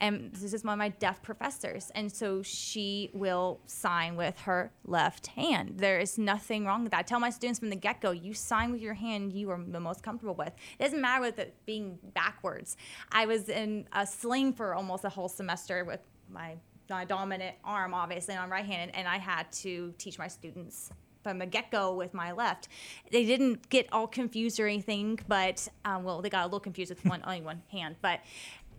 [0.00, 4.72] and this is one of my deaf professors, and so she will sign with her
[4.84, 5.74] left hand.
[5.78, 6.98] There is nothing wrong with that.
[6.98, 9.78] I tell my students from the get-go, you sign with your hand you are the
[9.78, 10.52] most comfortable with.
[10.78, 12.76] It doesn't matter with it being backwards.
[13.12, 16.56] I was in a sling for almost a whole semester with my
[16.90, 20.90] my dominant arm, obviously, I'm right-handed, and I had to teach my students
[21.22, 22.68] from the get-go with my left.
[23.10, 26.90] They didn't get all confused or anything, but um, well, they got a little confused
[26.90, 28.20] with one only one hand, but.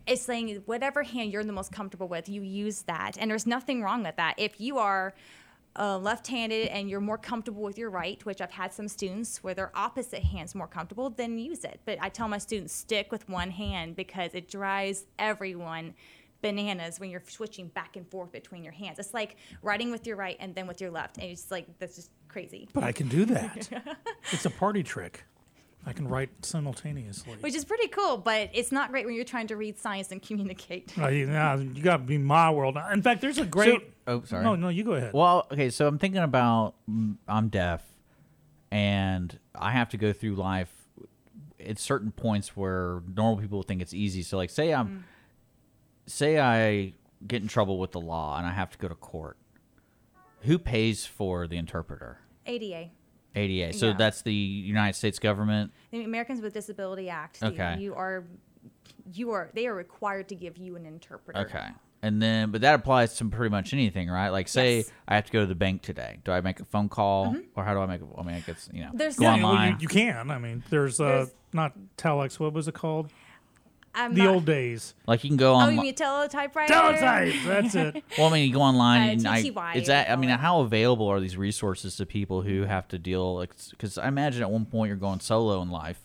[0.06, 3.82] It's saying whatever hand you're the most comfortable with, you use that, and there's nothing
[3.82, 4.34] wrong with that.
[4.38, 5.14] If you are
[5.78, 9.54] uh, left-handed and you're more comfortable with your right, which I've had some students where
[9.54, 11.80] their opposite hand's more comfortable, then use it.
[11.86, 15.94] But I tell my students stick with one hand because it drives everyone
[16.44, 19.00] bananas when you're switching back and forth between your hands.
[19.00, 21.96] It's like writing with your right and then with your left, and it's like that's
[21.96, 22.70] just crazy.
[22.74, 23.68] But I can do that.
[24.32, 25.24] it's a party trick.
[25.86, 27.34] I can write simultaneously.
[27.42, 30.22] Which is pretty cool, but it's not great when you're trying to read science and
[30.22, 30.94] communicate.
[30.98, 32.78] Uh, you, nah, you got to be my world.
[32.94, 33.92] In fact, there's a great.
[34.08, 34.46] oh, sorry.
[34.46, 35.12] No, no, you go ahead.
[35.14, 37.84] Well, okay, so I'm thinking about mm, I'm deaf,
[38.72, 40.72] and I have to go through life
[41.60, 44.22] at certain points where normal people think it's easy.
[44.22, 45.04] So, like, say I'm, Mm.
[46.06, 46.94] Say I
[47.28, 49.38] get in trouble with the law and I have to go to court.
[50.42, 52.20] Who pays for the interpreter?
[52.46, 52.90] ADA,
[53.36, 53.74] ADA.
[53.74, 53.94] So Yeah.
[53.98, 55.72] that's the United States government.
[55.92, 57.42] the Americans with Disability Act.
[57.42, 57.78] Okay.
[57.80, 58.26] You are,
[59.14, 61.40] you are, they are required to give you an interpreter.
[61.42, 61.68] Okay.
[62.02, 64.28] And then, but that applies to pretty much anything, right?
[64.28, 64.92] Like, say Yes.
[65.08, 66.20] I have to go to the bank today.
[66.26, 68.02] Do I make a phone call, or how do I make?
[68.02, 69.72] A, I mean, I guess you know, There's go yeah, well, online.
[69.74, 70.30] you, you can.
[70.30, 72.38] I mean, there's, uh, There's- not telex.
[72.42, 73.10] What was it called?
[73.96, 74.94] I'm the not- old days.
[75.06, 75.76] like you can go Oh, on.
[75.76, 76.68] you mean a teletypewriter?
[76.68, 77.44] Teletype.
[77.46, 78.04] That's it.
[78.18, 79.02] well, I mean, you go online.
[79.10, 80.10] Uh, and I, TTY, is that?
[80.10, 83.36] I mean, how available are these resources to people who have to deal?
[83.36, 86.00] Like, because I imagine at one point you're going solo in life.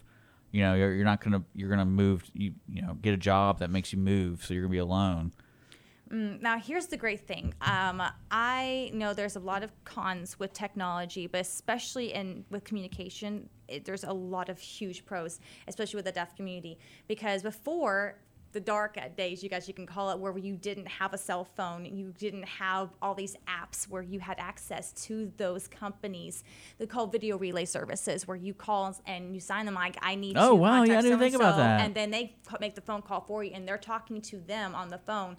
[0.50, 2.24] You know, you're, you're not gonna you're gonna move.
[2.34, 5.32] You you know, get a job that makes you move, so you're gonna be alone.
[6.10, 7.52] Mm, now, here's the great thing.
[7.60, 13.50] Um, I know there's a lot of cons with technology, but especially in with communication,
[13.68, 16.78] it, there's a lot of huge pros, especially with the deaf community.
[17.06, 18.16] Because before
[18.52, 21.44] the dark days, you guys, you can call it, where you didn't have a cell
[21.44, 26.44] phone, you didn't have all these apps where you had access to those companies.
[26.78, 30.36] They call video relay services, where you call and you sign them like, I need
[30.38, 31.80] Oh, to wow, yeah, I didn't think about so-and-so," that.
[31.84, 34.88] And then they make the phone call for you, and they're talking to them on
[34.88, 35.36] the phone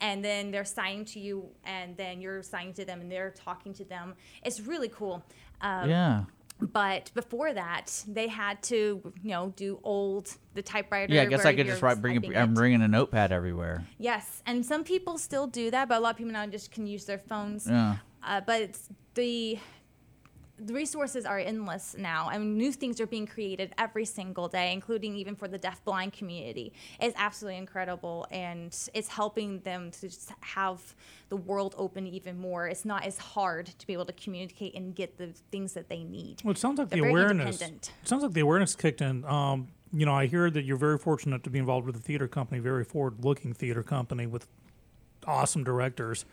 [0.00, 3.74] and then they're signing to you, and then you're signing to them, and they're talking
[3.74, 4.14] to them.
[4.42, 5.22] It's really cool.
[5.60, 6.24] Um, yeah.
[6.60, 11.12] But before that, they had to, you know, do old the typewriter.
[11.12, 12.00] Yeah, I guess I could just write.
[12.00, 12.36] Bring.
[12.36, 13.84] I'm bringing a notepad everywhere.
[13.98, 16.86] Yes, and some people still do that, but a lot of people now just can
[16.86, 17.66] use their phones.
[17.66, 17.96] Yeah.
[18.22, 19.58] Uh, but it's the
[20.60, 25.16] the resources are endless now, and new things are being created every single day, including
[25.16, 26.72] even for the deaf-blind community.
[27.00, 30.94] It's absolutely incredible, and it's helping them to just have
[31.28, 32.68] the world open even more.
[32.68, 36.02] It's not as hard to be able to communicate and get the things that they
[36.04, 36.42] need.
[36.44, 37.60] Well, it sounds like They're the awareness.
[37.60, 39.24] It sounds like the awareness kicked in.
[39.24, 42.28] Um, you know, I hear that you're very fortunate to be involved with a theater
[42.28, 44.46] company, very forward-looking theater company with
[45.26, 46.24] awesome directors,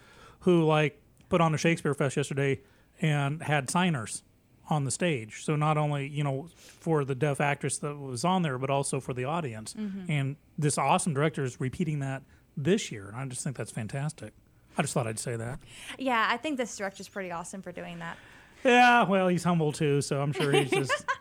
[0.42, 2.60] who like put on a Shakespeare Fest yesterday
[3.02, 4.24] and had signers
[4.70, 5.44] on the stage.
[5.44, 9.00] So not only you know for the deaf actress that was on there, but also
[9.00, 9.74] for the audience.
[9.74, 10.10] Mhm.
[10.10, 12.24] And this awesome director is repeating that
[12.56, 14.34] this year, and I just think that's fantastic.
[14.78, 15.60] I just thought I'd say that.
[15.98, 18.18] Yeah, I think this director's pretty awesome for doing that.
[18.64, 21.06] Yeah, well, he's humble too, so I'm sure he's just.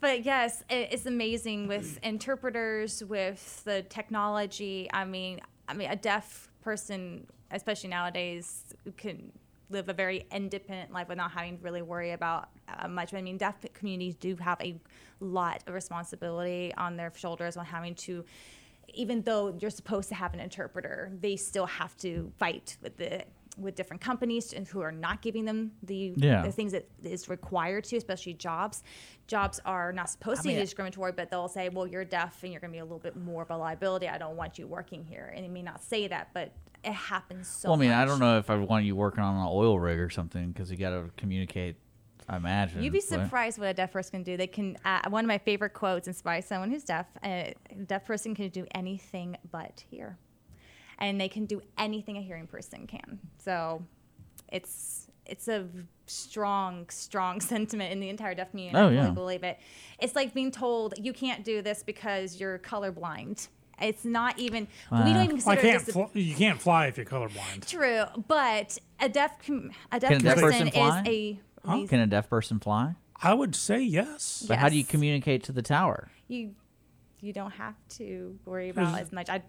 [0.00, 4.88] But yes, it's amazing with interpreters, with the technology.
[4.94, 9.30] I mean, I mean, a deaf person, especially nowadays, can
[9.70, 13.14] live a very independent life without having to really worry about uh, much.
[13.14, 14.78] I mean, deaf communities do have a
[15.20, 18.24] lot of responsibility on their shoulders on having to.
[18.92, 23.24] Even though you're supposed to have an interpreter, they still have to fight with the
[23.58, 26.40] with different companies and who are not giving them the, Yeah.
[26.42, 28.82] the things that is required to, especially jobs.
[29.26, 32.42] Jobs are not supposed I to mean, be discriminatory, but they'll say, "Well, you're deaf,
[32.42, 34.08] and you're going to be a little bit more of a liability.
[34.08, 36.52] I don't want you working here." And they may not say that, but
[36.84, 37.68] it happens so.
[37.68, 39.98] well, I mean, I don't know if I want you working on an oil rig
[39.98, 41.76] or something because you got to communicate.
[42.28, 42.82] I imagine.
[42.82, 44.36] You'd be surprised what a deaf person can do.
[44.36, 44.76] They can.
[44.84, 47.06] Uh, one of my favorite quotes inspires someone who's deaf.
[47.24, 47.54] A
[47.86, 50.16] deaf person can do anything but hear,
[50.98, 53.18] and they can do anything a hearing person can.
[53.38, 53.82] So,
[54.48, 55.66] it's it's a
[56.06, 58.78] strong, strong sentiment in the entire deaf community.
[58.78, 59.02] Oh, I yeah.
[59.04, 59.58] fully believe it.
[60.00, 63.48] It's like being told you can't do this because you're colorblind.
[63.80, 64.68] It's not even.
[64.90, 65.88] Uh, we don't even well, I can't.
[65.88, 65.92] it.
[65.92, 67.66] Fl- you can't fly if you're colorblind.
[67.66, 71.00] True, but a deaf com- a deaf a deaf person, person fly?
[71.00, 71.86] is a Huh?
[71.88, 72.94] Can a deaf person fly?
[73.22, 74.44] I would say yes.
[74.48, 76.10] But how do you communicate to the tower?
[76.28, 76.54] you
[77.20, 79.28] you don't have to worry about as much.
[79.28, 79.42] I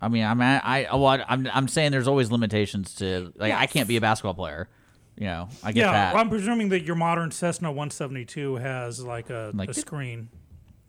[0.00, 3.66] I mean, I'm I, I well, I'm I'm saying there's always limitations to like I
[3.66, 4.68] can't be a basketball player.
[5.16, 6.14] You know, I get yeah, that.
[6.14, 10.30] well, I'm presuming that your modern Cessna 172 has like a, Like a screen.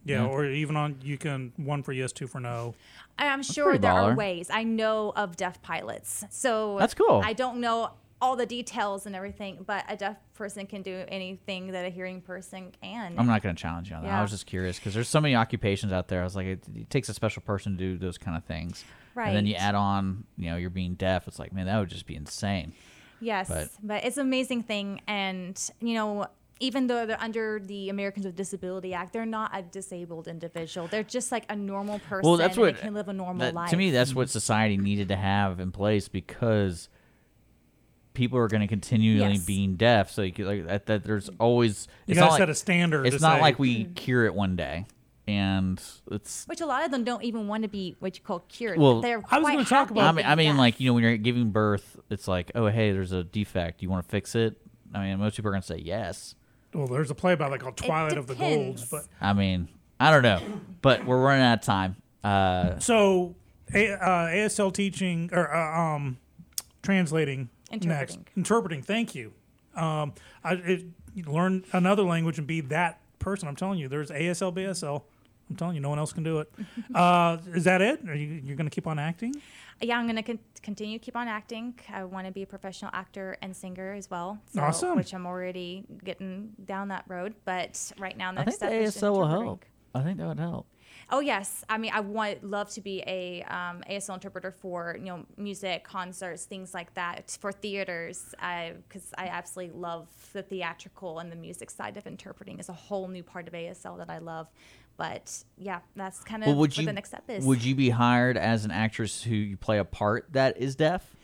[0.03, 0.29] Yeah, Yeah.
[0.29, 2.75] or even on you can one for yes, two for no.
[3.19, 4.49] I'm sure pretty there are ways.
[4.51, 7.21] I know of deaf pilots, so That's cool.
[7.23, 11.71] I don't know all the details and everything, but a deaf person can do anything
[11.71, 13.15] that a hearing person can.
[13.17, 14.11] I'm not going to challenge you on that.
[14.11, 16.21] I was just curious because there's so many occupations out there.
[16.21, 18.85] I was like, it, it takes a special person to do those kind of things.
[19.15, 19.27] Right.
[19.29, 21.27] And then you add on, you know, you're being deaf.
[21.27, 22.73] It's like, man, that would just be insane.
[23.19, 26.25] Yes, But- but, it's an amazing thing, and you know,
[26.61, 30.87] even though they're under the Americans with Disability Act, they're not a disabled individual.
[30.87, 32.27] They're just like a normal person.
[32.29, 33.69] Well, that's and what they can live a normal that- life.
[33.71, 36.87] To me, that's what society needed to have in place because
[38.13, 39.45] people are going to continually Yes.
[39.45, 40.11] being deaf.
[40.11, 43.21] So you could, like that, that there's always You gotta set like- a standard It's
[43.21, 43.95] not say- like we Mm.
[43.95, 44.85] cure it one day,
[45.27, 45.81] and
[46.11, 48.77] it's Which a lot of them don't even want to be what you call cured.
[48.77, 49.01] well.
[49.01, 50.57] they're quite happy I mean, I mean, deaf.
[50.57, 53.81] like you know, when you're giving birth, it's like, oh, hey, there's a defect.
[53.81, 54.57] You want to fix it?
[54.93, 56.35] I mean, most people are going to say yes.
[56.73, 59.67] Well, there's a play by that called Twilight of the Golds, but I mean,
[59.99, 60.41] I don't know,
[60.81, 61.95] but we're running out of time.
[62.23, 63.35] Uh, so
[63.73, 66.17] a, uh, ASL teaching or uh, um,
[66.81, 68.25] translating next Interpreting.
[68.35, 68.81] interpreting.
[68.83, 69.33] Thank you.
[69.75, 70.85] Um, I it,
[71.25, 73.47] learn another language and be that person.
[73.47, 75.03] I'm telling you, there's ASL BSL.
[75.49, 76.51] I'm telling you, no one else can do it.
[76.95, 78.07] uh, is that it?
[78.07, 79.33] Are you you're going to keep on acting?
[79.81, 81.79] Yeah, I'm gonna con- continue to keep on acting.
[81.89, 84.39] I want to be a professional actor and singer as well.
[84.53, 84.97] So, Awesome.
[84.97, 88.89] Which I'm already getting down that road, but right now, the I next think the
[88.91, 89.65] step is ASL will help.
[89.93, 90.67] I think that would help.
[91.13, 95.07] Oh yes, I mean I want love to be a um, ASL interpreter for you
[95.07, 98.33] know music, concerts, things like that for theaters.
[98.87, 102.59] Because I absolutely love the theatrical and the music side of interpreting.
[102.59, 104.47] is a whole new part of ASL that I love.
[105.01, 107.43] But yeah, that's kind of Well, what you the next step is.
[107.43, 111.15] would you be hired as an actress who you play a part that is deaf?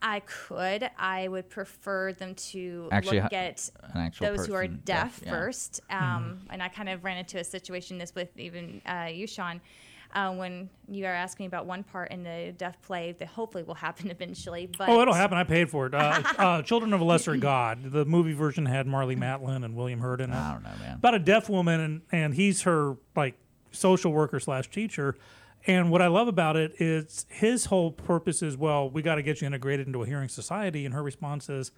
[0.00, 0.88] I could.
[0.96, 5.22] I would prefer them to Actually, look at an actual those who are deaf, deaf,
[5.24, 5.30] yeah.
[5.32, 5.80] first.
[5.90, 9.60] Um, And I kind of ran into a situation this with even uh, you, Sean,
[10.14, 13.62] uh, when you are asking me about one part in the deaf play that hopefully
[13.62, 14.66] will happen eventually.
[14.78, 15.38] But oh, it'll happen.
[15.38, 15.94] I paid for it.
[15.94, 17.92] Uh, uh, Children of a Lesser God.
[17.92, 20.36] The movie version had Marlee Matlin and William Hurt in it.
[20.36, 20.96] I don't know, man.
[20.96, 23.34] About a deaf woman, and, and he's her like
[23.70, 25.16] social worker slash teacher.
[25.66, 29.22] And what I love about it is his whole purpose is, well, we got to
[29.22, 30.86] get you integrated into a hearing society.
[30.86, 31.70] And her response is,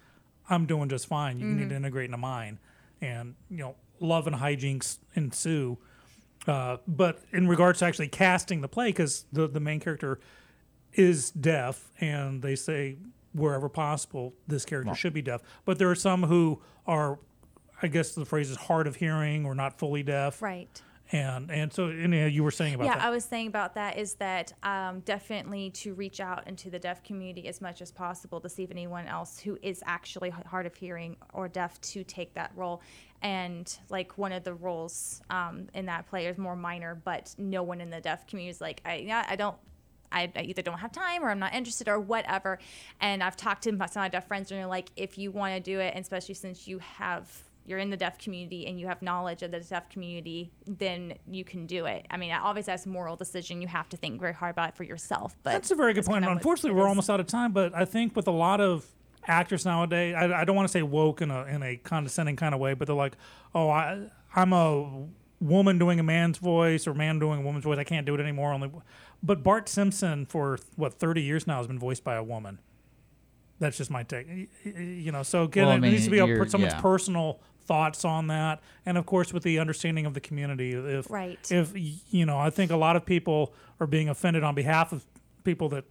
[0.49, 1.37] I'm doing just fine.
[1.39, 1.69] You need Mhm.
[1.69, 2.59] to integrate into mine.
[3.01, 5.77] And, you know, love and hijinks ensue.
[6.47, 10.19] Uh, but in regards to actually casting the play, because the, the main character
[10.93, 12.97] is deaf, and they say
[13.33, 15.41] wherever possible, this character should be deaf.
[15.65, 17.19] But there are some who are,
[17.81, 20.41] I guess the phrase is hard of hearing or not fully deaf.
[20.41, 20.81] Right.
[21.13, 23.03] And and so and, uh, you were saying about yeah, that.
[23.03, 27.03] I was saying about that is that um, definitely to reach out into the deaf
[27.03, 30.73] community as much as possible to see if anyone else who is actually hard of
[30.73, 32.81] hearing or deaf to take that role.
[33.21, 37.61] And like one of the roles um, in that play is more minor, but no
[37.61, 39.55] one in the deaf community is like, I, yeah, I don't.
[40.11, 42.59] I, I either don't have time or I'm not interested or whatever.
[43.01, 45.55] And I've talked to some of my deaf friends and they're like, if you want
[45.55, 47.27] to do it, and especially since you have
[47.65, 51.43] you're in the deaf community and you have knowledge of the deaf community, then you
[51.45, 52.05] can do it.
[52.11, 53.61] I mean, obviously that's a moral decision.
[53.61, 55.35] You have to think very hard about it for yourself.
[55.43, 56.25] But That's a very good point.
[56.25, 57.53] Unfortunately, we're almost out of time.
[57.53, 58.85] But I think with a lot of
[59.25, 62.53] actors nowadays, I, I don't want to say woke in a in a condescending kind
[62.53, 63.15] of way, but they're like,
[63.55, 65.05] oh, I I'm a
[65.39, 67.77] woman doing a man's voice or man doing a woman's voice.
[67.77, 68.51] I can't do it anymore.
[68.53, 68.71] Only,
[69.21, 72.59] but Bart Simpson for what 30 years now has been voiced by a woman.
[73.59, 74.27] That's just my take.
[74.27, 76.81] Y- y- You know, so again, Well, I it needs to be a, someone's yeah.
[76.81, 80.71] personal thoughts on that, and of course with the understanding of the community.
[80.73, 81.39] If Right.
[81.51, 85.05] if you know, I think a lot of people are being offended on behalf of
[85.43, 85.85] people that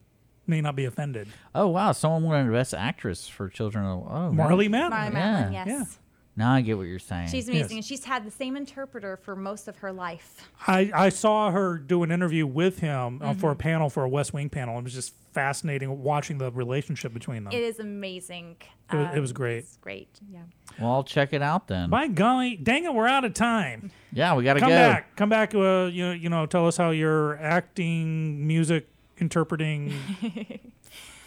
[0.46, 1.28] may not be offended.
[1.54, 4.68] Oh wow, someone won the best actress for Children of Oh, Marlee really?
[4.68, 4.90] Matlin.
[4.90, 5.48] Marlee Yeah.
[5.50, 5.98] Matlin, yes.
[6.34, 7.28] Now I get what you're saying.
[7.28, 7.76] She's amazing.
[7.78, 10.48] And she's had the same interpreter for most of her life.
[10.66, 13.58] I, I saw her do an interview with him uh, for a Mhm.
[13.58, 14.78] panel for a West Wing panel.
[14.78, 17.52] It was just fascinating watching the relationship between them.
[17.52, 18.56] It is amazing.
[18.90, 19.58] It was- it Um, was great.
[19.58, 20.08] It's great.
[20.30, 20.40] Yeah.
[20.80, 21.90] Well, I'll check it out then.
[21.90, 23.90] By golly, dang it, we're out of time.
[24.14, 24.66] Yeah, we gotta go.
[24.66, 25.16] come back.
[25.16, 25.54] Come back.
[25.54, 28.86] Uh, you know, you know, tell us how you're acting, music,
[29.18, 29.92] interpreting.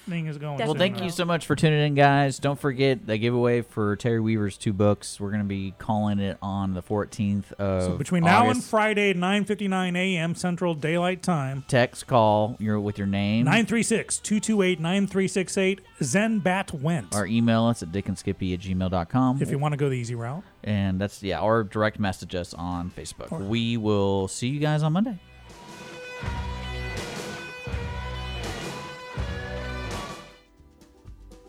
[0.06, 0.58] thing is going.
[0.58, 2.40] Well, thank you so much for tuning in, guys.
[2.40, 5.20] Don't forget the giveaway for Terry Weaver's two books.
[5.20, 8.70] We're going to be calling it on the 14th of So between now and August.
[8.70, 10.36] Friday, 9:59 a.m.
[10.36, 17.16] Central Daylight Time, text call your with your name 936-228-9368, Zenbat Went.
[17.16, 19.42] or email us at dickandskippy at gmail.com.
[19.42, 20.44] If you want to go the easy route.
[20.64, 23.48] And that's, yeah, or direct message us on Facebook.
[23.48, 25.20] We will see you guys on Monday.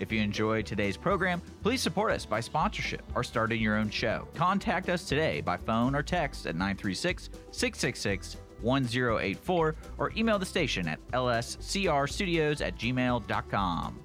[0.00, 4.26] If you enjoyed today's program, please support us by sponsorship or starting your own show.
[4.34, 10.88] Contact us today by phone or text at 936 666 1084 or email the station
[10.88, 14.00] at lscrstudios at gmail.com.